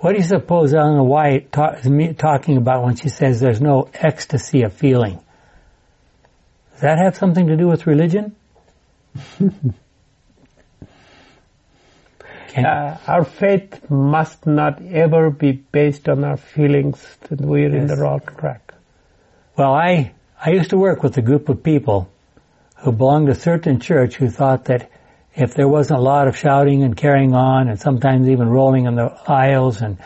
What 0.00 0.12
do 0.12 0.18
you 0.18 0.24
suppose 0.24 0.72
Ellen 0.72 1.06
White 1.06 1.52
ta- 1.52 1.72
is 1.72 1.86
me- 1.86 2.14
talking 2.14 2.56
about 2.56 2.82
when 2.84 2.96
she 2.96 3.10
says 3.10 3.38
there's 3.38 3.60
no 3.60 3.90
ecstasy 3.92 4.62
of 4.62 4.72
feeling? 4.72 5.20
Does 6.72 6.80
that 6.80 6.98
have 6.98 7.16
something 7.16 7.46
to 7.48 7.56
do 7.56 7.68
with 7.68 7.86
religion? 7.86 8.34
Uh, 12.56 12.96
our 13.06 13.24
faith 13.24 13.88
must 13.88 14.44
not 14.44 14.82
ever 14.82 15.30
be 15.30 15.52
based 15.52 16.08
on 16.08 16.24
our 16.24 16.36
feelings 16.36 17.16
that 17.28 17.40
we're 17.40 17.72
in 17.72 17.86
the 17.86 17.96
wrong 17.96 18.20
track. 18.38 18.74
Well, 19.56 19.72
I, 19.72 20.12
I 20.44 20.50
used 20.50 20.70
to 20.70 20.76
work 20.76 21.04
with 21.04 21.16
a 21.16 21.22
group 21.22 21.48
of 21.48 21.62
people 21.62 22.10
who 22.78 22.90
belonged 22.90 23.26
to 23.26 23.32
a 23.32 23.36
certain 23.36 23.78
church 23.78 24.16
who 24.16 24.28
thought 24.28 24.64
that 24.64 24.90
if 25.34 25.54
there 25.54 25.68
wasn't 25.68 25.98
a 25.98 26.02
lot 26.02 26.28
of 26.28 26.36
shouting 26.36 26.82
and 26.82 26.96
carrying 26.96 27.34
on 27.34 27.68
and 27.68 27.78
sometimes 27.80 28.28
even 28.28 28.48
rolling 28.48 28.86
in 28.86 28.96
the 28.96 29.16
aisles 29.26 29.80
and, 29.80 29.98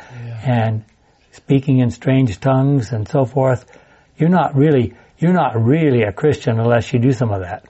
and 0.44 0.84
speaking 1.32 1.78
in 1.78 1.90
strange 1.90 2.38
tongues 2.40 2.92
and 2.92 3.08
so 3.08 3.24
forth, 3.24 3.64
you're 4.18 4.28
not 4.28 4.54
really, 4.54 4.94
you're 5.18 5.32
not 5.32 5.62
really 5.62 6.02
a 6.02 6.12
Christian 6.12 6.60
unless 6.60 6.92
you 6.92 6.98
do 6.98 7.12
some 7.12 7.32
of 7.32 7.40
that. 7.40 7.64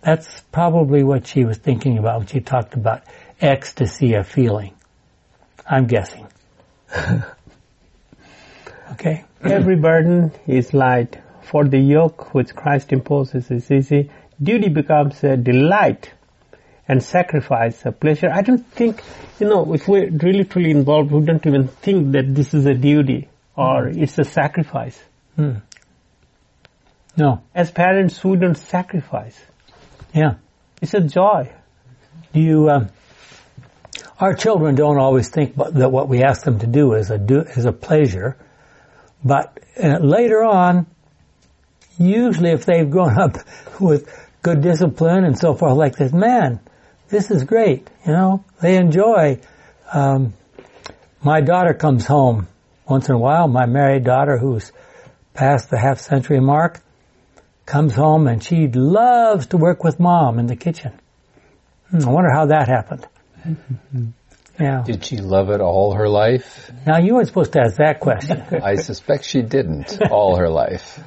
That's 0.00 0.40
probably 0.52 1.02
what 1.02 1.26
she 1.26 1.44
was 1.44 1.58
thinking 1.58 1.98
about 1.98 2.18
when 2.18 2.26
she 2.26 2.40
talked 2.40 2.74
about 2.74 3.02
ecstasy 3.40 4.14
of 4.14 4.26
feeling. 4.26 4.74
I'm 5.66 5.86
guessing. 5.86 6.26
okay? 8.92 9.24
Every 9.42 9.76
burden 9.76 10.32
is 10.46 10.72
light, 10.72 11.18
for 11.42 11.64
the 11.64 11.78
yoke 11.78 12.34
which 12.34 12.54
Christ 12.54 12.92
imposes 12.92 13.50
is 13.50 13.70
easy. 13.70 14.10
Duty 14.42 14.68
becomes 14.68 15.22
a 15.24 15.36
delight 15.36 16.12
and 16.90 17.00
sacrifice 17.04 17.86
a 17.86 17.92
pleasure. 17.92 18.28
I 18.28 18.42
don't 18.42 18.66
think, 18.72 19.00
you 19.38 19.48
know, 19.48 19.72
if 19.74 19.86
we're 19.86 20.10
really 20.10 20.42
truly 20.42 20.72
involved, 20.72 21.12
we 21.12 21.24
don't 21.24 21.46
even 21.46 21.68
think 21.68 22.10
that 22.12 22.34
this 22.34 22.52
is 22.52 22.66
a 22.66 22.74
duty 22.74 23.28
or 23.56 23.86
it's 23.86 24.18
a 24.18 24.24
sacrifice. 24.24 25.00
No. 27.16 27.42
As 27.54 27.70
parents, 27.70 28.24
we 28.24 28.36
don't 28.38 28.56
sacrifice. 28.56 29.38
Yeah. 30.12 30.34
It's 30.82 30.92
a 30.94 31.00
joy. 31.00 31.52
Do 32.32 32.40
you, 32.40 32.68
um, 32.68 32.88
our 34.18 34.34
children 34.34 34.74
don't 34.74 34.98
always 34.98 35.28
think 35.28 35.54
that 35.54 35.92
what 35.92 36.08
we 36.08 36.24
ask 36.24 36.42
them 36.42 36.58
to 36.58 36.66
do 36.66 36.94
is 36.94 37.12
a 37.12 37.18
do, 37.18 37.42
is 37.42 37.66
a 37.66 37.72
pleasure, 37.72 38.36
but 39.24 39.60
uh, 39.80 39.98
later 40.00 40.42
on, 40.42 40.86
usually 41.98 42.50
if 42.50 42.64
they've 42.66 42.90
grown 42.90 43.16
up 43.26 43.36
with 43.78 44.12
good 44.42 44.60
discipline 44.60 45.24
and 45.24 45.38
so 45.38 45.54
forth 45.54 45.76
like 45.76 45.94
this, 45.94 46.12
man, 46.12 46.58
this 47.10 47.30
is 47.30 47.44
great. 47.44 47.88
You 48.06 48.12
know, 48.12 48.44
they 48.60 48.76
enjoy. 48.76 49.40
Um, 49.92 50.32
my 51.22 51.40
daughter 51.40 51.74
comes 51.74 52.06
home 52.06 52.48
once 52.88 53.08
in 53.08 53.14
a 53.14 53.18
while. 53.18 53.48
My 53.48 53.66
married 53.66 54.04
daughter, 54.04 54.38
who's 54.38 54.72
past 55.34 55.70
the 55.70 55.78
half 55.78 56.00
century 56.00 56.40
mark, 56.40 56.80
comes 57.66 57.94
home 57.94 58.26
and 58.26 58.42
she 58.42 58.68
loves 58.68 59.48
to 59.48 59.56
work 59.56 59.84
with 59.84 60.00
mom 60.00 60.38
in 60.38 60.46
the 60.46 60.56
kitchen. 60.56 60.92
Hmm, 61.90 62.08
I 62.08 62.10
wonder 62.10 62.30
how 62.32 62.46
that 62.46 62.68
happened. 62.68 63.06
Yeah. 64.58 64.82
Did 64.84 65.02
she 65.06 65.16
love 65.16 65.48
it 65.48 65.62
all 65.62 65.94
her 65.94 66.06
life? 66.06 66.70
Now 66.86 66.98
you 66.98 67.14
weren't 67.14 67.28
supposed 67.28 67.54
to 67.54 67.60
ask 67.60 67.76
that 67.76 67.98
question. 67.98 68.42
I 68.62 68.74
suspect 68.74 69.24
she 69.24 69.40
didn't 69.40 69.98
all 70.10 70.36
her 70.36 70.50
life. 70.50 71.00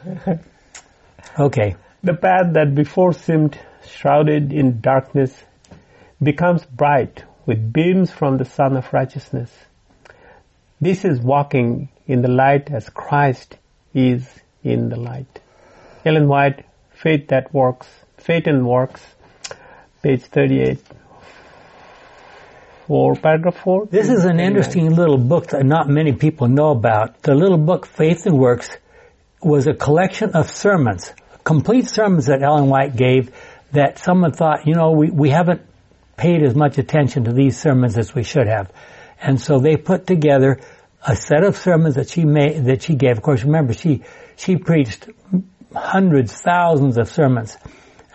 Okay. 1.38 1.76
The 2.02 2.16
path 2.16 2.54
that 2.54 2.74
before 2.74 3.14
seemed 3.14 3.60
shrouded 3.86 4.52
in 4.52 4.82
darkness 4.82 5.32
becomes 6.24 6.66
bright 6.66 7.24
with 7.46 7.74
beams 7.74 8.12
from 8.12 8.38
the 8.38 8.46
Sun 8.46 8.78
of 8.78 8.92
Righteousness. 8.94 9.52
This 10.80 11.06
is 11.06 11.20
walking 11.20 11.90
in 12.08 12.22
the 12.22 12.28
light 12.28 12.72
as 12.72 12.90
Christ 12.90 13.58
is 13.94 14.28
in 14.64 14.90
the 14.90 14.98
light. 14.98 15.40
Ellen 16.06 16.28
White, 16.28 16.66
Faith 16.94 17.30
That 17.30 17.54
Works, 17.54 17.88
Faith 18.18 18.48
and 18.48 18.66
Works, 18.66 19.02
page 20.02 20.24
38. 20.24 20.80
For 22.88 23.16
paragraph 23.16 23.58
4. 23.64 23.88
This 23.88 24.10
is 24.10 24.26
an 24.26 24.40
interesting 24.42 24.94
little 24.94 25.18
book 25.18 25.48
that 25.48 25.66
not 25.66 25.88
many 25.88 26.12
people 26.12 26.50
know 26.50 26.72
about. 26.72 27.22
The 27.22 27.34
little 27.34 27.58
book, 27.58 27.86
Faith 27.86 28.26
and 28.26 28.38
Works, 28.38 28.70
was 29.42 29.68
a 29.68 29.74
collection 29.74 30.32
of 30.32 30.50
sermons, 30.50 31.14
complete 31.44 31.88
sermons 31.88 32.26
that 32.26 32.44
Ellen 32.44 32.68
White 32.68 32.96
gave 32.96 33.34
that 33.72 34.00
someone 34.00 34.34
thought, 34.34 34.68
you 34.68 34.76
know, 34.76 34.92
we, 34.92 35.10
we 35.10 35.30
haven't 35.30 35.62
paid 36.18 36.44
as 36.44 36.56
much 36.56 36.78
attention 36.78 37.26
to 37.26 37.34
these 37.34 37.58
sermons 37.58 37.98
as 37.98 38.14
we 38.14 38.24
should 38.24 38.48
have. 38.48 38.72
And 39.22 39.40
so 39.40 39.60
they 39.60 39.78
put 39.78 40.06
together 40.06 40.60
a 41.06 41.16
set 41.16 41.44
of 41.44 41.58
sermons 41.58 41.96
that 41.96 42.10
she 42.10 42.26
made, 42.26 42.66
that 42.66 42.84
she 42.84 42.96
gave. 42.96 43.18
Of 43.18 43.24
course, 43.24 43.44
remember, 43.44 43.74
she, 43.74 44.04
she 44.36 44.58
preached 44.58 45.10
hundreds, 45.76 46.34
thousands 46.34 46.98
of 46.98 47.10
sermons. 47.10 47.58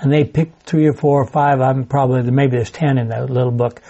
And 0.01 0.13
they 0.13 0.25
picked 0.25 0.63
three 0.63 0.87
or 0.87 0.93
four 0.93 1.23
or 1.23 1.27
five, 1.27 1.61
I'm 1.61 1.85
probably, 1.85 2.23
maybe 2.31 2.53
there's 2.53 2.71
ten 2.71 2.99
in 2.99 3.09
that 3.09 3.31
little 3.31 3.51
book, 3.51 3.83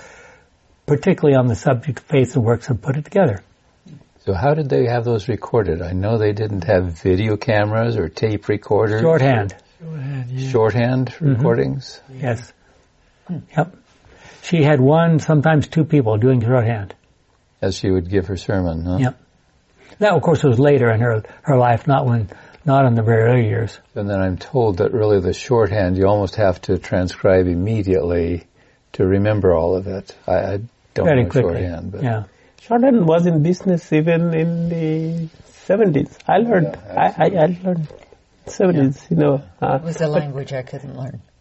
particularly 0.86 1.36
on 1.36 1.48
the 1.48 1.54
subject 1.54 1.98
of 1.98 2.04
faith 2.06 2.34
and 2.34 2.44
works 2.44 2.68
and 2.70 2.80
put 2.80 2.96
it 2.96 3.04
together. 3.04 3.42
So 4.20 4.34
how 4.34 4.54
did 4.54 4.68
they 4.68 4.86
have 4.86 5.04
those 5.04 5.28
recorded? 5.28 5.80
I 5.80 5.92
know 5.92 6.18
they 6.18 6.32
didn't 6.32 6.64
have 6.64 7.00
video 7.00 7.36
cameras 7.36 7.96
or 7.96 8.09
tape 8.09 8.48
recorders. 8.48 9.00
Shorthand. 9.00 9.54
Shorthand, 9.80 10.30
yeah. 10.30 10.50
Shorthand 10.50 11.06
mm-hmm. 11.09 11.34
recordings. 11.34 12.00
Yes. 12.12 12.52
Yep. 13.56 13.76
She 14.49 14.62
had 14.62 14.80
one, 14.80 15.18
sometimes 15.18 15.68
two 15.68 15.84
people 15.84 16.16
doing 16.16 16.40
shorthand. 16.40 16.94
As 17.61 17.76
she 17.76 17.90
would 17.90 18.09
give 18.09 18.28
her 18.28 18.36
sermon, 18.38 18.82
huh? 18.82 18.96
Yep. 18.99 19.20
That, 19.99 20.12
of 20.14 20.22
course, 20.22 20.42
was 20.42 20.59
later 20.59 20.90
in 20.90 21.01
her 21.01 21.22
her 21.42 21.57
life, 21.59 21.86
not 21.86 22.07
when 22.07 22.30
not 22.64 22.86
in 22.86 22.94
the 22.94 23.03
very 23.03 23.22
early 23.30 23.49
years. 23.49 23.78
And 23.94 24.09
then 24.09 24.20
I'm 24.20 24.38
told 24.38 24.78
that 24.78 24.92
really 24.92 25.20
the 25.20 25.34
shorthand, 25.34 25.99
you 25.99 26.07
almost 26.07 26.36
have 26.36 26.61
to 26.62 26.78
transcribe 26.78 27.46
immediately 27.46 28.44
to 28.92 29.05
remember 29.07 29.55
all 29.55 29.76
of 29.76 29.86
it. 29.86 30.16
I, 30.26 30.34
I 30.36 30.61
don't 30.94 31.07
Very 31.07 31.24
know 31.24 31.30
quickly. 31.30 31.53
shorthand, 31.61 31.92
but 31.92 32.03
Yeah. 32.03 32.24
Shorthand 32.62 33.07
was 33.07 33.26
in 33.26 33.42
business 33.42 33.92
even 33.92 34.34
in 34.34 34.68
the 34.68 35.28
70s. 35.66 36.16
I 36.26 36.38
learned, 36.38 36.76
Yeah, 36.86 37.14
I, 37.18 37.24
I, 37.24 37.42
I 37.44 37.59
learned 37.64 37.88
70s, 38.59 39.11
you 39.11 39.16
know. 39.16 39.42
Uh, 39.61 39.76
It 39.76 39.82
was 39.84 40.01
a 40.01 40.09
language 40.09 40.53
I 40.53 40.62
couldn't 40.62 40.96
learn. 40.96 41.20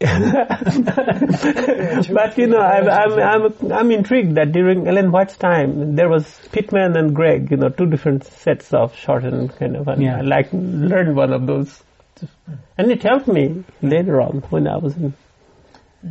but 2.13 2.37
you 2.37 2.47
know, 2.47 2.59
I'm, 2.59 2.87
I'm, 2.89 3.19
I'm, 3.19 3.71
I'm 3.71 3.91
intrigued 3.91 4.35
that 4.35 4.51
during 4.51 4.87
Ellen 4.87 5.11
White's 5.11 5.37
time, 5.37 5.95
there 5.95 6.09
was 6.09 6.25
Pitman 6.51 6.95
and 6.97 7.15
Gregg, 7.15 7.49
you 7.51 7.57
know, 7.57 7.69
two 7.69 7.85
different 7.87 8.23
sets 8.25 8.73
of 8.73 8.95
shorthand 8.95 9.55
kind 9.57 9.75
of, 9.75 9.87
and 9.87 10.01
Yeah. 10.01 10.17
I 10.17 10.21
like 10.21 10.49
learned 10.53 11.15
one 11.15 11.33
of 11.33 11.45
those. 11.47 11.83
And 12.77 12.91
it 12.91 13.03
helped 13.03 13.27
me 13.27 13.63
later 13.81 14.21
on 14.21 14.39
when 14.49 14.67
I 14.67 14.77
was 14.77 14.95
in, 14.95 15.13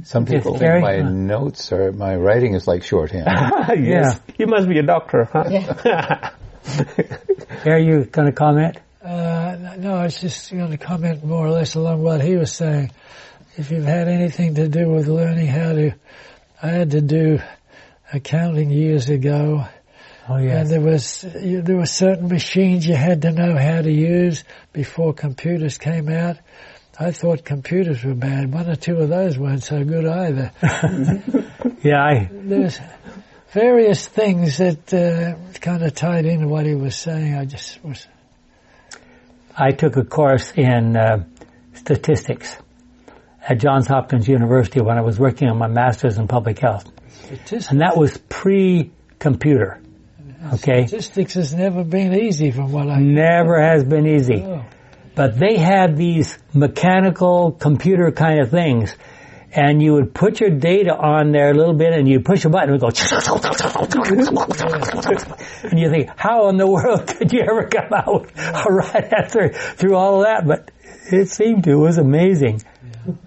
some 0.05 0.27
people 0.27 0.59
think 0.59 0.83
my 0.83 0.99
fun. 1.01 1.27
notes 1.27 1.73
or 1.73 1.93
my 1.93 2.17
writing 2.17 2.55
is 2.55 2.67
like 2.67 2.83
shorthand. 2.83 3.27
yes, 3.85 4.21
you 4.39 4.47
must 4.47 4.69
be 4.69 4.79
a 4.79 4.83
doctor, 4.83 5.25
huh? 5.33 5.45
Are 7.65 7.79
you 7.79 8.05
going 8.05 8.27
to 8.27 8.33
comment? 8.33 8.79
Uh, 9.07 9.77
no, 9.79 9.95
I 9.95 10.05
was 10.05 10.19
just 10.19 10.51
going 10.51 10.73
to 10.73 10.79
comment 10.79 11.25
more 11.25 11.47
or 11.47 11.51
less 11.51 11.77
along 11.77 12.03
what 12.03 12.21
he 12.21 12.35
was 12.35 12.51
saying. 12.53 12.91
If 13.57 13.71
you've 13.71 13.85
had 13.85 14.09
anything 14.09 14.57
to 14.57 14.69
do 14.69 14.89
with 14.89 15.07
learning 15.07 15.47
how 15.47 15.75
to, 15.75 15.93
I 16.61 16.69
had 16.71 16.91
to 16.91 17.01
do 17.01 17.39
accounting 18.13 18.71
years 18.71 19.09
ago, 19.09 19.65
Oh 20.29 20.35
and 20.35 20.69
there 20.69 20.81
was 20.81 21.23
you, 21.41 21.63
there 21.63 21.77
were 21.77 21.87
certain 21.87 22.27
machines 22.27 22.85
you 22.85 22.97
had 22.97 23.23
to 23.23 23.31
know 23.31 23.57
how 23.57 23.81
to 23.81 23.93
use 23.93 24.43
before 24.73 25.15
computers 25.15 25.79
came 25.79 26.09
out. 26.09 26.39
I 26.99 27.13
thought 27.13 27.45
computers 27.45 28.03
were 28.03 28.15
bad. 28.15 28.53
One 28.53 28.69
or 28.69 28.75
two 28.75 28.97
of 28.97 29.09
those 29.09 29.39
weren't 29.39 29.63
so 29.63 29.85
good 29.85 30.07
either. 30.07 30.51
Yeah, 31.83 32.03
I, 32.03 32.29
There's 32.33 32.81
various 33.53 34.09
things 34.09 34.59
that 34.59 34.93
uh, 34.93 35.59
kind 35.61 35.85
of 35.85 35.95
tied 35.95 36.25
into 36.25 36.49
what 36.49 36.67
he 36.67 36.75
was 36.75 36.97
saying. 36.97 37.37
I 37.37 37.45
just 37.45 37.85
was 37.85 38.09
I 39.59 39.71
took 39.73 39.97
a 39.97 40.05
course 40.05 40.53
in 40.53 40.97
uh, 40.97 41.25
statistics 41.75 42.57
at 43.49 43.59
Johns 43.59 43.87
Hopkins 43.87 44.29
University 44.29 44.81
when 44.81 44.99
I 44.99 45.03
was 45.03 45.19
working 45.19 45.49
on 45.49 45.57
my 45.57 45.69
master's 45.69 46.19
in 46.19 46.29
public 46.29 46.59
health. 46.59 46.91
statistics. 47.11 47.71
And 47.71 47.81
that 47.81 47.97
was 47.97 48.19
pre-computer. 48.29 49.81
Okay? 50.55 50.87
Statistics 50.87 51.35
has 51.35 51.55
never 51.55 51.85
been 51.85 52.15
easy 52.15 52.51
from 52.51 52.73
what 52.73 52.89
I 52.89 52.99
Never 53.01 53.61
has 53.61 53.85
been 53.85 54.07
easy. 54.07 54.37
know. 54.37 54.65
But 55.15 55.39
they 55.39 55.57
had 55.57 55.97
these 55.97 56.37
mechanical 56.53 57.53
computer 57.53 58.13
kind 58.13 58.41
of 58.41 58.51
things. 58.51 58.95
And 59.53 59.83
you 59.83 59.95
would 59.95 60.13
put 60.13 60.41
your 60.41 60.51
data 60.51 60.95
on 60.95 61.33
there 61.33 61.51
a 61.51 61.55
little 61.55 61.75
bit 61.75 61.93
and 61.95 62.07
you 62.09 62.21
push 62.21 62.45
a 62.45 62.51
button 62.51 62.75
and 62.75 62.83
it 62.83 62.85
would 62.85 62.95
go 62.95 63.01
and 65.63 65.79
you 65.79 65.91
think, 65.91 66.11
how 66.17 66.49
in 66.49 66.57
the 66.57 66.67
world 66.67 67.07
could 67.07 67.33
you 67.33 67.41
ever 67.41 67.67
come 67.69 67.93
out 67.93 68.29
right 68.69 69.13
after 69.13 69.49
through 69.51 69.95
all 69.95 70.21
of 70.21 70.27
that? 70.27 70.47
But 70.47 70.71
it 71.11 71.29
seemed 71.29 71.65
to. 71.65 71.73
It 71.73 71.77
was 71.77 71.99
amazing. 71.99 72.63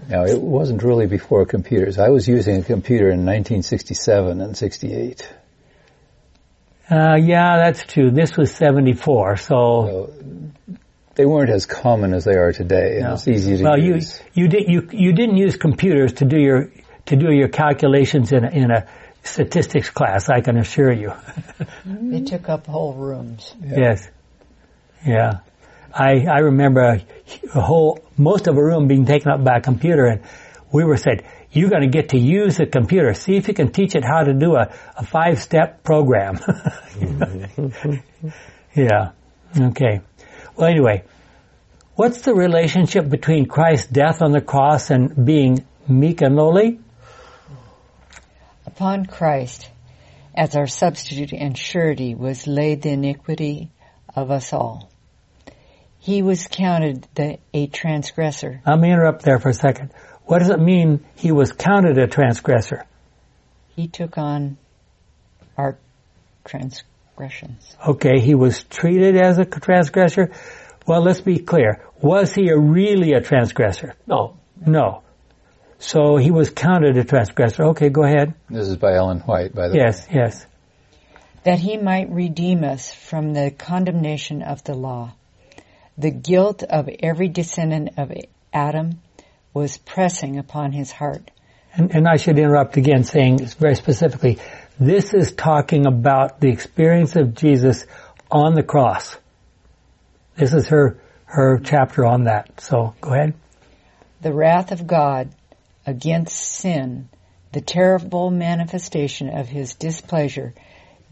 now, 0.08 0.26
it 0.26 0.40
wasn't 0.40 0.84
really 0.84 1.08
before 1.08 1.46
computers. 1.46 1.98
I 1.98 2.10
was 2.10 2.28
using 2.28 2.58
a 2.58 2.64
computer 2.64 3.06
in 3.06 3.26
1967 3.26 4.42
and 4.42 4.58
68. 4.58 5.30
Uh, 6.92 7.16
yeah, 7.22 7.58
that's 7.58 7.86
true. 7.86 8.10
This 8.10 8.36
was 8.36 8.52
74, 8.52 9.38
so, 9.38 9.46
So 9.48 10.14
they 11.20 11.26
weren't 11.26 11.50
as 11.50 11.66
common 11.66 12.14
as 12.14 12.24
they 12.24 12.36
are 12.36 12.54
today, 12.54 12.96
and 12.96 13.04
No. 13.04 13.14
it's 13.16 13.28
easy 13.28 13.58
to 13.58 13.64
well, 13.64 13.78
you, 13.78 13.96
use. 13.96 14.22
you 14.34 14.48
did, 14.48 14.70
you, 14.70 14.88
you 14.94 15.12
didn't 15.12 15.36
use 15.36 15.58
computers 15.58 16.14
to 16.14 16.24
do 16.24 16.40
your, 16.40 16.72
to 17.08 17.18
do 17.18 17.30
your 17.30 17.50
calculations 17.50 18.32
in 18.32 18.46
a, 18.46 18.50
in 18.50 18.72
a 18.72 18.88
statistics 19.26 19.90
class, 19.90 20.30
I 20.30 20.40
can 20.40 20.56
assure 20.56 20.94
you. 20.94 21.12
They 21.86 22.22
took 22.22 22.48
up 22.48 22.68
whole 22.68 22.94
rooms. 22.94 23.54
Yes. 23.62 24.10
Yeah. 25.06 25.40
I, 25.94 26.26
I 26.26 26.40
remember 26.40 26.84
a, 26.84 27.06
a 27.54 27.60
whole, 27.60 28.00
most 28.16 28.48
of 28.48 28.56
a 28.56 28.64
room 28.64 28.88
being 28.88 29.06
taken 29.06 29.30
up 29.30 29.44
by 29.44 29.58
a 29.58 29.62
computer 29.62 30.06
and 30.06 30.22
we 30.72 30.86
were 30.86 30.96
said, 30.96 31.26
you're 31.52 31.70
going 31.70 31.82
to 31.82 31.90
get 31.90 32.10
to 32.10 32.18
use 32.18 32.56
the 32.56 32.66
computer. 32.66 33.14
See 33.14 33.36
if 33.36 33.50
you 33.50 33.54
can 33.54 33.74
teach 33.74 33.94
it 33.94 34.06
how 34.06 34.24
to 34.24 34.34
do 34.34 34.56
a, 34.56 34.74
a 34.96 35.06
five 35.06 35.42
step 35.42 35.84
program. 35.84 36.38
Mm-hmm. 37.00 38.30
yeah. 38.76 39.12
Okay. 39.58 40.02
Well, 40.60 40.68
anyway, 40.68 41.04
what's 42.00 42.22
the 42.22 42.34
relationship 42.34 43.10
between 43.10 43.46
Christ's 43.46 43.88
death 43.88 44.22
on 44.22 44.32
the 44.32 44.40
cross 44.40 44.90
and 44.90 45.26
being 45.26 45.66
meek 45.86 46.22
and 46.22 46.34
lowly? 46.34 46.80
Upon 48.66 49.06
Christ, 49.06 49.70
as 50.34 50.56
our 50.56 50.66
substitute 50.66 51.34
and 51.34 51.58
surety, 51.58 52.16
was 52.16 52.48
laid 52.48 52.84
the 52.84 52.92
iniquity 52.92 53.70
of 54.16 54.32
us 54.32 54.54
all. 54.54 54.90
He 56.00 56.22
was 56.22 56.48
counted 56.48 57.06
the, 57.16 57.38
a 57.54 57.68
transgressor. 57.68 58.62
Let 58.66 58.80
me 58.80 58.94
interrupt 58.94 59.24
there 59.24 59.40
for 59.40 59.50
a 59.50 59.54
second. 59.54 59.92
What 60.24 60.40
does 60.40 60.52
it 60.52 60.60
mean 60.62 61.04
he 61.16 61.34
was 61.34 61.52
counted 61.52 61.98
a 61.98 62.08
transgressor? 62.08 62.86
He 63.76 63.90
took 63.90 64.18
on 64.18 64.58
our 65.58 65.78
transgressions. 66.46 67.76
Okay, 67.86 68.22
he 68.22 68.36
was 68.36 68.64
treated 68.64 69.18
as 69.18 69.38
a 69.38 69.44
transgressor. 69.44 70.32
Well, 70.90 71.04
let's 71.04 71.22
be 71.22 71.38
clear. 71.38 71.86
Was 72.02 72.34
he 72.34 72.50
a 72.50 72.58
really 72.58 73.14
a 73.14 73.22
transgressor? 73.22 73.94
No. 74.08 74.38
No. 74.66 75.04
So 75.78 76.18
he 76.18 76.32
was 76.32 76.50
counted 76.50 76.98
a 76.98 77.04
transgressor. 77.04 77.66
Okay, 77.66 77.90
go 77.90 78.04
ahead. 78.04 78.34
This 78.50 78.68
is 78.68 78.76
by 78.78 78.96
Ellen 78.96 79.20
White, 79.20 79.54
by 79.54 79.68
the 79.68 79.76
Yes, 79.76 80.08
way. 80.08 80.16
yes. 80.16 80.34
yes. 80.34 80.46
that 81.44 81.60
he 81.60 81.78
might 81.78 82.10
redeem 82.10 82.64
us 82.64 82.92
from 82.92 83.34
the 83.34 83.52
condemnation 83.52 84.42
of 84.42 84.64
the 84.64 84.74
law. 84.74 85.14
The 86.00 86.10
guilt 86.10 86.64
of 86.64 86.90
every 87.02 87.28
descendant 87.28 87.92
of 87.98 88.12
Adam 88.52 89.00
was 89.54 89.78
pressing 89.78 90.40
upon 90.40 90.72
his 90.72 90.92
heart. 90.92 91.30
And, 91.72 91.94
and 91.94 92.08
I 92.08 92.16
should 92.16 92.40
interrupt 92.40 92.78
again 92.78 93.04
saying 93.04 93.46
very 93.60 93.76
specifically, 93.76 94.40
this 94.80 95.14
is 95.14 95.34
talking 95.34 95.86
about 95.86 96.42
the 96.42 96.50
experience 96.50 97.16
of 97.16 97.36
Jesus 97.36 97.86
on 98.32 98.56
the 98.56 98.64
cross. 98.64 99.16
This 100.40 100.54
is 100.54 100.70
her, 100.70 100.98
her 101.26 101.60
chapter 101.60 102.06
on 102.06 102.24
that. 102.24 102.62
So 102.62 102.96
go 103.02 103.14
ahead. 103.14 103.34
The 104.22 104.32
wrath 104.32 104.72
of 104.72 104.88
God 104.88 105.36
against 105.86 106.38
sin, 106.38 107.10
the 107.52 107.60
terrible 107.60 108.32
manifestation 108.32 109.28
of 109.28 109.50
his 109.50 109.76
displeasure 109.76 110.54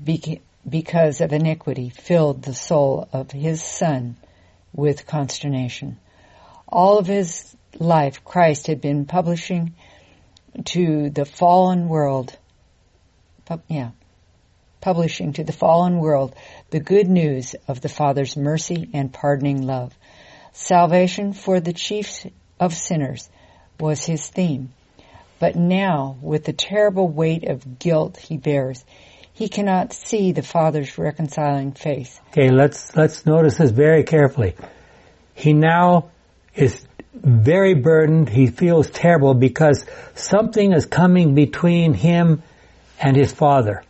beca- 0.01 0.39
because 0.67 1.19
of 1.19 1.33
iniquity 1.33 1.89
filled 1.89 2.41
the 2.41 2.53
soul 2.53 3.09
of 3.11 3.31
his 3.31 3.61
son 3.61 4.15
with 4.73 5.05
consternation. 5.05 5.97
All 6.65 6.97
of 6.97 7.07
his 7.07 7.53
life, 7.77 8.23
Christ 8.23 8.67
had 8.67 8.79
been 8.79 9.05
publishing 9.05 9.73
to 10.63 11.09
the 11.09 11.25
fallen 11.25 11.89
world, 11.89 12.37
yeah, 13.67 13.91
publishing 14.87 15.33
to 15.33 15.43
the 15.43 15.51
fallen 15.51 15.99
world 15.99 16.33
the 16.69 16.79
good 16.79 17.09
news 17.09 17.57
of 17.67 17.81
the 17.81 17.89
Father's 17.89 18.37
mercy 18.37 18.89
and 18.93 19.11
pardoning 19.11 19.67
love. 19.67 19.93
Salvation 20.53 21.33
for 21.33 21.59
the 21.59 21.73
chief 21.73 22.25
of 22.57 22.73
sinners 22.73 23.29
was 23.81 24.05
his 24.05 24.25
theme. 24.25 24.71
But 25.39 25.57
now, 25.57 26.15
with 26.21 26.45
the 26.45 26.53
terrible 26.53 27.09
weight 27.09 27.43
of 27.43 27.79
guilt 27.79 28.15
he 28.15 28.37
bears, 28.37 28.85
he 29.33 29.49
cannot 29.49 29.91
see 29.91 30.31
the 30.31 30.41
Father's 30.41 30.97
reconciling 30.97 31.73
face. 31.73 32.21
Okay, 32.29 32.49
let's, 32.49 32.95
let's 32.95 33.25
notice 33.25 33.57
this 33.57 33.71
very 33.71 34.05
carefully. 34.05 34.55
He 35.33 35.51
now 35.51 36.11
is 36.55 36.87
very 37.13 37.73
burdened. 37.73 38.29
He 38.29 38.47
feels 38.47 38.89
terrible 38.89 39.33
because 39.33 39.85
something 40.15 40.71
is 40.71 40.85
coming 40.85 41.35
between 41.35 41.93
him 41.93 42.41
and 43.01 43.17
his 43.17 43.33
father. 43.33 43.83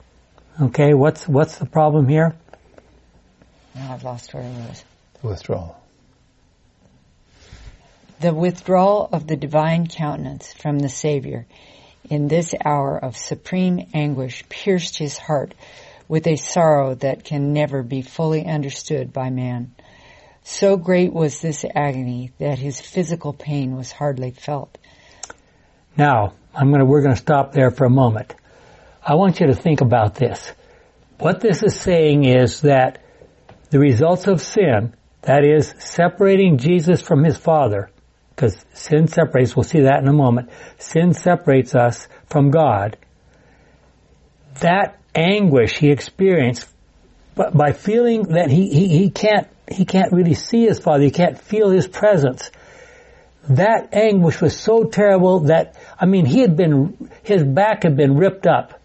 Okay, 0.60 0.96
what's, 0.96 1.28
what's 1.28 1.58
the 1.58 1.68
problem 1.68 2.08
here? 2.08 2.36
Now 3.76 3.94
I've 3.94 4.04
lost 4.04 4.34
where 4.34 4.42
I 4.42 4.48
was. 4.48 4.84
Withdrawal. 5.22 5.80
The 8.20 8.34
withdrawal 8.34 9.08
of 9.12 9.28
the 9.28 9.36
divine 9.36 9.86
countenance 9.86 10.54
from 10.54 10.80
the 10.80 10.90
Savior 10.90 11.46
in 12.10 12.28
this 12.28 12.56
hour 12.66 12.98
of 12.98 13.16
supreme 13.16 13.88
anguish 13.94 14.44
pierced 14.50 14.98
his 14.98 15.18
heart 15.18 15.54
with 16.08 16.26
a 16.26 16.38
sorrow 16.38 16.96
that 16.96 17.24
can 17.24 17.54
never 17.54 17.84
be 17.84 18.02
fully 18.02 18.46
understood 18.46 19.14
by 19.14 19.30
man. 19.30 19.76
So 20.44 20.78
great 20.78 21.14
was 21.14 21.40
this 21.40 21.66
agony 21.76 22.32
that 22.40 22.58
his 22.58 22.82
physical 22.82 23.34
pain 23.34 23.76
was 23.76 23.92
hardly 23.92 24.32
felt. 24.32 24.76
Now, 25.98 26.34
I'm 26.56 26.72
gonna, 26.72 26.86
we're 26.86 27.02
gonna 27.02 27.16
stop 27.16 27.52
there 27.52 27.70
for 27.70 27.86
a 27.86 27.90
moment. 27.92 28.34
I 29.10 29.16
want 29.16 29.40
you 29.40 29.48
to 29.48 29.56
think 29.56 29.80
about 29.80 30.16
this. 30.16 30.52
What 31.18 31.40
this 31.40 31.64
is 31.64 31.80
saying 31.80 32.26
is 32.26 32.62
that 32.62 33.02
the 33.70 33.80
results 33.80 34.28
of 34.28 34.42
sin, 34.42 34.94
that 35.22 35.46
is 35.46 35.74
separating 35.80 36.58
Jesus 36.58 37.02
from 37.02 37.24
his 37.24 37.38
Father, 37.38 37.90
because 38.36 38.66
sin 38.74 39.08
separates, 39.08 39.56
we'll 39.56 39.64
see 39.64 39.84
that 39.84 40.02
in 40.02 40.10
a 40.10 40.14
moment, 40.14 40.50
sin 40.78 41.14
separates 41.14 41.74
us 41.74 42.10
from 42.26 42.52
God. 42.52 42.98
That 44.60 45.00
anguish 45.16 45.78
he 45.78 45.90
experienced 45.90 46.68
by 47.36 47.72
feeling 47.72 48.24
that 48.24 48.52
he, 48.52 48.70
he, 48.70 48.88
he 48.90 49.10
can't, 49.10 49.48
he 49.72 49.86
can't 49.86 50.12
really 50.12 50.34
see 50.34 50.66
his 50.66 50.80
Father, 50.80 51.04
he 51.04 51.12
can't 51.12 51.40
feel 51.40 51.70
his 51.70 51.88
presence. 51.88 52.52
That 53.48 53.94
anguish 53.94 54.42
was 54.42 54.60
so 54.60 54.84
terrible 54.84 55.42
that, 55.46 55.76
I 55.98 56.08
mean, 56.08 56.26
he 56.26 56.42
had 56.42 56.58
been, 56.58 57.10
his 57.24 57.46
back 57.46 57.84
had 57.84 57.96
been 57.96 58.18
ripped 58.18 58.46
up. 58.46 58.82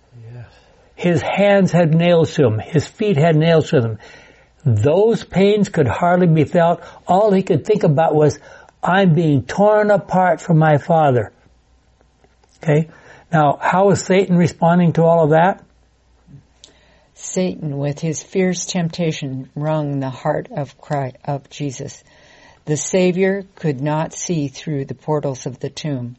His 1.02 1.20
hands 1.20 1.72
had 1.72 1.92
nails 1.92 2.34
to 2.34 2.42
them. 2.42 2.60
His 2.60 2.86
feet 2.86 3.16
had 3.16 3.34
nails 3.34 3.70
to 3.70 3.80
them. 3.80 3.98
Those 4.64 5.24
pains 5.24 5.68
could 5.68 5.88
hardly 5.88 6.28
be 6.28 6.44
felt. 6.44 6.80
All 7.08 7.32
he 7.32 7.42
could 7.42 7.64
think 7.64 7.82
about 7.82 8.14
was, 8.14 8.38
I'm 8.80 9.12
being 9.12 9.42
torn 9.42 9.90
apart 9.90 10.40
from 10.40 10.58
my 10.58 10.78
father. 10.78 11.32
Okay? 12.62 12.88
Now, 13.32 13.58
how 13.60 13.90
is 13.90 14.04
Satan 14.04 14.36
responding 14.36 14.92
to 14.92 15.02
all 15.02 15.24
of 15.24 15.30
that? 15.30 15.64
Satan, 17.14 17.78
with 17.78 17.98
his 17.98 18.22
fierce 18.22 18.64
temptation, 18.64 19.50
wrung 19.56 19.98
the 19.98 20.08
heart 20.08 20.50
of 20.52 20.80
Christ, 20.80 21.16
of 21.24 21.50
Jesus. 21.50 22.04
The 22.66 22.76
Savior 22.76 23.42
could 23.56 23.80
not 23.80 24.12
see 24.12 24.46
through 24.46 24.84
the 24.84 24.94
portals 24.94 25.46
of 25.46 25.58
the 25.58 25.70
tomb. 25.70 26.14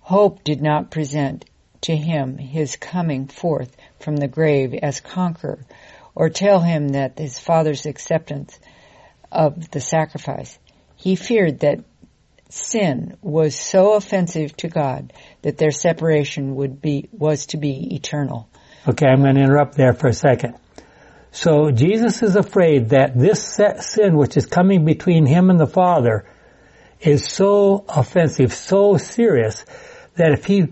Hope 0.00 0.42
did 0.42 0.62
not 0.62 0.90
present 0.90 1.44
to 1.82 1.96
him 1.96 2.38
his 2.38 2.76
coming 2.76 3.26
forth 3.26 3.74
from 3.98 4.16
the 4.16 4.28
grave 4.28 4.74
as 4.74 5.00
conqueror, 5.00 5.64
or 6.14 6.28
tell 6.28 6.60
him 6.60 6.88
that 6.88 7.18
his 7.18 7.38
father's 7.38 7.86
acceptance 7.86 8.58
of 9.32 9.70
the 9.70 9.80
sacrifice. 9.80 10.58
He 10.96 11.16
feared 11.16 11.60
that 11.60 11.84
sin 12.48 13.16
was 13.22 13.54
so 13.54 13.94
offensive 13.94 14.56
to 14.58 14.68
God 14.68 15.12
that 15.42 15.56
their 15.56 15.70
separation 15.70 16.56
would 16.56 16.82
be, 16.82 17.08
was 17.12 17.46
to 17.46 17.56
be 17.56 17.94
eternal. 17.94 18.48
Okay, 18.88 19.06
I'm 19.06 19.22
going 19.22 19.36
to 19.36 19.42
interrupt 19.42 19.76
there 19.76 19.92
for 19.92 20.08
a 20.08 20.12
second. 20.12 20.56
So 21.32 21.70
Jesus 21.70 22.22
is 22.22 22.34
afraid 22.34 22.88
that 22.88 23.16
this 23.16 23.60
sin 23.80 24.16
which 24.16 24.36
is 24.36 24.46
coming 24.46 24.84
between 24.84 25.26
him 25.26 25.48
and 25.48 25.60
the 25.60 25.66
Father 25.66 26.26
is 27.00 27.26
so 27.26 27.84
offensive, 27.88 28.52
so 28.52 28.96
serious, 28.96 29.64
that 30.16 30.32
if 30.32 30.44
he 30.44 30.66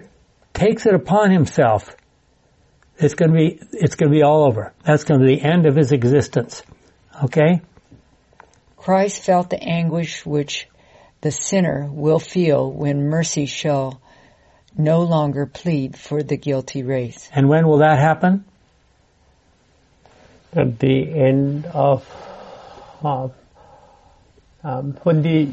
takes 0.59 0.87
it 0.87 0.95
upon 0.95 1.31
himself, 1.31 1.97
it's 2.99 3.15
going 3.15 3.31
to 3.31 3.37
be, 3.37 3.61
it's 3.73 3.95
going 3.95 4.11
to 4.11 4.17
be 4.17 4.23
all 4.23 4.45
over. 4.45 4.73
That's 4.85 5.05
going 5.05 5.21
to 5.21 5.27
be 5.27 5.37
the 5.37 5.43
end 5.43 5.67
of 5.67 5.77
his 5.77 5.93
existence. 5.93 6.63
Okay? 7.25 7.63
Christ 8.77 9.23
felt 9.25 9.51
the 9.51 9.63
anguish 9.63 10.27
which 10.27 10.69
the 11.21 11.31
sinner 11.31 11.89
will 11.91 12.19
feel 12.19 12.71
when 12.71 13.09
mercy 13.09 13.47
shall 13.47 14.01
no 14.77 15.03
longer 15.03 15.47
plead 15.47 15.97
for 15.97 16.23
the 16.23 16.37
guilty 16.37 16.83
race. 16.83 17.29
And 17.33 17.49
when 17.49 17.67
will 17.67 17.79
that 17.79 17.99
happen? 17.99 18.45
At 20.53 20.79
the 20.79 21.11
end 21.13 21.67
of 21.67 22.07
uh, 23.05 23.29
um, 24.65 24.93
when 25.03 25.23
the 25.23 25.53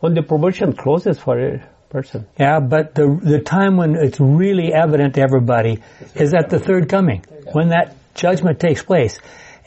when 0.00 0.14
the 0.14 0.22
probation 0.22 0.72
closes 0.72 1.18
for 1.18 1.38
a 1.38 1.68
person. 1.94 2.26
Yeah, 2.38 2.58
but 2.58 2.94
the 2.96 3.06
the 3.22 3.38
time 3.38 3.76
when 3.76 3.94
it's 3.94 4.18
really 4.18 4.72
evident 4.74 5.14
to 5.14 5.20
everybody 5.20 5.80
is 6.16 6.34
at 6.34 6.50
the 6.50 6.58
third 6.58 6.88
coming, 6.88 7.24
when 7.52 7.68
that 7.68 7.96
judgment 8.14 8.58
takes 8.58 8.82
place. 8.82 9.20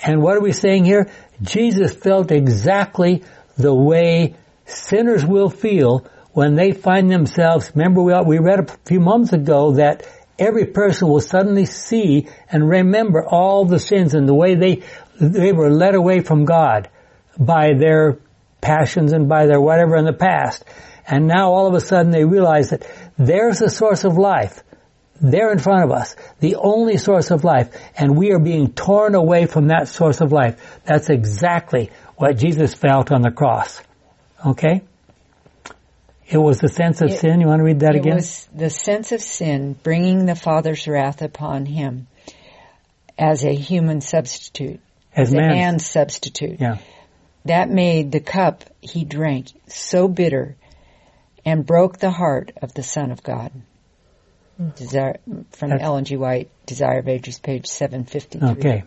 And 0.04 0.22
what 0.22 0.36
are 0.36 0.42
we 0.42 0.52
saying 0.52 0.84
here? 0.84 1.10
Jesus 1.42 1.94
felt 1.94 2.32
exactly 2.32 3.24
the 3.58 3.74
way 3.74 4.36
sinners 4.66 5.26
will 5.26 5.50
feel 5.50 6.06
when 6.34 6.56
they 6.56 6.72
find 6.72 7.10
themselves, 7.10 7.72
remember 7.74 8.04
we, 8.04 8.14
we 8.26 8.38
read 8.38 8.60
a 8.60 8.78
few 8.86 9.00
moments 9.00 9.34
ago 9.34 9.72
that 9.72 10.06
every 10.38 10.66
person 10.66 11.08
will 11.08 11.22
suddenly 11.22 11.66
see 11.66 12.28
and 12.52 12.70
remember 12.70 13.26
all 13.26 13.66
the 13.66 13.80
sins 13.80 14.14
and 14.14 14.28
the 14.30 14.36
way 14.36 14.54
they, 14.54 14.84
they 15.20 15.52
were 15.52 15.72
led 15.72 15.96
away 15.96 16.20
from 16.20 16.46
God 16.46 16.90
by 17.40 17.74
their 17.74 18.20
passions 18.62 19.14
and 19.14 19.28
by 19.28 19.48
their 19.48 19.60
whatever 19.60 19.96
in 19.96 20.06
the 20.06 20.14
past. 20.14 20.64
And 21.08 21.28
now 21.28 21.52
all 21.52 21.68
of 21.68 21.74
a 21.74 21.80
sudden 21.82 22.12
they 22.12 22.26
realize 22.26 22.72
that 22.72 22.86
there's 23.18 23.60
the 23.60 23.70
source 23.70 24.04
of 24.04 24.18
life. 24.18 24.64
There 25.20 25.52
in 25.52 25.58
front 25.58 25.84
of 25.84 25.92
us, 25.92 26.16
the 26.42 26.58
only 26.58 26.98
source 26.98 27.32
of 27.32 27.44
life, 27.44 27.76
and 27.98 28.16
we 28.16 28.32
are 28.34 28.40
being 28.40 28.72
torn 28.74 29.16
away 29.16 29.48
from 29.48 29.70
that 29.70 29.88
source 29.88 30.22
of 30.22 30.32
life. 30.32 30.80
That's 30.86 31.10
exactly 31.10 31.90
what 32.18 32.38
Jesus 32.38 32.76
felt 32.76 33.12
on 33.12 33.22
the 33.24 33.32
cross. 33.32 33.82
Okay? 34.46 34.84
It 36.30 36.38
was 36.38 36.60
the 36.60 36.68
sense 36.68 37.02
of 37.02 37.10
It- 37.10 37.20
sin. 37.20 37.42
You 37.42 37.48
want 37.48 37.62
to 37.62 37.64
read 37.64 37.80
that 37.80 37.96
it 37.96 38.00
again? 38.00 38.16
was 38.16 38.48
the 38.54 38.70
sense 38.70 39.12
of 39.12 39.22
sin 39.22 39.76
bringing 39.82 40.26
the 40.26 40.36
Father's 40.36 40.88
wrath 40.88 41.22
upon 41.22 41.66
him 41.66 42.08
as 43.18 43.44
a 43.46 43.56
human 43.56 44.02
substitute, 44.02 44.82
As 45.16 45.30
as 45.30 45.34
a 45.34 45.38
man. 45.38 45.50
man 45.50 45.80
substitute. 45.80 46.60
Yeah. 46.60 46.78
That 47.46 47.70
made 47.72 48.12
the 48.12 48.20
cup 48.20 48.66
he 48.82 49.04
drank 49.06 49.48
so 49.68 50.08
bitter 50.08 50.58
and 51.48 51.66
broke 51.66 51.98
the 51.98 52.12
heart 52.12 52.52
of 52.62 52.74
the 52.74 52.84
Son 52.84 53.10
of 53.10 53.24
God. 53.24 53.54
Desire, 54.76 55.16
from 55.52 55.70
That's- 55.70 55.86
Ellen 55.86 56.04
G. 56.04 56.18
White, 56.18 56.50
Desire 56.66 57.00
of 57.00 57.08
Ages, 57.08 57.40
page 57.40 57.68
753. 57.68 58.50
Okay. 58.50 58.84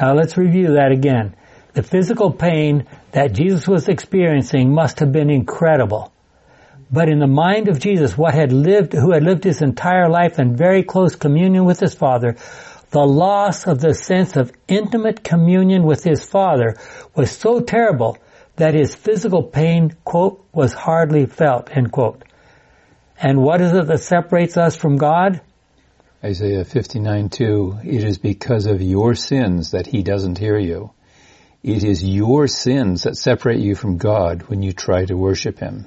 Now 0.00 0.14
let's 0.14 0.38
review 0.38 0.68
that 0.74 0.92
again. 0.92 1.36
The 1.74 1.82
physical 1.82 2.32
pain 2.32 2.86
that 3.12 3.34
Jesus 3.34 3.68
was 3.68 3.88
experiencing 3.88 4.72
must 4.72 5.00
have 5.00 5.12
been 5.12 5.28
incredible. 5.28 6.10
But 6.90 7.10
in 7.10 7.18
the 7.18 7.26
mind 7.26 7.68
of 7.68 7.80
Jesus, 7.80 8.16
what 8.16 8.32
had 8.32 8.50
lived, 8.50 8.94
who 8.94 9.12
had 9.12 9.22
lived 9.22 9.44
his 9.44 9.60
entire 9.60 10.08
life 10.08 10.38
in 10.38 10.56
very 10.56 10.84
close 10.84 11.16
communion 11.16 11.66
with 11.66 11.80
his 11.80 11.94
Father, 11.94 12.36
the 12.92 13.04
loss 13.04 13.66
of 13.66 13.80
the 13.80 13.92
sense 13.92 14.36
of 14.36 14.52
intimate 14.68 15.22
communion 15.22 15.82
with 15.82 16.02
his 16.02 16.24
Father 16.24 16.76
was 17.14 17.30
so 17.30 17.60
terrible 17.60 18.16
that 18.56 18.74
his 18.74 18.94
physical 18.94 19.42
pain, 19.42 19.94
quote, 20.04 20.44
was 20.52 20.72
hardly 20.72 21.26
felt, 21.26 21.70
end 21.76 21.90
quote. 21.90 22.22
And 23.16 23.42
what 23.42 23.60
is 23.60 23.72
it 23.72 23.86
that 23.86 24.00
separates 24.00 24.56
us 24.56 24.76
from 24.76 24.96
God? 24.96 25.40
Isaiah 26.22 26.64
59, 26.64 27.28
2, 27.28 27.78
it 27.84 28.04
is 28.04 28.18
because 28.18 28.66
of 28.66 28.80
your 28.80 29.14
sins 29.14 29.72
that 29.72 29.86
he 29.86 30.02
doesn't 30.02 30.38
hear 30.38 30.58
you. 30.58 30.90
It 31.62 31.84
is 31.84 32.04
your 32.04 32.46
sins 32.46 33.02
that 33.02 33.16
separate 33.16 33.58
you 33.58 33.74
from 33.74 33.96
God 33.98 34.42
when 34.42 34.62
you 34.62 34.72
try 34.72 35.04
to 35.04 35.16
worship 35.16 35.58
him. 35.58 35.86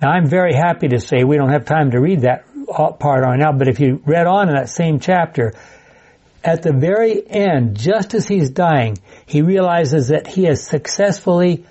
Now 0.00 0.10
I'm 0.10 0.26
very 0.26 0.54
happy 0.54 0.88
to 0.88 1.00
say 1.00 1.24
we 1.24 1.36
don't 1.36 1.52
have 1.52 1.64
time 1.64 1.92
to 1.92 2.00
read 2.00 2.22
that 2.22 2.44
part 2.98 3.24
on 3.24 3.38
now, 3.38 3.52
but 3.52 3.68
if 3.68 3.80
you 3.80 4.02
read 4.04 4.26
on 4.26 4.48
in 4.48 4.54
that 4.54 4.68
same 4.68 4.98
chapter, 5.00 5.54
at 6.44 6.62
the 6.62 6.72
very 6.72 7.26
end, 7.26 7.76
just 7.76 8.14
as 8.14 8.26
he's 8.26 8.50
dying, 8.50 8.98
he 9.26 9.42
realizes 9.42 10.08
that 10.08 10.26
he 10.26 10.44
has 10.44 10.66
successfully 10.66 11.64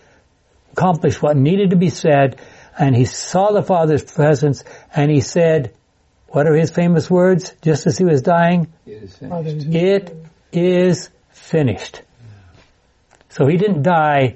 accomplished 0.76 1.21
what 1.21 1.38
needed 1.38 1.69
to 1.69 1.78
be 1.78 1.89
said, 1.89 2.39
and 2.78 2.95
he 2.95 3.05
saw 3.05 3.51
the 3.51 3.63
Father's 3.63 4.03
presence, 4.03 4.63
and 4.93 5.09
he 5.09 5.21
said, 5.21 5.73
what 6.28 6.47
are 6.47 6.55
his 6.55 6.69
famous 6.69 7.09
words, 7.09 7.53
just 7.61 7.88
as 7.88 7.97
he 7.97 8.03
was 8.03 8.21
dying? 8.21 8.67
It 8.86 9.03
is 9.03 9.15
finished. 9.15 9.67
It 9.73 10.28
is 10.51 11.09
finished. 11.30 12.01
So 13.30 13.47
he 13.47 13.55
didn't 13.55 13.84
die 13.84 14.36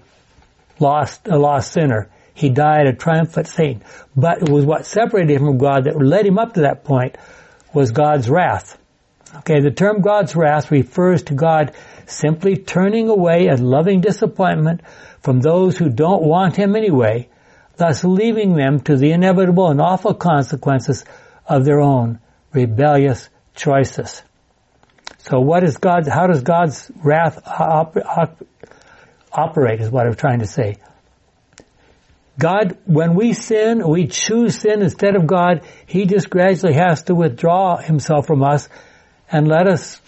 lost, 0.80 1.28
a 1.28 1.38
lost 1.38 1.74
sinner. 1.74 2.10
He 2.34 2.50
died 2.50 2.88
a 2.88 2.94
triumphant 2.94 3.48
saint. 3.48 3.84
But 4.16 4.44
it 4.44 4.50
was 4.50 4.64
what 4.64 4.86
separated 4.86 5.32
him 5.32 5.46
from 5.46 5.58
God 5.58 5.84
that 5.84 6.02
led 6.02 6.26
him 6.26 6.40
up 6.40 6.54
to 6.54 6.62
that 6.62 6.86
point 6.86 7.18
was 7.74 7.92
God's 7.92 8.30
wrath. 8.30 8.78
Okay, 9.40 9.60
the 9.60 9.72
term 9.72 10.02
God's 10.02 10.36
wrath 10.36 10.72
refers 10.72 11.24
to 11.24 11.34
God 11.34 11.74
simply 12.08 12.56
turning 12.56 13.10
away 13.10 13.48
a 13.48 13.56
loving 13.56 14.00
disappointment 14.02 14.82
from 15.22 15.42
those 15.42 15.78
who 15.78 15.90
don't 15.90 16.24
want 16.24 16.56
him 16.56 16.76
anyway, 16.76 17.30
thus 17.78 18.04
leaving 18.04 18.56
them 18.56 18.80
to 18.82 18.98
the 18.98 19.12
inevitable 19.12 19.70
and 19.70 19.82
awful 19.82 20.14
consequences 20.14 21.06
of 21.48 21.66
their 21.66 21.80
own 21.80 22.20
rebellious 22.54 23.30
choices. 23.56 24.22
So 25.20 25.40
what 25.40 25.64
is 25.64 25.78
God, 25.78 26.08
how 26.08 26.28
does 26.28 26.42
God's 26.42 26.90
wrath 27.04 27.42
op- 27.46 27.98
op- 27.98 28.44
operate 29.32 29.82
is 29.82 29.90
what 29.90 30.08
I'm 30.08 30.16
trying 30.16 30.40
to 30.40 30.48
say. 30.48 30.78
God, 32.38 32.78
when 32.86 33.16
we 33.16 33.34
sin, 33.34 33.88
we 33.88 34.08
choose 34.08 34.60
sin 34.60 34.82
instead 34.82 35.16
of 35.16 35.28
God, 35.28 35.66
He 35.86 36.06
just 36.06 36.30
gradually 36.30 36.74
has 36.74 37.04
to 37.04 37.16
withdraw 37.16 37.78
Himself 37.78 38.28
from 38.28 38.44
us 38.44 38.70
and 39.30 39.48
let 39.48 39.68
us 39.68 40.00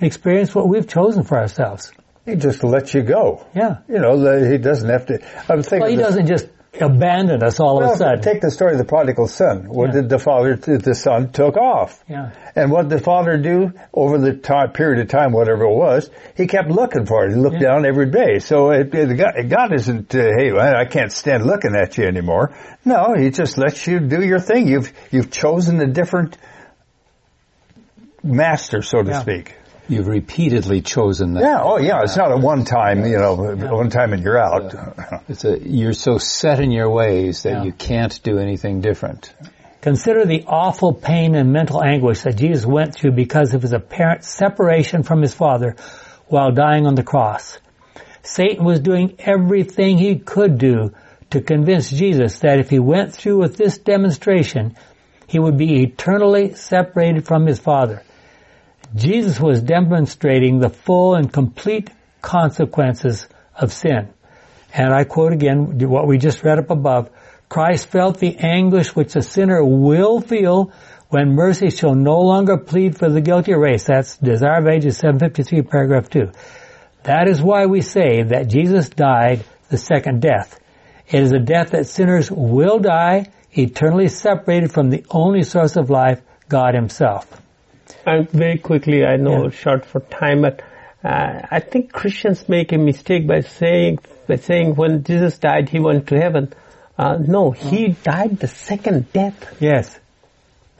experience 0.00 0.54
what 0.54 0.68
we've 0.68 0.86
chosen 0.86 1.24
for 1.24 1.38
ourselves. 1.38 1.92
He 2.26 2.34
just 2.36 2.62
lets 2.64 2.92
you 2.92 3.02
go. 3.02 3.46
Yeah. 3.54 3.78
You 3.88 4.00
know, 4.00 4.16
he 4.50 4.58
doesn't 4.58 4.88
have 4.90 5.06
to. 5.06 5.20
I'm 5.48 5.62
thinking. 5.62 5.80
Well, 5.80 5.90
He 5.90 5.96
doesn't 5.96 6.26
just 6.26 6.48
abandon 6.78 7.42
us 7.42 7.58
all 7.58 7.82
of 7.82 7.90
a 7.90 7.96
sudden. 7.96 8.20
take 8.20 8.42
the 8.42 8.50
story 8.50 8.72
of 8.72 8.78
the 8.78 8.84
prodigal 8.84 9.28
son. 9.28 9.66
What 9.68 9.86
Yeah. 9.94 10.00
did 10.02 10.08
the 10.10 10.18
father, 10.18 10.56
the 10.56 10.94
son 10.94 11.30
took 11.30 11.56
off. 11.56 12.04
Yeah. 12.06 12.32
And 12.54 12.70
what 12.70 12.88
did 12.90 12.98
the 12.98 13.02
father 13.02 13.38
do 13.38 13.72
over 13.94 14.18
the 14.18 14.34
time, 14.34 14.72
period 14.72 15.00
of 15.00 15.08
time, 15.08 15.32
whatever 15.32 15.64
it 15.64 15.74
was? 15.74 16.10
He 16.36 16.46
kept 16.46 16.68
looking 16.68 17.06
for 17.06 17.24
it. 17.24 17.30
He 17.30 17.36
looked 17.36 17.62
Yeah. 17.62 17.68
down 17.72 17.86
every 17.86 18.10
day. 18.10 18.40
So 18.40 18.72
it, 18.72 18.94
it, 18.94 19.16
God, 19.16 19.48
God 19.48 19.72
isn't, 19.72 20.14
uh, 20.14 20.18
hey, 20.36 20.52
I 20.52 20.84
can't 20.84 21.12
stand 21.12 21.46
looking 21.46 21.74
at 21.74 21.96
you 21.96 22.04
anymore. 22.04 22.52
No, 22.84 23.14
He 23.16 23.30
just 23.30 23.56
lets 23.56 23.86
you 23.86 24.00
do 24.00 24.20
your 24.22 24.40
thing. 24.40 24.66
You've 24.68 24.92
you've 25.10 25.30
chosen 25.30 25.80
a 25.80 25.86
different 25.86 26.36
master, 28.22 28.82
so 28.82 29.02
to 29.02 29.10
Yeah. 29.10 29.20
speak. 29.20 29.54
You've 29.88 30.08
repeatedly 30.08 30.80
chosen 30.80 31.34
that. 31.34 31.42
Yeah. 31.42 31.62
Oh, 31.62 31.78
yeah. 31.78 32.02
It's 32.02 32.16
not 32.16 32.32
a 32.32 32.36
one 32.36 32.64
time, 32.64 33.06
you 33.06 33.18
know, 33.18 33.34
one 33.34 33.90
time 33.90 34.12
and 34.12 34.22
you're 34.22 34.38
out. 34.38 34.74
It's 35.28 35.44
a, 35.44 35.58
you're 35.60 35.92
so 35.92 36.18
set 36.18 36.60
in 36.60 36.70
your 36.72 36.90
ways 36.90 37.44
that 37.44 37.52
Yeah. 37.52 37.64
you 37.64 37.72
can't 37.72 38.20
do 38.22 38.38
anything 38.38 38.80
different. 38.80 39.32
Consider 39.80 40.24
the 40.24 40.44
awful 40.48 40.92
pain 40.92 41.36
and 41.36 41.52
mental 41.52 41.82
anguish 41.84 42.22
that 42.22 42.36
Jesus 42.36 42.66
went 42.66 42.94
through 42.94 43.12
because 43.12 43.54
of 43.54 43.62
his 43.62 43.72
apparent 43.72 44.24
separation 44.24 45.04
from 45.04 45.22
his 45.22 45.32
Father 45.32 45.76
while 46.26 46.50
dying 46.50 46.86
on 46.86 46.96
the 46.96 47.04
cross. 47.04 47.58
Satan 48.22 48.64
was 48.64 48.80
doing 48.80 49.14
everything 49.20 49.98
he 49.98 50.18
could 50.18 50.58
do 50.58 50.92
to 51.30 51.40
convince 51.40 51.90
Jesus 51.90 52.40
that 52.40 52.58
if 52.58 52.70
he 52.70 52.80
went 52.80 53.14
through 53.14 53.38
with 53.38 53.56
this 53.56 53.78
demonstration, 53.78 54.74
he 55.28 55.38
would 55.38 55.56
be 55.56 55.82
eternally 55.84 56.54
separated 56.54 57.24
from 57.24 57.46
his 57.46 57.60
Father. 57.60 58.02
Jesus 58.94 59.40
was 59.40 59.62
demonstrating 59.62 60.58
the 60.58 60.70
full 60.70 61.14
and 61.14 61.32
complete 61.32 61.90
consequences 62.22 63.26
of 63.54 63.72
sin. 63.72 64.08
And 64.72 64.92
I 64.92 65.04
quote 65.04 65.32
again 65.32 65.78
what 65.88 66.06
we 66.06 66.18
just 66.18 66.42
read 66.42 66.58
up 66.58 66.70
above. 66.70 67.10
Christ 67.48 67.88
felt 67.88 68.18
the 68.18 68.36
anguish 68.38 68.94
which 68.94 69.16
a 69.16 69.22
sinner 69.22 69.64
will 69.64 70.20
feel 70.20 70.72
when 71.08 71.34
mercy 71.34 71.70
shall 71.70 71.94
no 71.94 72.20
longer 72.20 72.58
plead 72.58 72.98
for 72.98 73.08
the 73.08 73.20
guilty 73.20 73.54
race. 73.54 73.84
That's 73.84 74.16
Desire 74.16 74.58
of 74.58 74.66
Ages 74.66 74.98
753 74.98 75.62
paragraph 75.62 76.10
2. 76.10 76.32
That 77.04 77.28
is 77.28 77.40
why 77.40 77.66
we 77.66 77.82
say 77.82 78.24
that 78.24 78.48
Jesus 78.48 78.88
died 78.88 79.44
the 79.68 79.78
second 79.78 80.20
death. 80.20 80.58
It 81.08 81.22
is 81.22 81.32
a 81.32 81.38
death 81.38 81.70
that 81.70 81.86
sinners 81.86 82.30
will 82.30 82.80
die 82.80 83.30
eternally 83.52 84.08
separated 84.08 84.72
from 84.72 84.90
the 84.90 85.06
only 85.10 85.44
source 85.44 85.76
of 85.76 85.88
life, 85.88 86.20
God 86.48 86.74
himself. 86.74 87.40
And 88.04 88.28
very 88.30 88.58
quickly, 88.58 89.04
I 89.04 89.16
know 89.16 89.44
Yeah. 89.44 89.50
short 89.50 89.84
for 89.86 90.00
time, 90.00 90.42
but 90.42 90.62
uh, 91.04 91.40
I 91.50 91.60
think 91.60 91.92
Christians 91.92 92.48
make 92.48 92.72
a 92.72 92.78
mistake 92.78 93.26
by 93.26 93.40
saying 93.40 93.98
by 94.26 94.36
saying 94.36 94.74
when 94.74 95.04
Jesus 95.04 95.38
died, 95.38 95.68
he 95.68 95.78
went 95.78 96.08
to 96.08 96.18
heaven. 96.18 96.52
Uh, 96.98 97.16
no, 97.20 97.50
he 97.52 97.88
died 98.02 98.38
the 98.38 98.48
second 98.48 99.12
death, 99.12 99.56
Yes. 99.60 99.98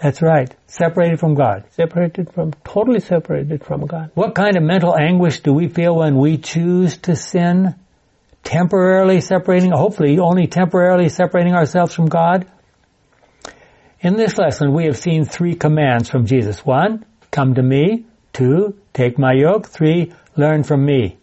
That's 0.03 0.21
right. 0.21 0.55
Separated 0.67 1.21
from 1.21 1.35
God. 1.37 1.65
separated 1.71 2.31
from 2.33 2.53
totally 2.65 3.01
separated 3.01 3.65
from 3.65 3.87
God. 3.87 4.11
What 4.15 4.35
kind 4.35 4.57
of 4.57 4.63
mental 4.63 4.95
anguish 4.95 5.41
do 5.41 5.55
we 5.55 5.69
feel 5.69 5.97
when 5.97 6.19
we 6.19 6.37
choose 6.37 6.99
to 7.09 7.17
sin? 7.17 7.75
Temporarily 8.45 9.21
separating, 9.23 9.71
hopefully 9.71 10.19
only 10.19 10.47
temporarily 10.49 11.09
separating 11.09 11.55
ourselves 11.55 11.95
from 11.95 12.09
God? 12.09 12.47
In 14.07 14.15
this 14.15 14.39
lesson, 14.39 14.73
we 14.73 14.85
have 14.85 14.97
seen 14.97 15.25
three 15.25 15.57
commands 15.57 16.09
from 16.09 16.27
Jesus. 16.27 16.65
One, 16.65 17.05
come 17.33 17.55
to 17.55 17.63
me. 17.63 18.07
Two, 18.33 18.79
take 18.93 19.19
my 19.19 19.33
yoke. 19.33 19.67
Three, 19.67 20.13
learn 20.37 20.63
from 20.63 20.87
me. 20.87 21.19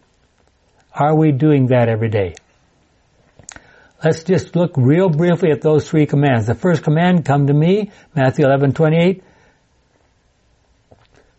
Are 0.92 1.16
we 1.16 1.32
doing 1.32 1.68
that 1.68 1.88
every 1.88 2.10
day? 2.10 2.34
Let's 4.04 4.22
just 4.22 4.54
look 4.54 4.72
real 4.76 5.08
briefly 5.08 5.50
at 5.50 5.62
those 5.62 5.88
three 5.88 6.04
commands. 6.04 6.46
The 6.46 6.54
first 6.54 6.82
command, 6.82 7.24
come 7.24 7.46
to 7.46 7.54
me, 7.54 7.90
Matthew 8.14 8.44
11, 8.44 8.74
28. 8.74 9.24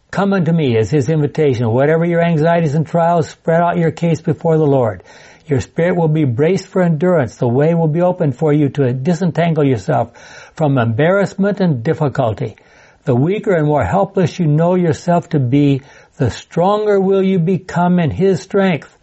Come 0.10 0.34
unto 0.34 0.52
me 0.52 0.76
is 0.76 0.90
his 0.90 1.10
invitation. 1.10 1.70
Whatever 1.70 2.06
your 2.06 2.26
anxieties 2.26 2.74
and 2.74 2.88
trials, 2.88 3.30
spread 3.30 3.62
out 3.62 3.78
your 3.78 3.92
case 3.92 4.20
before 4.20 4.58
the 4.58 4.66
Lord. 4.66 5.04
Your 5.46 5.62
spirit 5.62 5.96
will 5.96 6.08
be 6.08 6.26
braced 6.26 6.66
for 6.66 6.82
endurance. 6.82 7.36
The 7.36 7.48
way 7.48 7.76
will 7.76 7.88
be 7.88 8.02
open 8.02 8.32
for 8.32 8.52
you 8.52 8.70
to 8.70 8.94
disentangle 8.94 9.64
yourself 9.64 10.45
from 10.56 10.78
embarrassment 10.78 11.60
and 11.60 11.84
difficulty. 11.84 12.56
The 13.04 13.16
weaker 13.16 13.54
and 13.54 13.68
more 13.68 13.84
helpless 13.84 14.40
you 14.40 14.48
know 14.48 14.76
yourself 14.76 15.30
to 15.30 15.40
be, 15.40 15.82
the 16.18 16.32
stronger 16.32 17.00
will 17.00 17.22
you 17.22 17.40
become 17.40 18.00
in 18.00 18.10
his 18.10 18.42
strength. 18.42 18.98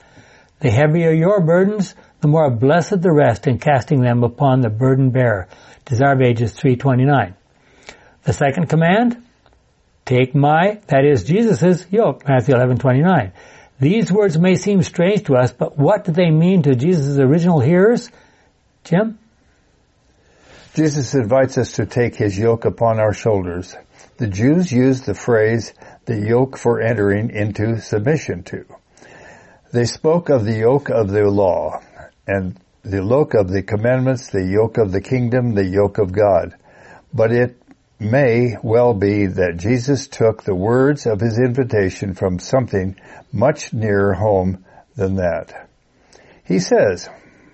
The 0.61 0.71
heavier 0.71 1.13
your 1.13 1.41
burdens, 1.41 1.95
the 2.21 2.29
more 2.29 2.51
blessed 2.51 3.03
the 3.03 3.13
rest 3.13 3.47
in 3.47 3.59
casting 3.59 4.01
them 4.01 4.25
upon 4.25 4.61
the 4.61 4.71
burden 4.71 5.11
bearer. 5.11 5.49
Desire 5.85 6.15
of 6.15 6.23
Ages 6.23 6.53
329. 6.53 7.35
The 8.25 8.33
second 8.33 8.69
command, 8.69 9.23
Take 10.05 10.35
my, 10.35 10.81
that 10.89 11.05
is 11.05 11.25
Jesus' 11.25 11.87
yoke, 11.91 12.27
Matthew 12.27 12.55
11, 12.55 12.79
29. 12.79 13.33
These 13.79 14.13
words 14.13 14.39
may 14.39 14.57
seem 14.57 14.83
strange 14.83 15.25
to 15.25 15.35
us, 15.35 15.53
but 15.53 15.79
what 15.79 16.05
do 16.05 16.13
they 16.13 16.31
mean 16.31 16.63
to 16.63 16.75
Jesus' 16.75 17.19
original 17.19 17.61
hearers? 17.61 18.11
Jim? 18.85 19.19
Jesus 20.75 21.15
invites 21.15 21.59
us 21.59 21.73
to 21.73 21.87
take 21.87 22.15
his 22.15 22.39
yoke 22.39 22.65
upon 22.65 22.99
our 22.99 23.13
shoulders. 23.13 23.77
The 24.17 24.27
Jews 24.27 24.73
used 24.73 25.05
the 25.05 25.15
phrase, 25.15 25.75
the 26.07 26.19
yoke 26.19 26.57
for 26.57 26.81
entering 26.81 27.31
into 27.31 27.81
submission 27.81 28.43
to. 28.45 28.65
They 29.73 29.85
spoke 29.85 30.31
of 30.31 30.45
the 30.45 30.57
yoke 30.57 30.89
of 30.89 31.11
the 31.11 31.29
law 31.29 31.83
and 32.27 32.59
the 32.83 33.05
yoke 33.05 33.35
of 33.35 33.49
the 33.49 33.63
commandments, 33.63 34.29
the 34.31 34.45
yoke 34.45 34.79
of 34.79 34.93
the 34.93 35.01
kingdom, 35.01 35.55
the 35.55 35.65
yoke 35.65 35.99
of 35.99 36.13
God. 36.13 36.55
But 37.13 37.33
it 37.33 37.57
may 38.01 38.57
well 38.63 38.95
be 38.95 39.27
that 39.27 39.59
Jesus 39.59 40.07
took 40.07 40.43
the 40.43 40.55
words 40.55 41.07
of 41.07 41.21
his 41.21 41.39
invitation 41.39 42.15
from 42.15 42.39
something 42.39 42.97
much 43.31 43.73
nearer 43.73 44.15
home 44.15 44.65
than 44.97 45.17
that. 45.17 45.69
He 46.45 46.59
says, 46.59 47.09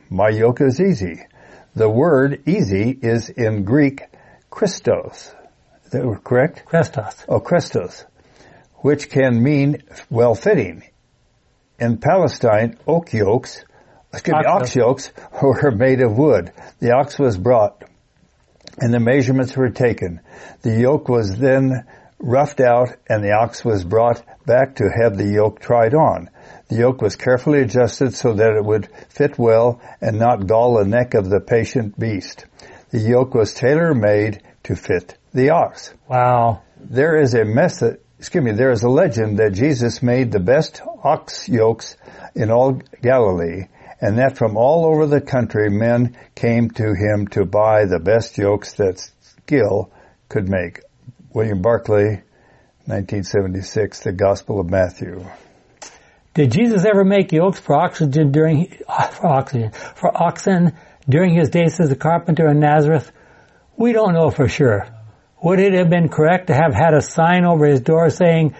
my 0.08 0.30
yoke 0.30 0.60
is 0.60 0.80
easy. 0.80 1.24
The 1.78 1.88
word 1.88 2.42
easy 2.48 2.90
is 2.90 3.28
in 3.28 3.62
Greek 3.62 4.02
Christos. 4.50 5.32
Is 5.84 5.92
that 5.92 6.20
correct? 6.24 6.64
Christos. 6.64 7.24
Oh, 7.28 7.38
Christos, 7.38 8.04
which 8.78 9.08
can 9.08 9.40
mean 9.40 9.84
well 10.10 10.34
fitting. 10.34 10.82
In 11.78 11.98
Palestine, 11.98 12.78
oak 12.84 13.12
yokes, 13.12 13.64
excuse 14.12 14.34
me, 14.34 14.44
Ox 14.44 14.62
ox 14.62 14.74
yokes 14.74 15.12
were 15.40 15.70
made 15.76 16.00
of 16.00 16.18
wood. 16.18 16.52
The 16.80 16.96
ox 16.96 17.16
was 17.16 17.38
brought 17.38 17.84
and 18.78 18.92
the 18.92 18.98
measurements 18.98 19.56
were 19.56 19.70
taken. 19.70 20.20
The 20.62 20.80
yoke 20.80 21.08
was 21.08 21.38
then 21.38 21.84
roughed 22.18 22.58
out 22.58 22.88
and 23.08 23.22
the 23.22 23.34
ox 23.34 23.64
was 23.64 23.84
brought 23.84 24.20
back 24.44 24.74
to 24.76 24.90
have 25.00 25.16
the 25.16 25.28
yoke 25.28 25.60
tried 25.60 25.94
on. 25.94 26.28
The 26.68 26.76
yoke 26.76 27.00
was 27.00 27.16
carefully 27.16 27.60
adjusted 27.60 28.14
so 28.14 28.34
that 28.34 28.56
it 28.56 28.64
would 28.64 28.88
fit 29.08 29.38
well 29.38 29.80
and 30.00 30.18
not 30.18 30.46
gall 30.46 30.78
the 30.78 30.84
neck 30.84 31.14
of 31.14 31.28
the 31.28 31.40
patient 31.40 31.98
beast. 31.98 32.44
The 32.90 32.98
yoke 32.98 33.34
was 33.34 33.54
tailor-made 33.54 34.42
to 34.64 34.76
fit 34.76 35.16
the 35.32 35.50
ox. 35.50 35.92
Wow. 36.08 36.62
There 36.78 37.16
is 37.16 37.34
a 37.34 37.44
method, 37.44 38.00
excuse 38.18 38.44
me, 38.44 38.52
there 38.52 38.70
is 38.70 38.82
a 38.82 38.88
legend 38.88 39.38
that 39.38 39.54
Jesus 39.54 40.02
made 40.02 40.30
the 40.30 40.40
best 40.40 40.82
ox 41.02 41.48
yokes 41.48 41.96
in 42.34 42.50
all 42.50 42.80
Galilee 43.02 43.64
and 44.00 44.18
that 44.18 44.38
from 44.38 44.56
all 44.56 44.86
over 44.86 45.06
the 45.06 45.20
country 45.20 45.70
men 45.70 46.16
came 46.34 46.70
to 46.70 46.94
him 46.94 47.26
to 47.28 47.44
buy 47.44 47.84
the 47.84 47.98
best 47.98 48.38
yokes 48.38 48.74
that 48.74 49.10
skill 49.20 49.90
could 50.28 50.48
make. 50.48 50.80
William 51.32 51.60
Barclay, 51.60 52.22
1976, 52.86 54.00
The 54.00 54.12
Gospel 54.12 54.60
of 54.60 54.70
Matthew. 54.70 55.24
Did 56.38 56.52
Jesus 56.52 56.84
ever 56.84 57.02
make 57.04 57.32
yokes 57.32 57.58
for 57.58 57.74
oxygen 57.74 58.30
during, 58.30 58.66
for 59.10 59.26
oxygen, 59.26 59.72
for 59.72 60.16
oxen 60.16 60.72
during 61.08 61.34
his 61.34 61.50
days 61.50 61.80
as 61.80 61.90
a 61.90 61.96
carpenter 61.96 62.46
in 62.48 62.60
Nazareth? 62.60 63.10
We 63.76 63.92
don't 63.92 64.14
know 64.14 64.30
for 64.30 64.48
sure. 64.48 64.86
Would 65.42 65.58
it 65.58 65.72
have 65.72 65.90
been 65.90 66.08
correct 66.08 66.46
to 66.46 66.54
have 66.54 66.72
had 66.72 66.94
a 66.94 67.00
sign 67.02 67.44
over 67.44 67.66
his 67.66 67.80
door 67.80 68.08
saying, 68.10 68.54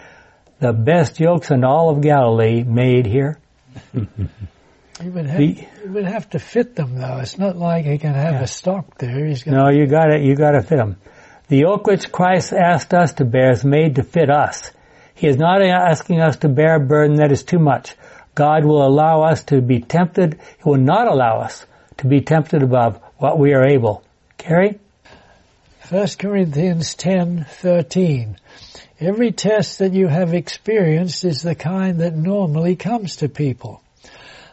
the 0.59 0.73
best 0.73 1.21
yokes 1.21 1.53
in 1.53 1.63
all 1.63 1.91
of 1.91 2.01
Galilee 2.01 2.65
made 2.65 3.07
here? 3.07 3.39
He 5.01 5.09
would 5.11 5.27
have, 5.27 5.39
The- 5.39 5.53
he 5.53 5.89
would 5.89 6.07
have 6.07 6.29
to 6.31 6.41
fit 6.41 6.75
them 6.75 6.97
though. 6.99 7.19
It's 7.19 7.39
not 7.39 7.57
like 7.57 7.85
he 7.85 7.99
can 7.99 8.15
have 8.15 8.33
Yeah. 8.35 8.43
a 8.43 8.47
stock 8.49 8.99
there. 8.99 9.25
He's 9.27 9.45
got 9.45 9.53
No, 9.55 9.69
you 9.71 9.87
gotta, 9.87 10.19
you 10.19 10.35
gotta 10.35 10.61
fit 10.61 10.79
them. 10.79 10.97
The 11.47 11.59
yoke 11.59 11.87
which 11.87 12.11
Christ 12.11 12.53
asked 12.53 12.93
us 12.93 13.13
to 13.13 13.25
bear 13.25 13.53
is 13.53 13.65
made 13.65 13.95
to 13.95 14.03
fit 14.03 14.29
us. 14.29 14.73
He 15.19 15.27
is 15.27 15.37
not 15.37 15.63
asking 15.63 16.21
us 16.21 16.37
to 16.39 16.49
bear 16.49 16.77
a 16.77 16.81
burden 16.81 17.17
that 17.17 17.33
is 17.33 17.43
too 17.43 17.59
much. 17.59 17.97
God 18.37 18.65
will 18.65 18.87
allow 18.87 19.23
us 19.23 19.43
to 19.47 19.61
be 19.61 19.81
tempted. 19.81 20.39
He 20.59 20.63
will 20.65 20.77
not 20.77 21.09
allow 21.09 21.41
us 21.41 21.67
to 21.97 22.07
be 22.07 22.21
tempted 22.21 22.63
above 22.63 23.01
what 23.17 23.37
we 23.37 23.53
are 23.53 23.67
able. 23.67 24.05
Carrie? 24.37 24.79
1 25.89 26.07
Corinthians 26.21 26.95
10:13. 26.95 28.37
Every 29.01 29.33
test 29.33 29.81
that 29.81 29.93
you 29.93 30.07
have 30.07 30.35
experienced 30.35 31.25
is 31.25 31.43
the 31.43 31.57
kind 31.57 31.99
that 31.99 32.15
normally 32.15 32.77
comes 32.77 33.17
to 33.17 33.29
people. 33.29 33.83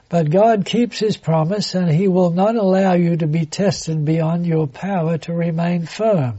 But 0.10 0.32
God 0.32 0.66
keeps 0.66 0.98
His 0.98 1.16
promise 1.16 1.76
and 1.76 1.92
He 1.92 2.08
will 2.08 2.32
not 2.32 2.56
allow 2.56 2.94
you 2.94 3.18
to 3.18 3.28
be 3.28 3.46
tested 3.46 4.04
beyond 4.04 4.48
your 4.48 4.66
power 4.66 5.20
to 5.20 5.34
remain 5.34 5.86
firm. 5.86 6.38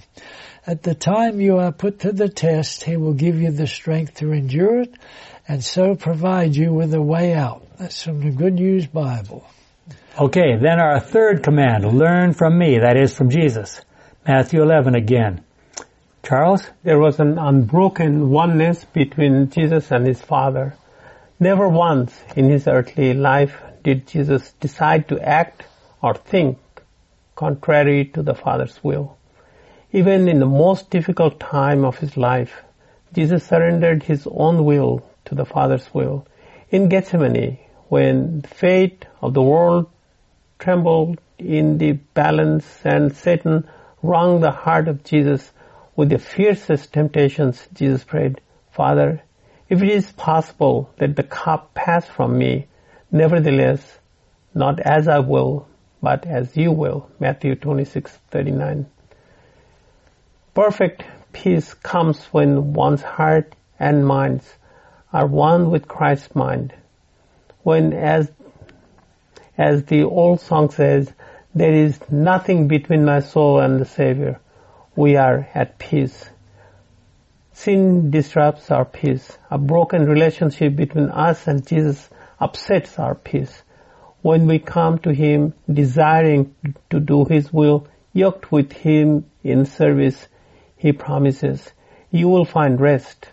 At 0.69 0.83
the 0.83 0.97
time 0.97 1.41
you 1.41 1.59
are 1.59 1.71
put 1.71 2.01
to 2.01 2.11
the 2.11 2.29
test, 2.29 2.83
He 2.83 2.97
will 2.97 3.13
give 3.13 3.41
you 3.41 3.53
the 3.53 3.69
strength 3.69 4.15
to 4.17 4.33
endure 4.33 4.81
it 4.81 4.95
and 5.47 5.63
so 5.63 5.95
provide 5.95 6.57
you 6.57 6.73
with 6.73 6.93
a 6.93 7.01
way 7.01 7.35
out. 7.35 7.63
That's 7.79 8.03
from 8.03 8.21
the 8.21 8.33
Good 8.33 8.55
News 8.55 8.85
Bible. 8.85 9.47
Okay, 10.19 10.57
then 10.61 10.81
our 10.81 10.99
third 10.99 11.45
command, 11.45 11.85
learn 11.97 12.33
from 12.33 12.59
me, 12.59 12.81
that 12.81 12.97
is 12.97 13.15
from 13.15 13.31
Jesus. 13.31 13.81
Matthew 14.27 14.61
11 14.61 14.97
again. 14.97 15.45
Charles? 16.25 16.69
There 16.83 16.99
was 16.99 17.21
an 17.21 17.39
unbroken 17.39 18.31
oneness 18.31 18.85
between 18.87 19.51
Jesus 19.51 19.93
and 19.93 20.05
his 20.05 20.21
Father. 20.21 20.75
Never 21.39 21.69
once 21.69 22.13
in 22.35 22.51
his 22.51 22.67
earthly 22.67 23.15
life 23.15 23.63
did 23.85 24.09
Jesus 24.09 24.53
decide 24.59 25.07
to 25.11 25.21
act 25.21 25.63
or 26.03 26.15
think 26.15 26.59
contrary 27.37 28.07
to 28.15 28.23
the 28.25 28.35
Father's 28.35 28.83
will. 28.83 29.17
Even 29.97 30.29
in 30.29 30.41
the 30.41 30.45
most 30.47 30.91
difficult 30.91 31.41
time 31.41 31.83
of 31.83 31.97
his 31.97 32.19
life, 32.19 32.63
Jesus 33.15 33.47
surrendered 33.47 34.03
his 34.03 34.29
own 34.31 34.67
will 34.67 35.03
to 35.25 35.35
the 35.35 35.47
Father's 35.47 35.95
will. 35.95 36.27
In 36.69 36.91
Gethsemane, 36.91 37.59
when 37.89 38.43
the 38.43 38.49
fate 38.49 39.07
of 39.23 39.33
the 39.33 39.41
world 39.41 39.89
trembled 40.59 41.19
in 41.39 41.79
the 41.79 41.93
balance 41.93 42.67
and 42.85 43.17
Satan 43.17 43.67
wrung 44.03 44.43
the 44.43 44.51
heart 44.51 44.87
of 44.87 45.03
Jesus 45.03 45.51
with 45.97 46.11
the 46.11 46.19
fiercest 46.19 46.93
temptations, 46.93 47.67
Jesus 47.73 48.05
prayed, 48.05 48.43
Father, 48.73 49.23
if 49.71 49.83
it 49.83 49.89
is 49.89 50.13
possible, 50.13 50.91
let 51.01 51.17
the 51.17 51.23
cup 51.23 51.73
pass 51.73 52.05
from 52.05 52.37
me. 52.37 52.67
Nevertheless, 53.11 53.99
not 54.53 54.79
as 54.79 55.09
I 55.09 55.21
will, 55.21 55.67
but 56.03 56.27
as 56.27 56.55
you 56.55 56.71
will. 56.71 57.09
Matthew 57.19 57.55
26:39. 57.55 58.85
Perfect 60.57 61.05
peace 61.35 61.75
comes 61.75 62.19
when 62.33 62.73
one's 62.73 63.03
heart 63.03 63.55
and 63.79 64.07
minds 64.07 64.55
are 65.13 65.27
one 65.27 65.71
with 65.71 65.87
Christ's 65.87 66.35
mind. 66.35 66.73
When 67.63 67.93
as 67.93 68.31
as 69.59 69.85
the 69.85 70.05
old 70.05 70.41
song 70.41 70.71
says, 70.71 71.13
there 71.55 71.75
is 71.75 72.01
nothing 72.11 72.69
between 72.69 73.05
my 73.05 73.21
soul 73.21 73.61
and 73.61 73.79
the 73.79 73.85
Savior. 73.85 74.41
We 74.97 75.17
are 75.17 75.47
at 75.53 75.79
peace. 75.79 76.31
Sin 77.53 78.11
disrupts 78.11 78.71
our 78.71 78.87
peace. 78.87 79.37
A 79.51 79.59
broken 79.59 80.07
relationship 80.07 80.75
between 80.75 81.11
us 81.11 81.47
and 81.47 81.67
Jesus 81.67 82.09
upsets 82.41 82.99
our 82.99 83.15
peace. 83.15 83.63
When 84.23 84.47
we 84.47 84.59
come 84.59 85.01
to 85.01 85.13
Him 85.13 85.53
desiring 85.71 86.55
to 86.89 86.99
do 86.99 87.27
His 87.27 87.53
will, 87.53 87.87
yoked 88.15 88.51
with 88.51 88.73
Him 88.73 89.27
in 89.45 89.67
service, 89.67 90.29
He 90.77 90.93
promises, 90.93 91.73
you 92.11 92.29
will 92.29 92.45
find 92.45 92.81
rest 92.81 93.29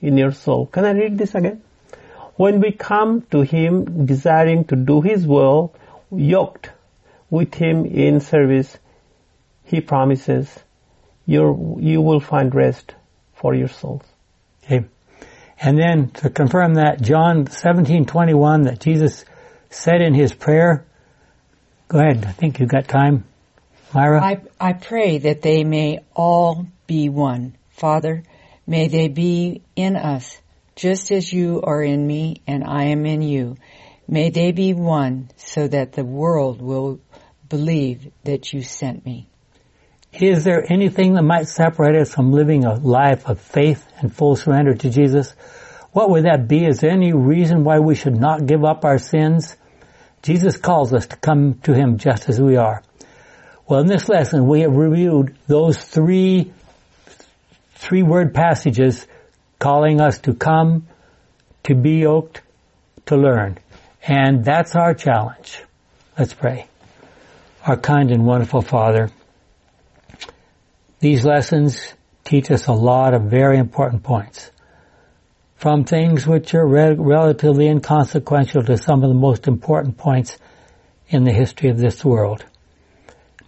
in 0.00 0.16
your 0.16 0.32
soul. 0.32 0.66
Can 0.66 0.84
I 0.84 0.92
read 0.92 1.18
this 1.18 1.34
again? 1.34 1.62
When 2.36 2.60
we 2.60 2.72
come 2.72 3.22
to 3.30 3.42
Him 3.42 4.06
desiring 4.06 4.64
to 4.66 4.76
do 4.76 5.00
His 5.00 5.26
will, 5.26 5.74
yoked 6.10 6.70
with 7.30 7.54
Him 7.54 7.86
in 7.86 8.20
service, 8.20 8.78
He 9.64 9.80
promises, 9.80 10.58
you 11.26 11.78
you 11.80 12.00
will 12.00 12.20
find 12.20 12.54
rest 12.54 12.94
for 13.34 13.54
your 13.54 13.68
souls. 13.68 14.02
Okay. 14.64 14.84
And 15.60 15.78
then 15.78 16.10
to 16.10 16.30
confirm 16.30 16.74
that, 16.74 17.00
John 17.00 17.46
17:21 17.46 18.64
that 18.64 18.80
Jesus 18.80 19.24
said 19.70 20.02
in 20.02 20.14
his 20.14 20.34
prayer. 20.34 20.84
Go 21.88 21.98
ahead. 21.98 22.24
I 22.26 22.32
think 22.32 22.58
you've 22.58 22.68
got 22.68 22.88
time. 22.88 23.24
Myra? 23.94 24.22
I, 24.22 24.40
I 24.60 24.72
pray 24.72 25.18
that 25.18 25.42
they 25.42 25.64
may 25.64 26.00
all 26.14 26.66
be 26.86 27.08
one. 27.08 27.56
Father, 27.70 28.22
may 28.66 28.88
they 28.88 29.08
be 29.08 29.62
in 29.76 29.96
us, 29.96 30.40
just 30.76 31.10
as 31.10 31.32
you 31.32 31.62
are 31.62 31.82
in 31.82 32.06
me 32.06 32.42
and 32.46 32.64
I 32.64 32.84
am 32.84 33.06
in 33.06 33.22
you. 33.22 33.56
May 34.08 34.30
they 34.30 34.52
be 34.52 34.74
one 34.74 35.30
so 35.36 35.68
that 35.68 35.92
the 35.92 36.04
world 36.04 36.60
will 36.60 37.00
believe 37.48 38.10
that 38.24 38.52
you 38.52 38.62
sent 38.62 39.04
me. 39.04 39.28
Is 40.12 40.44
there 40.44 40.70
anything 40.70 41.14
that 41.14 41.22
might 41.22 41.48
separate 41.48 41.96
us 41.96 42.14
from 42.14 42.32
living 42.32 42.64
a 42.64 42.74
life 42.74 43.26
of 43.26 43.40
faith 43.40 43.86
and 43.98 44.14
full 44.14 44.36
surrender 44.36 44.74
to 44.74 44.90
Jesus? 44.90 45.34
What 45.92 46.10
would 46.10 46.24
that 46.24 46.48
be? 46.48 46.66
Is 46.66 46.80
there 46.80 46.90
any 46.90 47.12
reason 47.12 47.64
why 47.64 47.78
we 47.78 47.94
should 47.94 48.16
not 48.16 48.46
give 48.46 48.64
up 48.64 48.84
our 48.84 48.98
sins? 48.98 49.56
Jesus 50.22 50.56
calls 50.56 50.92
us 50.92 51.06
to 51.08 51.16
come 51.16 51.60
to 51.64 51.74
Him 51.74 51.98
just 51.98 52.28
as 52.28 52.40
we 52.40 52.56
are. 52.56 52.82
Well, 53.68 53.80
in 53.80 53.86
this 53.86 54.08
lesson, 54.08 54.46
we 54.46 54.60
have 54.62 54.74
reviewed 54.74 55.36
those 55.46 55.78
three, 55.78 56.52
three 57.76 58.02
word 58.02 58.34
passages 58.34 59.06
calling 59.58 60.00
us 60.00 60.18
to 60.18 60.34
come, 60.34 60.88
to 61.64 61.74
be 61.74 62.00
yoked, 62.00 62.42
to 63.06 63.16
learn. 63.16 63.58
And 64.02 64.44
that's 64.44 64.74
our 64.74 64.94
challenge. 64.94 65.62
Let's 66.18 66.34
pray. 66.34 66.66
Our 67.64 67.76
kind 67.76 68.10
and 68.10 68.26
wonderful 68.26 68.62
Father, 68.62 69.10
these 70.98 71.24
lessons 71.24 71.94
teach 72.24 72.50
us 72.50 72.66
a 72.66 72.72
lot 72.72 73.14
of 73.14 73.22
very 73.22 73.58
important 73.58 74.02
points. 74.02 74.50
From 75.56 75.84
things 75.84 76.26
which 76.26 76.54
are 76.54 76.66
re- 76.66 76.96
relatively 76.98 77.68
inconsequential 77.68 78.64
to 78.64 78.76
some 78.76 79.04
of 79.04 79.08
the 79.08 79.14
most 79.14 79.46
important 79.46 79.96
points 79.96 80.36
in 81.08 81.22
the 81.22 81.32
history 81.32 81.70
of 81.70 81.78
this 81.78 82.04
world. 82.04 82.44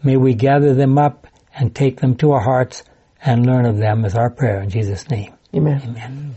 May 0.05 0.17
we 0.17 0.35
gather 0.35 0.75
them 0.75 0.99
up 0.99 1.27
and 1.55 1.75
take 1.75 2.01
them 2.01 2.15
to 2.17 2.33
our 2.33 2.41
hearts 2.41 2.83
and 3.25 3.47
learn 3.47 3.65
of 3.65 3.79
them 3.79 4.05
as 4.05 4.15
our 4.15 4.31
prayer 4.31 4.61
in 4.61 4.69
Jesus' 4.69 5.09
name. 5.09 5.33
Amen. 5.55 5.81
Amen. 5.83 6.37